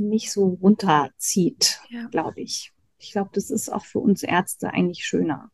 nicht 0.00 0.32
so 0.32 0.58
runterzieht, 0.62 1.80
ja. 1.90 2.06
glaube 2.06 2.40
ich. 2.40 2.72
Ich 3.00 3.12
glaube, 3.12 3.30
das 3.32 3.50
ist 3.50 3.70
auch 3.70 3.84
für 3.84 3.98
uns 3.98 4.22
Ärzte 4.22 4.72
eigentlich 4.72 5.04
schöner. 5.04 5.50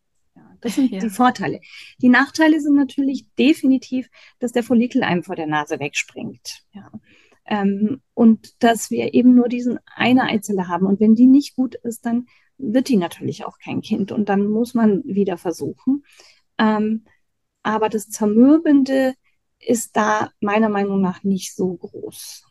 Das 0.61 0.74
sind 0.74 0.90
ja. 0.92 1.01
die 1.01 1.11
Vorteile. 1.11 1.61
Die 1.99 2.09
Nachteile 2.09 2.61
sind 2.61 2.76
natürlich 2.76 3.26
definitiv, 3.38 4.09
dass 4.38 4.53
der 4.53 4.62
Follikel 4.62 5.03
einem 5.03 5.22
vor 5.22 5.36
der 5.36 5.47
Nase 5.47 5.78
wegspringt. 5.78 6.64
Ja. 6.72 6.90
Ähm, 7.47 8.03
und 8.14 8.62
dass 8.62 8.90
wir 8.90 9.14
eben 9.14 9.34
nur 9.34 9.49
diesen 9.49 9.78
eine 9.94 10.24
Eizelle 10.24 10.68
haben. 10.68 10.86
Und 10.86 11.01
wenn 11.01 11.14
die 11.14 11.26
nicht 11.26 11.55
gut 11.55 11.76
ist, 11.76 12.05
dann 12.05 12.26
wird 12.59 12.88
die 12.88 12.97
natürlich 12.97 13.44
auch 13.44 13.59
kein 13.59 13.82
Kind. 13.82 14.12
Und 14.12 14.28
dann 14.28 14.47
muss 14.47 14.74
man 14.74 15.05
wieder 15.05 15.36
versuchen. 15.36 16.05
Ähm, 16.59 17.05
aber 17.62 17.88
das 17.88 18.09
Zermürbende 18.09 19.14
ist 19.59 19.97
da 19.97 20.30
meiner 20.40 20.68
Meinung 20.68 21.01
nach 21.01 21.22
nicht 21.22 21.55
so 21.55 21.74
groß. 21.74 22.44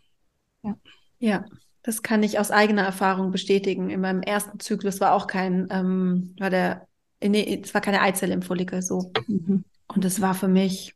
Ja. 0.63 0.77
ja. 1.19 1.45
Das 1.85 2.01
kann 2.01 2.23
ich 2.23 2.39
aus 2.39 2.49
eigener 2.49 2.81
Erfahrung 2.81 3.31
bestätigen. 3.31 3.91
In 3.91 4.01
meinem 4.01 4.23
ersten 4.23 4.59
Zyklus 4.59 4.99
war 4.99 5.13
auch 5.13 5.27
kein, 5.27 5.67
ähm, 5.69 6.35
war 6.39 6.49
der 6.49 6.87
nee, 7.23 7.61
es 7.63 7.73
war 7.73 7.81
keine 7.81 8.01
Eizelle 8.01 8.33
im 8.33 8.41
Follikel 8.41 8.81
so. 8.81 9.11
Mhm. 9.27 9.63
Und 9.87 10.05
es 10.05 10.21
war 10.21 10.33
für 10.33 10.47
mich, 10.47 10.95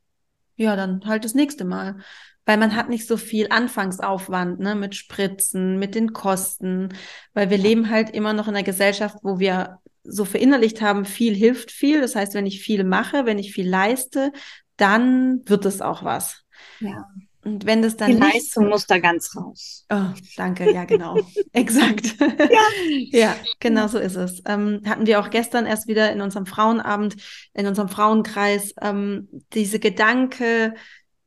ja, 0.55 0.75
dann 0.75 1.05
halt 1.05 1.25
das 1.25 1.35
nächste 1.35 1.65
Mal. 1.65 1.97
Weil 2.45 2.57
man 2.57 2.75
hat 2.75 2.89
nicht 2.89 3.07
so 3.07 3.17
viel 3.17 3.47
Anfangsaufwand, 3.51 4.59
ne, 4.59 4.73
mit 4.73 4.95
Spritzen, 4.95 5.77
mit 5.77 5.93
den 5.93 6.13
Kosten, 6.13 6.89
weil 7.33 7.51
wir 7.51 7.59
leben 7.59 7.91
halt 7.91 8.09
immer 8.09 8.33
noch 8.33 8.47
in 8.47 8.55
einer 8.55 8.63
Gesellschaft, 8.63 9.17
wo 9.21 9.37
wir 9.37 9.77
so 10.03 10.25
verinnerlicht 10.25 10.81
haben, 10.81 11.05
viel 11.05 11.35
hilft 11.35 11.69
viel. 11.71 12.01
Das 12.01 12.15
heißt, 12.15 12.33
wenn 12.33 12.47
ich 12.47 12.61
viel 12.61 12.83
mache, 12.83 13.25
wenn 13.25 13.37
ich 13.37 13.53
viel 13.53 13.69
leiste, 13.69 14.31
dann 14.77 15.41
wird 15.45 15.65
es 15.65 15.81
auch 15.81 16.03
was. 16.03 16.43
Ja. 16.79 17.05
Und 17.43 17.65
wenn 17.65 17.81
das 17.81 17.95
dann. 17.95 18.11
Die 18.11 18.19
nicht, 18.19 18.33
Leistung 18.33 18.67
muss 18.67 18.85
da 18.85 18.99
ganz 18.99 19.35
raus. 19.35 19.85
Oh, 19.89 20.13
danke, 20.35 20.73
ja, 20.73 20.83
genau. 20.85 21.17
Exakt. 21.53 22.17
ja. 22.19 23.19
ja, 23.19 23.35
genau 23.59 23.87
so 23.87 23.97
ist 23.97 24.15
es. 24.15 24.41
Ähm, 24.45 24.81
hatten 24.85 25.05
wir 25.05 25.19
auch 25.19 25.29
gestern 25.29 25.65
erst 25.65 25.87
wieder 25.87 26.11
in 26.11 26.21
unserem 26.21 26.45
Frauenabend, 26.45 27.15
in 27.53 27.65
unserem 27.65 27.87
Frauenkreis, 27.87 28.73
ähm, 28.81 29.29
diese 29.53 29.79
Gedanke, 29.79 30.73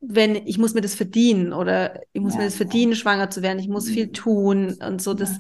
wenn 0.01 0.35
ich 0.35 0.59
muss 0.59 0.75
mir 0.75 0.81
das 0.81 0.95
verdienen 0.95 1.53
oder 1.53 2.01
ich 2.13 2.21
muss 2.21 2.35
ja, 2.35 2.41
mir 2.41 2.45
das 2.47 2.57
verdienen, 2.57 2.93
ja. 2.93 2.99
schwanger 2.99 3.31
zu 3.31 3.41
werden, 3.41 3.59
ich 3.59 3.69
muss 3.69 3.89
viel 3.89 4.09
mhm. 4.09 4.13
tun 4.13 4.79
und 4.85 5.01
so, 5.01 5.15
das, 5.15 5.39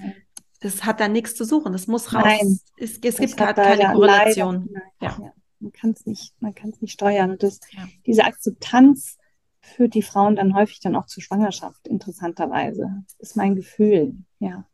das 0.60 0.84
hat 0.84 1.00
da 1.00 1.08
nichts 1.08 1.34
zu 1.34 1.44
suchen, 1.44 1.72
das 1.72 1.88
muss 1.88 2.14
raus. 2.14 2.22
Nein, 2.24 2.58
es, 2.76 2.98
es 3.02 3.16
gibt 3.16 3.36
gerade 3.36 3.60
keine 3.60 3.92
Korrelation. 3.92 4.70
Leider, 5.00 5.20
ja. 5.20 5.32
Man 5.58 5.72
kann 5.72 5.90
es 5.90 6.06
nicht, 6.06 6.32
man 6.40 6.54
kann 6.54 6.70
es 6.70 6.80
nicht 6.80 6.92
steuern. 6.92 7.32
Und 7.32 7.42
das, 7.42 7.60
diese 8.04 8.24
Akzeptanz, 8.24 9.16
führt 9.62 9.94
die 9.94 10.02
Frauen 10.02 10.36
dann 10.36 10.54
häufig 10.54 10.80
dann 10.80 10.96
auch 10.96 11.06
zur 11.06 11.22
Schwangerschaft, 11.22 11.88
interessanterweise. 11.88 13.04
Das 13.18 13.30
ist 13.30 13.36
mein 13.36 13.54
Gefühl, 13.54 14.14
ja. 14.38 14.66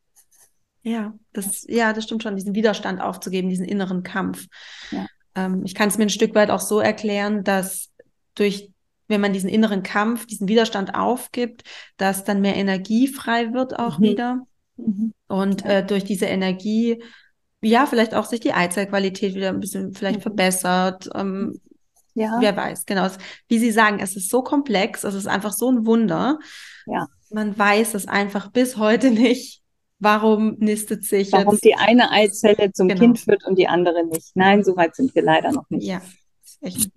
Ja, 0.83 1.15
das, 1.33 1.67
ja, 1.69 1.93
das 1.93 2.05
stimmt 2.05 2.23
schon, 2.23 2.37
diesen 2.37 2.55
Widerstand 2.55 3.01
aufzugeben, 3.01 3.51
diesen 3.51 3.67
inneren 3.67 4.03
Kampf. 4.03 4.47
Ja. 4.91 5.07
Ähm, 5.35 5.63
ich 5.65 5.75
kann 5.75 5.89
es 5.89 5.99
mir 5.99 6.05
ein 6.05 6.11
Stück 6.11 6.35
weit 6.35 6.51
auch 6.51 6.61
so 6.61 6.81
erklären, 6.81 7.45
dass 7.45 7.91
durch, 8.35 8.71
wenn 9.07 9.21
man 9.21 9.33
diesen 9.33 9.51
inneren 9.51 9.83
Kampf, 9.83 10.27
diesen 10.27 10.49
Widerstand 10.49 10.95
aufgibt, 10.95 11.65
dass 11.97 12.25
dann 12.25 12.41
mehr 12.41 12.57
Energie 12.57 13.09
frei 13.09 13.53
wird 13.53 13.79
auch 13.79 13.99
mhm. 13.99 14.03
wieder. 14.03 14.47
Mhm. 14.77 15.13
Und 15.27 15.63
ja. 15.63 15.71
äh, 15.71 15.87
durch 15.87 16.05
diese 16.05 16.27
Energie 16.27 17.03
ja, 17.61 17.87
vielleicht 17.87 18.15
auch 18.15 18.25
sich 18.25 18.41
die 18.41 18.53
Eizellqualität 18.53 19.35
wieder 19.35 19.49
ein 19.49 19.61
bisschen 19.61 19.93
vielleicht 19.93 20.21
mhm. 20.21 20.23
verbessert, 20.23 21.11
ähm, 21.15 21.61
ja. 22.19 22.39
Wer 22.41 22.57
weiß, 22.57 22.87
genau. 22.87 23.09
Wie 23.49 23.59
Sie 23.59 23.71
sagen, 23.71 23.99
es 24.01 24.17
ist 24.17 24.31
so 24.31 24.43
komplex, 24.43 25.05
es 25.05 25.15
ist 25.15 25.27
einfach 25.27 25.53
so 25.53 25.71
ein 25.71 25.87
Wunder. 25.87 26.39
Ja. 26.87 27.07
Man 27.31 27.59
weiß 27.59 27.95
es 27.95 28.09
einfach 28.09 28.51
bis 28.51 28.77
heute 28.77 29.11
nicht. 29.11 29.63
Warum 30.01 30.57
nistet 30.59 31.05
sich 31.05 31.33
Warum 31.33 31.55
jetzt? 31.55 31.65
die 31.65 31.75
eine 31.75 32.11
Eizelle 32.11 32.73
zum 32.73 32.89
genau. 32.89 33.01
Kind 33.01 33.19
führt 33.19 33.45
und 33.45 33.59
die 33.59 33.67
andere 33.67 34.07
nicht. 34.07 34.37
Nein, 34.37 34.63
so 34.63 34.77
weit 34.77 34.95
sind 34.95 35.15
wir 35.15 35.23
leider 35.23 35.51
noch 35.51 35.69
nicht. 35.71 35.87
Ja, 35.87 36.01
echt, 36.61 36.91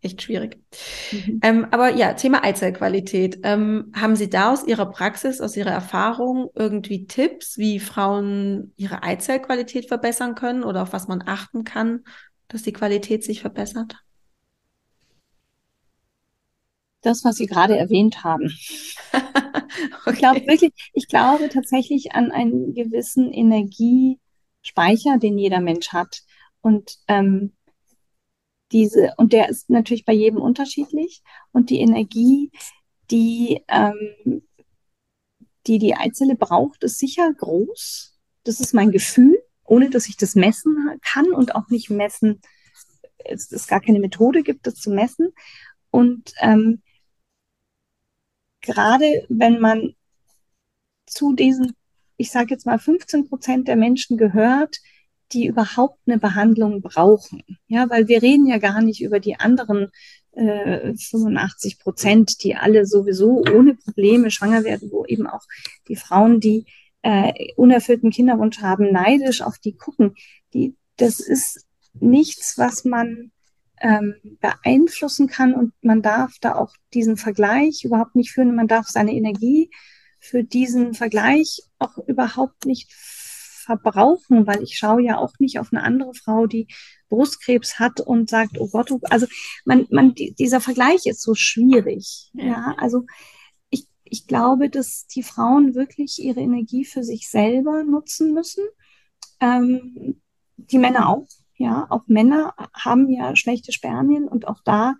echt 0.00 0.22
schwierig. 0.22 0.58
Mhm. 1.10 1.40
Ähm, 1.42 1.66
aber 1.72 1.90
ja, 1.94 2.14
Thema 2.14 2.44
Eizellqualität. 2.44 3.40
Ähm, 3.42 3.90
haben 3.92 4.14
Sie 4.14 4.30
da 4.30 4.52
aus 4.52 4.64
Ihrer 4.64 4.86
Praxis, 4.86 5.40
aus 5.40 5.56
Ihrer 5.56 5.72
Erfahrung 5.72 6.48
irgendwie 6.54 7.06
Tipps, 7.06 7.58
wie 7.58 7.80
Frauen 7.80 8.72
ihre 8.76 9.02
Eizellqualität 9.02 9.88
verbessern 9.88 10.36
können 10.36 10.62
oder 10.62 10.82
auf 10.82 10.92
was 10.92 11.08
man 11.08 11.24
achten 11.26 11.64
kann, 11.64 12.04
dass 12.46 12.62
die 12.62 12.72
Qualität 12.72 13.24
sich 13.24 13.40
verbessert? 13.40 13.96
Das, 17.04 17.24
was 17.24 17.36
Sie 17.36 17.46
gerade 17.46 17.76
erwähnt 17.76 18.24
haben. 18.24 18.52
okay. 20.06 20.12
Ich 20.12 20.18
glaube 20.18 20.46
wirklich, 20.46 20.72
ich 20.92 21.08
glaube 21.08 21.48
tatsächlich 21.48 22.12
an 22.12 22.30
einen 22.30 22.74
gewissen 22.74 23.32
Energiespeicher, 23.32 25.18
den 25.18 25.38
jeder 25.38 25.60
Mensch 25.60 25.88
hat. 25.88 26.22
Und 26.60 26.98
ähm, 27.08 27.52
diese, 28.72 29.14
und 29.16 29.32
der 29.32 29.48
ist 29.48 29.70
natürlich 29.70 30.04
bei 30.04 30.12
jedem 30.12 30.40
unterschiedlich. 30.40 31.22
Und 31.52 31.70
die 31.70 31.80
Energie, 31.80 32.50
die 33.10 33.62
ähm, 33.68 34.42
die 35.66 35.78
die 35.78 35.94
Eizelle 35.94 36.36
braucht, 36.36 36.84
ist 36.84 36.98
sicher 36.98 37.32
groß. 37.32 38.18
Das 38.44 38.60
ist 38.60 38.74
mein 38.74 38.90
Gefühl, 38.90 39.38
ohne 39.64 39.90
dass 39.90 40.08
ich 40.08 40.16
das 40.16 40.34
messen 40.34 40.76
kann 41.02 41.32
und 41.32 41.54
auch 41.54 41.68
nicht 41.68 41.90
messen, 41.90 42.40
es, 43.24 43.50
es 43.50 43.66
gar 43.66 43.80
keine 43.80 44.00
Methode 44.00 44.42
gibt, 44.42 44.66
das 44.66 44.74
zu 44.74 44.90
messen. 44.90 45.32
Und 45.90 46.32
ähm, 46.40 46.82
gerade 48.64 49.24
wenn 49.28 49.60
man 49.60 49.94
zu 51.06 51.34
diesen, 51.34 51.72
ich 52.16 52.30
sage 52.30 52.50
jetzt 52.50 52.66
mal, 52.66 52.78
15 52.78 53.28
Prozent 53.28 53.68
der 53.68 53.76
Menschen 53.76 54.16
gehört, 54.16 54.78
die 55.32 55.46
überhaupt 55.46 55.98
eine 56.06 56.18
Behandlung 56.18 56.80
brauchen. 56.80 57.42
Ja, 57.66 57.88
weil 57.90 58.08
wir 58.08 58.22
reden 58.22 58.46
ja 58.46 58.58
gar 58.58 58.80
nicht 58.82 59.00
über 59.02 59.20
die 59.20 59.36
anderen 59.36 59.90
äh, 60.32 60.94
85 60.94 61.78
Prozent, 61.78 62.42
die 62.42 62.56
alle 62.56 62.86
sowieso 62.86 63.42
ohne 63.52 63.74
Probleme 63.74 64.30
schwanger 64.30 64.64
werden, 64.64 64.90
wo 64.90 65.04
eben 65.04 65.26
auch 65.26 65.42
die 65.88 65.96
Frauen, 65.96 66.40
die 66.40 66.66
äh, 67.02 67.52
unerfüllten 67.56 68.10
Kinderwunsch 68.10 68.60
haben, 68.60 68.92
neidisch 68.92 69.42
auf 69.42 69.58
die 69.58 69.76
gucken. 69.76 70.14
Die, 70.52 70.76
das 70.96 71.20
ist 71.20 71.66
nichts, 71.94 72.56
was 72.56 72.84
man 72.84 73.30
ähm, 73.84 74.14
beeinflussen 74.40 75.28
kann 75.28 75.54
und 75.54 75.74
man 75.82 76.00
darf 76.00 76.38
da 76.40 76.54
auch 76.54 76.72
diesen 76.94 77.18
Vergleich 77.18 77.84
überhaupt 77.84 78.16
nicht 78.16 78.32
führen. 78.32 78.56
Man 78.56 78.66
darf 78.66 78.88
seine 78.88 79.12
Energie 79.12 79.70
für 80.18 80.42
diesen 80.42 80.94
Vergleich 80.94 81.60
auch 81.78 81.98
überhaupt 82.06 82.64
nicht 82.64 82.90
verbrauchen, 82.94 84.46
weil 84.46 84.62
ich 84.62 84.78
schaue 84.78 85.02
ja 85.02 85.18
auch 85.18 85.34
nicht 85.38 85.58
auf 85.58 85.68
eine 85.70 85.82
andere 85.82 86.14
Frau, 86.14 86.46
die 86.46 86.66
Brustkrebs 87.10 87.78
hat 87.78 88.00
und 88.00 88.30
sagt, 88.30 88.58
oh 88.58 88.68
Gott, 88.68 88.90
oh, 88.90 89.00
also 89.10 89.26
man, 89.66 89.86
man, 89.90 90.14
dieser 90.14 90.62
Vergleich 90.62 91.04
ist 91.04 91.20
so 91.20 91.34
schwierig. 91.34 92.30
Ja, 92.32 92.44
ja 92.44 92.74
also 92.78 93.04
ich, 93.68 93.86
ich 94.04 94.26
glaube, 94.26 94.70
dass 94.70 95.06
die 95.08 95.22
Frauen 95.22 95.74
wirklich 95.74 96.18
ihre 96.18 96.40
Energie 96.40 96.86
für 96.86 97.04
sich 97.04 97.28
selber 97.28 97.84
nutzen 97.84 98.32
müssen. 98.32 98.64
Ähm, 99.40 100.22
die 100.56 100.78
Männer 100.78 101.10
auch. 101.10 101.26
Ja, 101.56 101.86
auch 101.90 102.02
Männer 102.06 102.54
haben 102.74 103.08
ja 103.08 103.36
schlechte 103.36 103.72
Spermien 103.72 104.26
und 104.26 104.48
auch 104.48 104.60
da 104.64 104.94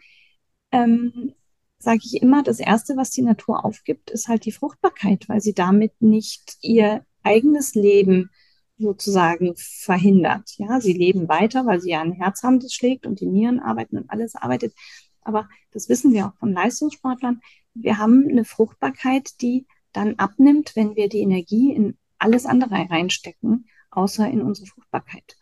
ähm, 0.71 1.35
sage 1.79 2.01
ich 2.05 2.21
immer, 2.21 2.43
das 2.43 2.59
Erste, 2.59 2.97
was 2.97 3.11
die 3.11 3.23
Natur 3.23 3.65
aufgibt, 3.65 4.11
ist 4.11 4.29
halt 4.29 4.45
die 4.45 4.53
Fruchtbarkeit, 4.53 5.29
weil 5.29 5.41
sie 5.41 5.55
damit 5.55 5.93
nicht 6.01 6.57
ihr 6.63 7.05
eigenes 7.23 7.75
Leben 7.75 8.31
sozusagen 8.79 9.55
verhindert. 9.57 10.51
Ja, 10.57 10.81
sie 10.81 10.93
leben 10.93 11.29
weiter, 11.29 11.65
weil 11.67 11.81
sie 11.81 11.91
ja 11.91 12.01
ein 12.01 12.13
Herz 12.13 12.43
haben, 12.43 12.59
das 12.59 12.73
schlägt 12.73 13.07
und 13.07 13.21
die 13.21 13.27
Nieren 13.27 13.61
arbeiten 13.61 13.99
und 13.99 14.11
alles 14.11 14.35
arbeitet. 14.35 14.75
Aber 15.23 15.49
das 15.73 15.89
wissen 15.89 16.13
wir 16.13 16.27
auch 16.27 16.37
von 16.39 16.53
Leistungssportlern. 16.53 17.41
Wir 17.75 17.99
haben 17.99 18.27
eine 18.29 18.45
Fruchtbarkeit, 18.45 19.41
die 19.41 19.67
dann 19.93 20.17
abnimmt, 20.17 20.75
wenn 20.75 20.97
wir 20.97 21.09
die 21.09 21.21
Energie 21.21 21.73
in 21.73 21.97
alles 22.19 22.47
andere 22.47 22.75
reinstecken, 22.91 23.69
außer 23.91 24.29
in 24.29 24.43
unsere 24.43 24.67
Fruchtbarkeit. 24.67 25.37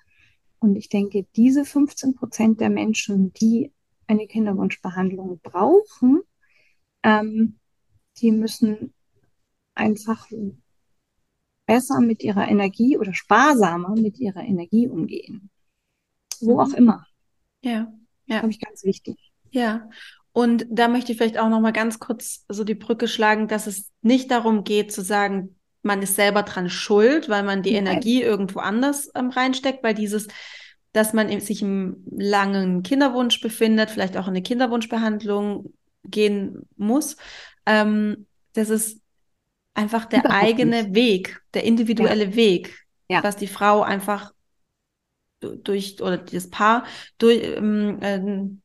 Und 0.63 0.77
ich 0.77 0.89
denke, 0.89 1.27
diese 1.35 1.65
15 1.65 2.15
Prozent 2.15 2.61
der 2.61 2.71
Menschen, 2.71 3.33
die 3.33 3.73
eine 4.07 4.29
Kinderwunschbehandlung 4.29 5.41
brauchen, 5.43 6.23
ähm, 7.03 7.59
die 8.19 8.31
müssen 8.31 8.95
einfach 9.75 10.29
besser 11.67 12.01
mit 12.01 12.23
ihrer 12.23 12.47
Energie 12.47 12.97
oder 12.97 13.13
sparsamer 13.13 13.97
mit 13.97 14.21
ihrer 14.21 14.43
Energie 14.43 14.87
umgehen. 14.87 15.51
Wo 16.41 16.61
auch 16.61 16.75
immer. 16.75 17.07
Ja, 17.63 17.93
ja. 18.27 18.39
Glaube 18.39 18.51
ich 18.51 18.61
ganz 18.61 18.85
wichtig. 18.85 19.17
Ja. 19.51 19.91
Und 20.31 20.67
da 20.71 20.87
möchte 20.87 21.11
ich 21.11 21.19
vielleicht 21.19 21.39
auch 21.39 21.49
noch 21.49 21.61
mal 21.61 21.73
ganz 21.73 21.99
kurz 21.99 22.45
so 22.49 22.63
die 22.63 22.77
Brücke 22.77 23.09
schlagen, 23.09 23.49
dass 23.49 23.67
es 23.67 23.91
nicht 24.01 24.31
darum 24.31 24.63
geht 24.63 24.93
zu 24.93 25.03
sagen, 25.03 25.57
man 25.83 26.03
ist 26.03 26.15
selber 26.15 26.43
dran 26.43 26.71
schuld, 26.71 27.29
weil 27.29 27.43
man 27.43 27.63
die 27.63 27.73
Nein. 27.73 27.87
Energie 27.87 28.23
irgendwo 28.23 28.61
anders 28.61 29.11
ähm, 29.15 29.31
reinsteckt, 29.31 29.83
weil 29.83 29.95
dieses, 29.95 30.29
dass 30.93 31.13
man 31.13 31.41
sich 31.41 31.63
im 31.63 32.05
langen 32.11 32.83
Kinderwunsch 32.83 33.41
befindet, 33.41 33.91
vielleicht 33.91 34.17
auch 34.17 34.27
in 34.27 34.35
eine 34.35 34.43
Kinderwunschbehandlung 34.43 35.73
gehen 36.05 36.69
muss, 36.77 37.17
ähm, 37.67 38.27
das 38.55 38.71
ist 38.71 39.01
einfach 39.75 40.05
der 40.05 40.21
Überhaupt 40.21 40.45
eigene 40.45 40.83
nicht. 40.83 40.95
Weg, 40.95 41.43
der 41.55 41.65
individuelle 41.65 42.27
ja. 42.27 42.37
Weg, 42.37 42.87
ja. 43.09 43.21
dass 43.21 43.37
die 43.37 43.47
Frau 43.47 43.83
einfach 43.83 44.33
durch 45.41 46.01
oder 46.01 46.19
das 46.19 46.51
Paar 46.51 46.85
durch 47.19 47.43
ähm, 47.43 48.01
äh, 48.01 48.19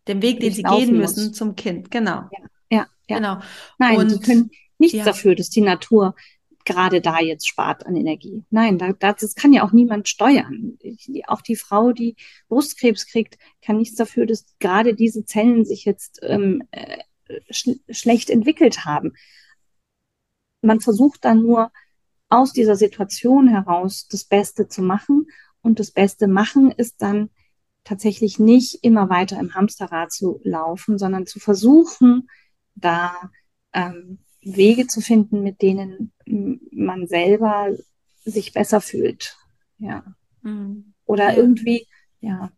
den 0.07 0.21
Weg, 0.21 0.39
den 0.39 0.53
sie 0.53 0.63
gehen 0.63 0.97
müssen 0.97 1.27
muss. 1.27 1.37
zum 1.37 1.55
Kind. 1.55 1.89
Genau. 1.89 2.23
Ja, 2.31 2.39
ja, 2.69 2.87
ja. 3.07 3.17
genau. 3.17 3.39
Nein, 3.79 3.97
und, 3.97 4.09
sie 4.09 4.19
können 4.19 4.51
nichts 4.77 5.03
dafür, 5.03 5.33
dass 5.33 5.49
die 5.49 5.61
Natur 5.61 6.15
gerade 6.67 7.01
da 7.01 7.19
jetzt 7.19 7.47
spart 7.47 7.85
an 7.87 7.95
Energie. 7.95 8.43
Nein, 8.51 8.77
da, 8.77 8.93
das 8.93 9.33
kann 9.33 9.53
ja 9.53 9.63
auch 9.63 9.71
niemand 9.71 10.07
steuern. 10.07 10.77
Auch 11.25 11.41
die 11.41 11.55
Frau, 11.55 11.91
die 11.91 12.15
Brustkrebs 12.47 13.07
kriegt, 13.07 13.39
kann 13.63 13.77
nichts 13.77 13.95
dafür, 13.95 14.27
dass 14.27 14.45
gerade 14.59 14.93
diese 14.93 15.25
Zellen 15.25 15.65
sich 15.65 15.85
jetzt 15.85 16.19
ähm, 16.21 16.63
äh, 16.71 16.97
sch 17.49 17.69
schlecht 17.89 18.29
entwickelt 18.29 18.85
haben 18.85 19.13
man 20.61 20.79
versucht 20.79 21.25
dann 21.25 21.41
nur 21.41 21.71
aus 22.29 22.53
dieser 22.53 22.75
Situation 22.75 23.47
heraus 23.47 24.07
das 24.07 24.25
Beste 24.25 24.67
zu 24.67 24.81
machen. 24.81 25.27
Und 25.61 25.79
das 25.79 25.91
Beste 25.91 26.27
machen 26.27 26.71
ist 26.71 27.01
dann 27.01 27.29
tatsächlich 27.83 28.37
nicht 28.37 28.83
immer 28.83 29.09
weiter 29.09 29.39
im 29.39 29.55
Hamsterrad 29.55 30.11
zu 30.11 30.41
laufen, 30.43 30.97
sondern 30.97 31.25
zu 31.25 31.39
versuchen, 31.39 32.29
da 32.75 33.31
ähm, 33.73 34.19
Wege 34.55 34.87
zu 34.87 35.01
finden, 35.01 35.43
mit 35.43 35.61
denen 35.61 36.11
man 36.71 37.07
selber 37.07 37.75
sich 38.23 38.53
besser 38.53 38.81
fühlt. 38.81 39.37
Ja. 39.79 40.03
Mhm. 40.41 40.93
Oder 41.05 41.31
ja. 41.31 41.37
irgendwie, 41.37 41.87
ja. 42.21 42.51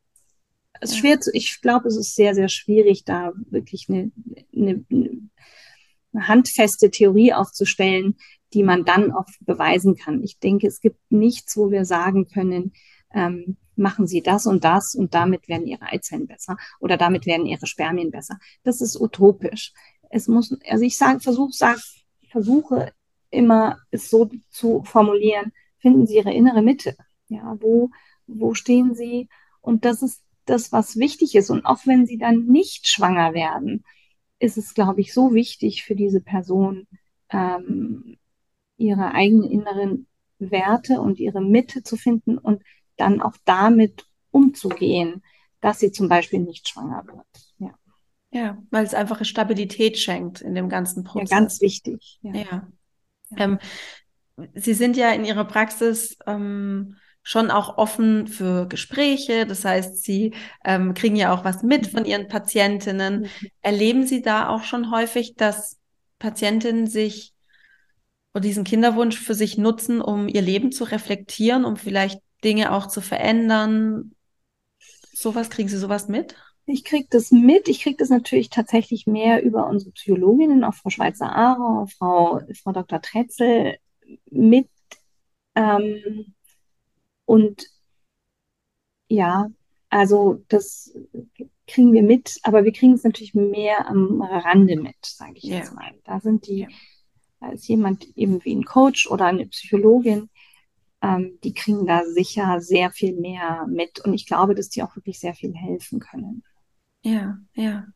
Es 0.81 0.91
ist 0.91 0.95
ja. 0.97 1.01
schwer 1.01 1.19
zu, 1.19 1.31
ich 1.33 1.61
glaube, 1.61 1.87
es 1.87 1.97
ist 1.97 2.15
sehr, 2.15 2.35
sehr 2.35 2.49
schwierig, 2.49 3.03
da 3.03 3.33
wirklich 3.49 3.87
eine, 3.89 4.11
eine, 4.55 4.85
eine 4.89 6.27
handfeste 6.27 6.89
Theorie 6.89 7.33
aufzustellen, 7.33 8.15
die 8.53 8.63
man 8.63 8.85
dann 8.85 9.11
auch 9.11 9.27
beweisen 9.41 9.95
kann. 9.95 10.23
Ich 10.23 10.39
denke, 10.39 10.67
es 10.67 10.79
gibt 10.79 10.99
nichts, 11.09 11.55
wo 11.57 11.69
wir 11.71 11.85
sagen 11.85 12.27
können, 12.27 12.73
ähm, 13.13 13.57
machen 13.75 14.07
Sie 14.07 14.21
das 14.21 14.45
und 14.45 14.63
das 14.63 14.95
und 14.95 15.13
damit 15.13 15.47
werden 15.47 15.67
Ihre 15.67 15.85
Eizellen 15.85 16.27
besser 16.27 16.57
oder 16.79 16.97
damit 16.97 17.25
werden 17.25 17.45
Ihre 17.45 17.65
Spermien 17.65 18.11
besser. 18.11 18.37
Das 18.63 18.81
ist 18.81 18.99
utopisch. 18.99 19.73
Es 20.09 20.27
muss, 20.27 20.57
also 20.67 20.83
ich 20.83 20.97
sage, 20.97 21.19
versuche, 21.19 21.53
sag, 21.53 21.79
versuche 22.29 22.91
immer 23.29 23.77
es 23.91 24.09
so 24.09 24.29
zu 24.49 24.83
formulieren, 24.83 25.51
finden 25.77 26.07
Sie 26.07 26.17
Ihre 26.17 26.33
innere 26.33 26.61
Mitte. 26.61 26.95
Ja, 27.27 27.55
wo, 27.59 27.91
wo 28.27 28.53
stehen 28.53 28.95
Sie? 28.95 29.29
Und 29.61 29.85
das 29.85 30.01
ist 30.01 30.23
das, 30.45 30.71
was 30.71 30.97
wichtig 30.97 31.35
ist. 31.35 31.49
Und 31.49 31.65
auch 31.65 31.85
wenn 31.85 32.05
Sie 32.05 32.17
dann 32.17 32.45
nicht 32.45 32.87
schwanger 32.87 33.33
werden, 33.33 33.83
ist 34.39 34.57
es, 34.57 34.73
glaube 34.73 35.01
ich, 35.01 35.13
so 35.13 35.33
wichtig 35.33 35.83
für 35.83 35.95
diese 35.95 36.21
Person, 36.21 36.87
ähm, 37.29 38.17
ihre 38.77 39.11
eigenen 39.11 39.49
inneren 39.51 40.07
Werte 40.39 41.01
und 41.01 41.19
ihre 41.19 41.41
Mitte 41.41 41.83
zu 41.83 41.97
finden 41.97 42.37
und 42.37 42.63
dann 42.95 43.21
auch 43.21 43.35
damit 43.45 44.05
umzugehen, 44.31 45.21
dass 45.61 45.79
sie 45.79 45.91
zum 45.91 46.07
Beispiel 46.07 46.39
nicht 46.39 46.69
schwanger 46.69 47.05
wird. 47.07 47.53
Ja, 47.57 47.77
ja 48.31 48.57
weil 48.69 48.85
es 48.85 48.93
einfach 48.93 49.23
Stabilität 49.25 49.97
schenkt 49.97 50.41
in 50.41 50.55
dem 50.55 50.69
ganzen 50.69 51.03
Prozess. 51.03 51.29
Ja, 51.29 51.37
ganz 51.37 51.61
wichtig. 51.61 52.19
Ja. 52.21 52.33
ja. 52.33 52.43
ja. 53.29 53.37
Ähm, 53.37 53.59
sie 54.55 54.73
sind 54.73 54.97
ja 54.97 55.11
in 55.11 55.25
Ihrer 55.25 55.45
Praxis 55.45 56.17
ähm, 56.25 56.95
schon 57.21 57.51
auch 57.51 57.77
offen 57.77 58.27
für 58.27 58.67
Gespräche. 58.67 59.45
Das 59.45 59.65
heißt, 59.65 60.03
Sie 60.03 60.33
ähm, 60.63 60.93
kriegen 60.93 61.15
ja 61.15 61.33
auch 61.33 61.43
was 61.43 61.63
mit 61.63 61.87
von 61.87 62.05
Ihren 62.05 62.27
Patientinnen. 62.27 63.21
Mhm. 63.21 63.27
Erleben 63.61 64.07
Sie 64.07 64.21
da 64.21 64.49
auch 64.49 64.63
schon 64.63 64.91
häufig, 64.91 65.35
dass 65.35 65.77
Patientinnen 66.17 66.87
sich 66.87 67.33
oder 68.33 68.41
diesen 68.41 68.63
Kinderwunsch 68.63 69.19
für 69.19 69.33
sich 69.33 69.57
nutzen, 69.57 70.01
um 70.01 70.27
ihr 70.27 70.41
Leben 70.41 70.71
zu 70.71 70.83
reflektieren, 70.83 71.65
um 71.65 71.77
vielleicht 71.77 72.21
Dinge 72.43 72.71
auch 72.71 72.87
zu 72.87 73.01
verändern? 73.01 74.11
Sowas, 75.13 75.49
kriegen 75.49 75.69
Sie 75.69 75.77
sowas 75.77 76.07
mit? 76.07 76.35
Ich 76.71 76.83
kriege 76.83 77.07
das 77.09 77.31
mit. 77.31 77.67
Ich 77.67 77.81
kriege 77.81 77.97
das 77.97 78.09
natürlich 78.09 78.49
tatsächlich 78.49 79.07
mehr 79.07 79.43
über 79.43 79.67
unsere 79.67 79.91
Psychologinnen, 79.91 80.63
auch 80.63 80.75
Frau 80.75 80.91
Schweizer-Aro, 80.91 81.87
Frau, 81.87 82.41
Frau 82.61 82.71
Dr. 82.71 83.01
Tretzel 83.01 83.77
mit. 84.29 84.69
Ähm, 85.55 86.35
und 87.25 87.65
ja, 89.07 89.47
also 89.89 90.43
das 90.47 90.93
kriegen 91.65 91.91
wir 91.93 92.03
mit, 92.03 92.37
aber 92.43 92.63
wir 92.63 92.71
kriegen 92.71 92.93
es 92.93 93.03
natürlich 93.03 93.33
mehr 93.33 93.87
am 93.87 94.21
Rande 94.21 94.75
mit, 94.75 95.03
sage 95.03 95.33
ich 95.35 95.45
ja. 95.45 95.57
jetzt 95.57 95.73
mal. 95.73 95.91
Da 96.03 96.19
sind 96.19 96.45
die, 96.47 96.67
da 97.39 97.49
ist 97.49 97.67
jemand 97.67 98.05
eben 98.15 98.43
wie 98.45 98.55
ein 98.55 98.65
Coach 98.65 99.09
oder 99.09 99.25
eine 99.25 99.47
Psychologin, 99.47 100.29
ähm, 101.01 101.39
die 101.43 101.53
kriegen 101.53 101.87
da 101.87 102.03
sicher 102.05 102.61
sehr 102.61 102.91
viel 102.91 103.15
mehr 103.15 103.65
mit 103.67 103.99
und 104.01 104.13
ich 104.13 104.27
glaube, 104.27 104.53
dass 104.53 104.69
die 104.69 104.83
auch 104.83 104.95
wirklich 104.95 105.19
sehr 105.19 105.33
viel 105.33 105.55
helfen 105.55 105.99
können. 105.99 106.43
Ja, 107.03 107.39
ja. 107.55 107.87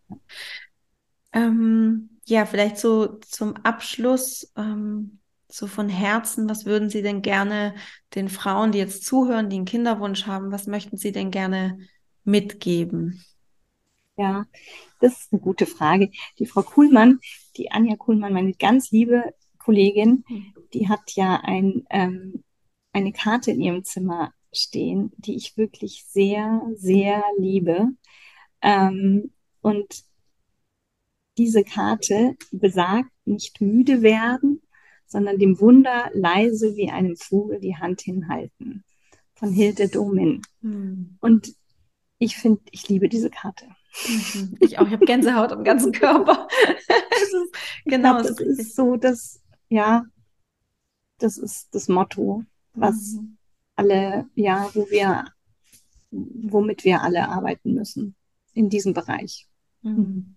Ähm, 1.33 2.09
ja, 2.25 2.45
vielleicht 2.45 2.77
so 2.77 3.17
zum 3.19 3.55
Abschluss. 3.57 4.51
Ähm, 4.55 5.19
so 5.49 5.67
von 5.67 5.87
Herzen, 5.87 6.49
was 6.49 6.65
würden 6.65 6.89
Sie 6.89 7.03
denn 7.03 7.21
gerne 7.21 7.75
den 8.15 8.27
Frauen, 8.27 8.71
die 8.71 8.79
jetzt 8.79 9.05
zuhören, 9.05 9.49
die 9.51 9.57
einen 9.57 9.65
Kinderwunsch 9.65 10.25
haben, 10.25 10.51
was 10.51 10.65
möchten 10.65 10.97
Sie 10.97 11.11
denn 11.11 11.29
gerne 11.29 11.77
mitgeben? 12.23 13.23
Ja, 14.17 14.45
das 15.01 15.13
ist 15.21 15.33
eine 15.33 15.41
gute 15.41 15.65
Frage. 15.67 16.11
Die 16.39 16.45
Frau 16.47 16.63
Kuhlmann, 16.63 17.19
die 17.57 17.71
Anja 17.71 17.95
Kuhlmann, 17.97 18.33
meine 18.33 18.53
ganz 18.53 18.91
liebe 18.91 19.33
Kollegin, 19.59 20.25
die 20.73 20.89
hat 20.89 21.13
ja 21.15 21.41
ein, 21.43 21.85
ähm, 21.91 22.43
eine 22.93 23.13
Karte 23.13 23.51
in 23.51 23.61
ihrem 23.61 23.83
Zimmer 23.85 24.33
stehen, 24.53 25.11
die 25.17 25.35
ich 25.35 25.57
wirklich 25.57 26.05
sehr, 26.09 26.61
sehr 26.75 27.23
liebe. 27.39 27.89
Ähm, 28.63 29.31
und 29.61 30.03
diese 31.37 31.63
Karte 31.63 32.35
besagt, 32.51 33.11
nicht 33.25 33.61
müde 33.61 34.01
werden, 34.01 34.61
sondern 35.05 35.37
dem 35.37 35.59
Wunder 35.59 36.09
leise 36.13 36.75
wie 36.75 36.89
einem 36.89 37.15
Vogel 37.15 37.59
die 37.59 37.75
Hand 37.75 38.01
hinhalten. 38.01 38.83
Von 39.35 39.51
Hilde 39.51 39.89
Domin. 39.89 40.41
Mhm. 40.61 41.17
Und 41.19 41.53
ich 42.17 42.37
finde, 42.37 42.61
ich 42.71 42.87
liebe 42.87 43.09
diese 43.09 43.29
Karte. 43.29 43.65
Mhm. 44.07 44.57
Ich 44.59 44.79
auch, 44.79 44.87
ich 44.87 44.93
habe 44.93 45.05
Gänsehaut 45.05 45.51
am 45.51 45.63
ganzen 45.63 45.91
Körper. 45.91 46.47
ist, 46.87 47.35
genau, 47.85 48.21
glaub, 48.21 48.27
das 48.27 48.39
ist 48.39 48.75
so 48.75 48.95
das, 48.95 49.41
ja, 49.69 50.05
das 51.19 51.37
ist 51.37 51.73
das 51.75 51.89
Motto, 51.89 52.43
was 52.73 53.13
mhm. 53.13 53.37
alle, 53.75 54.29
ja, 54.35 54.69
wo 54.73 54.89
wir, 54.89 55.25
womit 56.11 56.83
wir 56.85 57.01
alle 57.01 57.27
arbeiten 57.27 57.73
müssen 57.73 58.15
in 58.53 58.69
diesem 58.69 58.93
Bereich. 58.93 59.47
Mhm. 59.81 60.35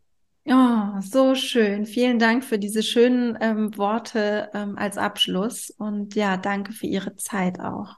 Oh, 0.48 1.00
so 1.00 1.34
schön. 1.34 1.86
Vielen 1.86 2.18
Dank 2.20 2.44
für 2.44 2.58
diese 2.58 2.82
schönen 2.82 3.36
ähm, 3.40 3.76
Worte 3.76 4.48
ähm, 4.54 4.78
als 4.78 4.96
Abschluss 4.96 5.70
und 5.70 6.14
ja, 6.14 6.36
danke 6.36 6.72
für 6.72 6.86
Ihre 6.86 7.16
Zeit 7.16 7.58
auch. 7.58 7.96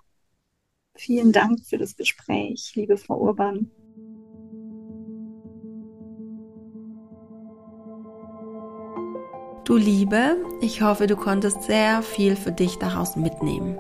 Vielen 0.94 1.30
Dank 1.30 1.60
für 1.64 1.78
das 1.78 1.94
Gespräch, 1.94 2.72
liebe 2.74 2.96
Frau 2.96 3.18
Urban. 3.18 3.70
Du 9.64 9.76
Liebe, 9.76 10.38
ich 10.62 10.80
hoffe, 10.80 11.06
du 11.06 11.14
konntest 11.14 11.64
sehr 11.64 12.02
viel 12.02 12.34
für 12.34 12.52
dich 12.52 12.76
daraus 12.78 13.16
mitnehmen. 13.16 13.78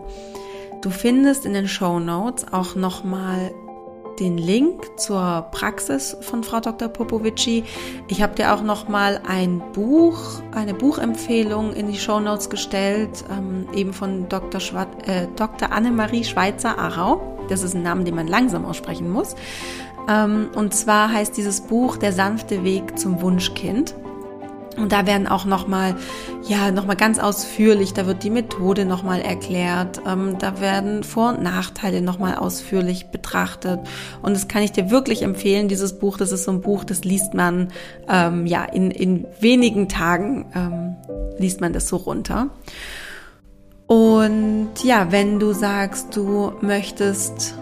Du 0.82 0.90
findest 0.90 1.46
in 1.46 1.54
den 1.54 1.66
Show 1.66 1.98
Notes 1.98 2.46
auch 2.52 2.74
nochmal 2.74 3.50
den 4.18 4.38
Link 4.38 4.98
zur 4.98 5.46
Praxis 5.50 6.16
von 6.20 6.42
Frau 6.42 6.60
Dr. 6.60 6.88
Popovici. 6.88 7.64
Ich 8.08 8.22
habe 8.22 8.34
dir 8.34 8.54
auch 8.54 8.62
nochmal 8.62 9.20
ein 9.26 9.62
Buch, 9.72 10.42
eine 10.52 10.74
Buchempfehlung 10.74 11.72
in 11.72 11.90
die 11.90 11.98
Show 11.98 12.20
Notes 12.20 12.50
gestellt, 12.50 13.24
ähm, 13.30 13.68
eben 13.74 13.92
von 13.92 14.28
Dr. 14.28 14.60
Schwa 14.60 14.86
äh, 15.06 15.26
Dr. 15.36 15.72
Annemarie 15.72 16.24
Schweizer-Arau. 16.24 17.38
Das 17.48 17.62
ist 17.62 17.74
ein 17.74 17.82
Name, 17.82 18.04
den 18.04 18.14
man 18.14 18.26
langsam 18.26 18.64
aussprechen 18.64 19.10
muss. 19.10 19.36
Ähm, 20.08 20.48
und 20.54 20.74
zwar 20.74 21.12
heißt 21.12 21.36
dieses 21.36 21.60
Buch 21.60 21.96
Der 21.96 22.12
sanfte 22.12 22.64
Weg 22.64 22.98
zum 22.98 23.20
Wunschkind. 23.22 23.94
Und 24.78 24.92
da 24.92 25.06
werden 25.06 25.26
auch 25.26 25.44
nochmal, 25.44 25.96
ja, 26.46 26.70
nochmal 26.70 26.96
ganz 26.96 27.18
ausführlich, 27.18 27.92
da 27.92 28.06
wird 28.06 28.22
die 28.22 28.30
Methode 28.30 28.84
nochmal 28.84 29.20
erklärt, 29.20 30.00
ähm, 30.06 30.36
da 30.38 30.60
werden 30.60 31.02
Vor- 31.02 31.30
und 31.30 31.42
Nachteile 31.42 32.00
nochmal 32.00 32.36
ausführlich 32.36 33.08
betrachtet. 33.08 33.80
Und 34.22 34.34
das 34.34 34.48
kann 34.48 34.62
ich 34.62 34.72
dir 34.72 34.90
wirklich 34.90 35.22
empfehlen, 35.22 35.68
dieses 35.68 35.98
Buch, 35.98 36.16
das 36.16 36.32
ist 36.32 36.44
so 36.44 36.52
ein 36.52 36.60
Buch, 36.60 36.84
das 36.84 37.04
liest 37.04 37.34
man, 37.34 37.68
ähm, 38.08 38.46
ja, 38.46 38.64
in, 38.64 38.90
in 38.90 39.26
wenigen 39.40 39.88
Tagen 39.88 40.46
ähm, 40.54 40.96
liest 41.38 41.60
man 41.60 41.72
das 41.72 41.88
so 41.88 41.96
runter. 41.96 42.50
Und 43.86 44.70
ja, 44.84 45.10
wenn 45.10 45.40
du 45.40 45.52
sagst, 45.54 46.14
du 46.14 46.52
möchtest 46.60 47.54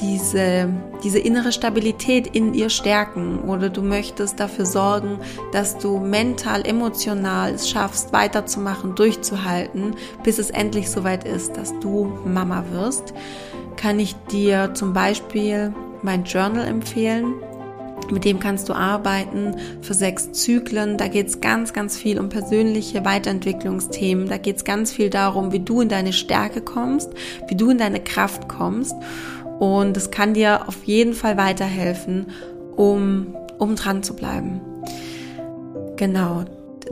diese, 0.00 0.68
diese 1.02 1.18
innere 1.18 1.52
Stabilität 1.52 2.26
in 2.28 2.54
ihr 2.54 2.70
stärken 2.70 3.40
oder 3.40 3.68
du 3.68 3.82
möchtest 3.82 4.40
dafür 4.40 4.66
sorgen, 4.66 5.18
dass 5.52 5.78
du 5.78 5.98
mental, 5.98 6.66
emotional 6.66 7.54
es 7.54 7.68
schaffst, 7.68 8.12
weiterzumachen, 8.12 8.94
durchzuhalten, 8.94 9.94
bis 10.22 10.38
es 10.38 10.50
endlich 10.50 10.90
soweit 10.90 11.24
ist, 11.24 11.56
dass 11.56 11.78
du 11.80 12.12
Mama 12.24 12.64
wirst, 12.72 13.14
kann 13.76 13.98
ich 13.98 14.14
dir 14.30 14.74
zum 14.74 14.92
Beispiel 14.92 15.72
mein 16.02 16.24
Journal 16.24 16.66
empfehlen. 16.66 17.34
Mit 18.10 18.24
dem 18.24 18.40
kannst 18.40 18.68
du 18.68 18.72
arbeiten 18.72 19.56
für 19.82 19.92
sechs 19.92 20.32
Zyklen. 20.32 20.96
Da 20.96 21.08
geht 21.08 21.28
es 21.28 21.40
ganz, 21.40 21.74
ganz 21.74 21.98
viel 21.98 22.18
um 22.18 22.30
persönliche 22.30 23.04
Weiterentwicklungsthemen. 23.04 24.28
Da 24.28 24.38
geht 24.38 24.56
es 24.56 24.64
ganz 24.64 24.92
viel 24.92 25.10
darum, 25.10 25.52
wie 25.52 25.60
du 25.60 25.82
in 25.82 25.90
deine 25.90 26.14
Stärke 26.14 26.62
kommst, 26.62 27.10
wie 27.48 27.54
du 27.54 27.70
in 27.70 27.78
deine 27.78 28.00
Kraft 28.00 28.48
kommst. 28.48 28.94
Und 29.58 29.96
es 29.96 30.10
kann 30.10 30.34
dir 30.34 30.68
auf 30.68 30.84
jeden 30.84 31.14
Fall 31.14 31.36
weiterhelfen, 31.36 32.26
um, 32.76 33.34
um 33.58 33.74
dran 33.74 34.02
zu 34.02 34.14
bleiben. 34.14 34.60
Genau. 35.96 36.44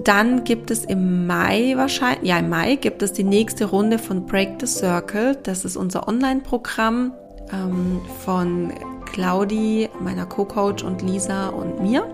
Dann 0.05 0.45
gibt 0.45 0.71
es 0.71 0.85
im 0.85 1.27
Mai 1.27 1.73
wahrscheinlich, 1.77 2.29
ja 2.29 2.39
im 2.39 2.51
Mai 2.51 2.77
gibt 2.77 3.03
es 3.03 3.13
die 3.13 3.25
nächste 3.25 3.67
Runde 3.67 3.99
von 3.99 4.27
Break 4.27 4.61
the 4.61 4.67
Circle. 4.67 5.39
Das 5.43 5.65
ist 5.65 5.77
unser 5.77 6.07
Online-Programm 6.07 7.13
ähm, 7.53 8.01
von 8.25 8.73
Claudi, 9.07 9.89
meiner 10.01 10.27
Co-Coach 10.27 10.85
und 10.85 11.03
Lisa 11.03 11.49
und 11.49 11.81
mir. 11.81 12.05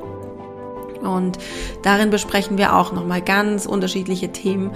Und 1.03 1.39
darin 1.83 2.11
besprechen 2.11 2.59
wir 2.59 2.77
auch 2.77 2.93
nochmal 2.93 3.23
ganz 3.23 3.67
unterschiedliche 3.67 4.31
Themen 4.31 4.71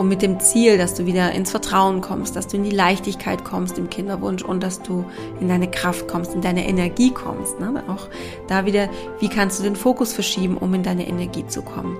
und 0.00 0.08
mit 0.08 0.22
dem 0.22 0.40
Ziel, 0.40 0.78
dass 0.78 0.94
du 0.94 1.04
wieder 1.04 1.32
ins 1.32 1.50
Vertrauen 1.50 2.00
kommst, 2.00 2.34
dass 2.34 2.46
du 2.46 2.56
in 2.56 2.62
die 2.62 2.70
Leichtigkeit 2.70 3.44
kommst 3.44 3.76
im 3.76 3.90
Kinderwunsch 3.90 4.42
und 4.42 4.62
dass 4.62 4.80
du 4.80 5.04
in 5.40 5.48
deine 5.48 5.70
Kraft 5.70 6.08
kommst, 6.08 6.32
in 6.32 6.40
deine 6.40 6.66
Energie 6.66 7.10
kommst. 7.10 7.60
Ne? 7.60 7.84
Auch 7.86 8.08
da 8.48 8.64
wieder, 8.64 8.88
wie 9.18 9.28
kannst 9.28 9.58
du 9.58 9.62
den 9.62 9.76
Fokus 9.76 10.14
verschieben, 10.14 10.56
um 10.56 10.72
in 10.72 10.82
deine 10.82 11.06
Energie 11.06 11.46
zu 11.46 11.60
kommen. 11.60 11.98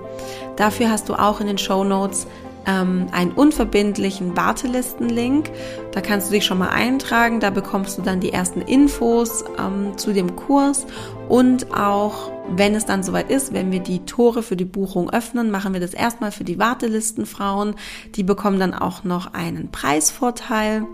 Dafür 0.55 0.89
hast 0.89 1.09
du 1.09 1.13
auch 1.13 1.41
in 1.41 1.45
den 1.45 1.59
Show 1.59 1.83
Notes 1.83 2.25
ähm, 2.65 3.07
einen 3.11 3.31
unverbindlichen 3.31 4.35
Wartelistenlink. 4.37 5.49
Da 5.91 6.01
kannst 6.01 6.29
du 6.29 6.33
dich 6.33 6.45
schon 6.45 6.57
mal 6.57 6.69
eintragen. 6.69 7.39
Da 7.39 7.49
bekommst 7.49 7.97
du 7.97 8.01
dann 8.01 8.19
die 8.19 8.33
ersten 8.33 8.61
Infos 8.61 9.43
ähm, 9.59 9.97
zu 9.97 10.13
dem 10.13 10.35
Kurs 10.35 10.85
und 11.31 11.73
auch, 11.73 12.29
wenn 12.49 12.75
es 12.75 12.85
dann 12.85 13.03
soweit 13.03 13.31
ist, 13.31 13.53
wenn 13.53 13.71
wir 13.71 13.79
die 13.79 14.05
Tore 14.05 14.43
für 14.43 14.57
die 14.57 14.65
Buchung 14.65 15.09
öffnen, 15.09 15.49
machen 15.49 15.71
wir 15.73 15.79
das 15.79 15.93
erstmal 15.93 16.33
für 16.33 16.43
die 16.43 16.59
Wartelistenfrauen. 16.59 17.75
Die 18.15 18.23
bekommen 18.23 18.59
dann 18.59 18.73
auch 18.73 19.05
noch 19.05 19.33
einen 19.33 19.71
Preisvorteil. 19.71 20.85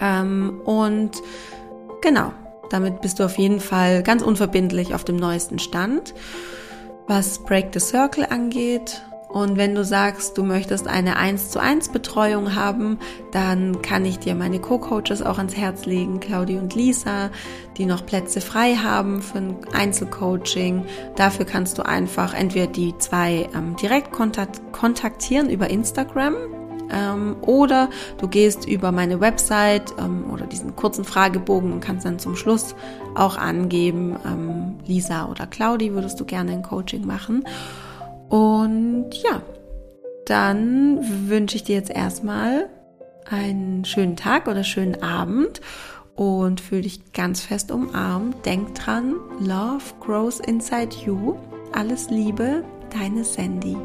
Ähm, 0.00 0.60
und 0.64 1.10
genau, 2.00 2.32
damit 2.70 3.00
bist 3.00 3.18
du 3.18 3.24
auf 3.24 3.36
jeden 3.36 3.58
Fall 3.58 4.04
ganz 4.04 4.22
unverbindlich 4.22 4.94
auf 4.94 5.02
dem 5.02 5.16
neuesten 5.16 5.58
Stand. 5.58 6.14
Was 7.08 7.40
Break 7.40 7.70
the 7.74 7.80
Circle 7.80 8.26
angeht, 8.30 9.02
und 9.32 9.56
wenn 9.56 9.74
du 9.74 9.82
sagst, 9.82 10.36
du 10.36 10.44
möchtest 10.44 10.86
eine 10.86 11.16
1 11.16 11.50
zu 11.50 11.58
1 11.58 11.88
Betreuung 11.88 12.54
haben, 12.54 12.98
dann 13.30 13.80
kann 13.80 14.04
ich 14.04 14.18
dir 14.18 14.34
meine 14.34 14.60
Co-Coaches 14.60 15.22
auch 15.22 15.38
ans 15.38 15.56
Herz 15.56 15.86
legen, 15.86 16.20
Claudia 16.20 16.60
und 16.60 16.74
Lisa, 16.74 17.30
die 17.78 17.86
noch 17.86 18.04
Plätze 18.04 18.42
frei 18.42 18.74
haben 18.74 19.22
für 19.22 19.38
ein 19.38 19.56
Einzelcoaching. 19.72 20.84
Dafür 21.16 21.46
kannst 21.46 21.78
du 21.78 21.86
einfach 21.86 22.34
entweder 22.34 22.66
die 22.66 22.96
zwei 22.98 23.48
ähm, 23.54 23.74
direkt 23.76 24.12
kontaktieren 24.12 25.48
über 25.48 25.70
Instagram 25.70 26.34
ähm, 26.92 27.36
oder 27.40 27.88
du 28.18 28.28
gehst 28.28 28.68
über 28.68 28.92
meine 28.92 29.20
Website 29.20 29.94
ähm, 29.98 30.30
oder 30.30 30.46
diesen 30.46 30.76
kurzen 30.76 31.04
Fragebogen 31.04 31.72
und 31.72 31.80
kannst 31.80 32.04
dann 32.04 32.18
zum 32.18 32.36
Schluss 32.36 32.74
auch 33.14 33.38
angeben, 33.38 34.16
ähm, 34.26 34.74
Lisa 34.86 35.26
oder 35.26 35.46
Claudi 35.46 35.94
würdest 35.94 36.20
du 36.20 36.26
gerne 36.26 36.52
ein 36.52 36.62
Coaching 36.62 37.06
machen. 37.06 37.44
Und 38.32 39.10
ja, 39.22 39.42
dann 40.24 41.28
wünsche 41.28 41.56
ich 41.56 41.64
dir 41.64 41.76
jetzt 41.76 41.90
erstmal 41.90 42.70
einen 43.28 43.84
schönen 43.84 44.16
Tag 44.16 44.48
oder 44.48 44.64
schönen 44.64 45.02
Abend 45.02 45.60
und 46.14 46.62
fühle 46.62 46.80
dich 46.80 47.12
ganz 47.12 47.42
fest 47.42 47.70
umarmt. 47.70 48.46
Denk 48.46 48.74
dran, 48.74 49.16
Love 49.38 49.84
grows 50.00 50.40
inside 50.40 50.96
you. 51.04 51.34
Alles 51.72 52.08
Liebe, 52.08 52.64
deine 52.98 53.22
Sandy. 53.22 53.76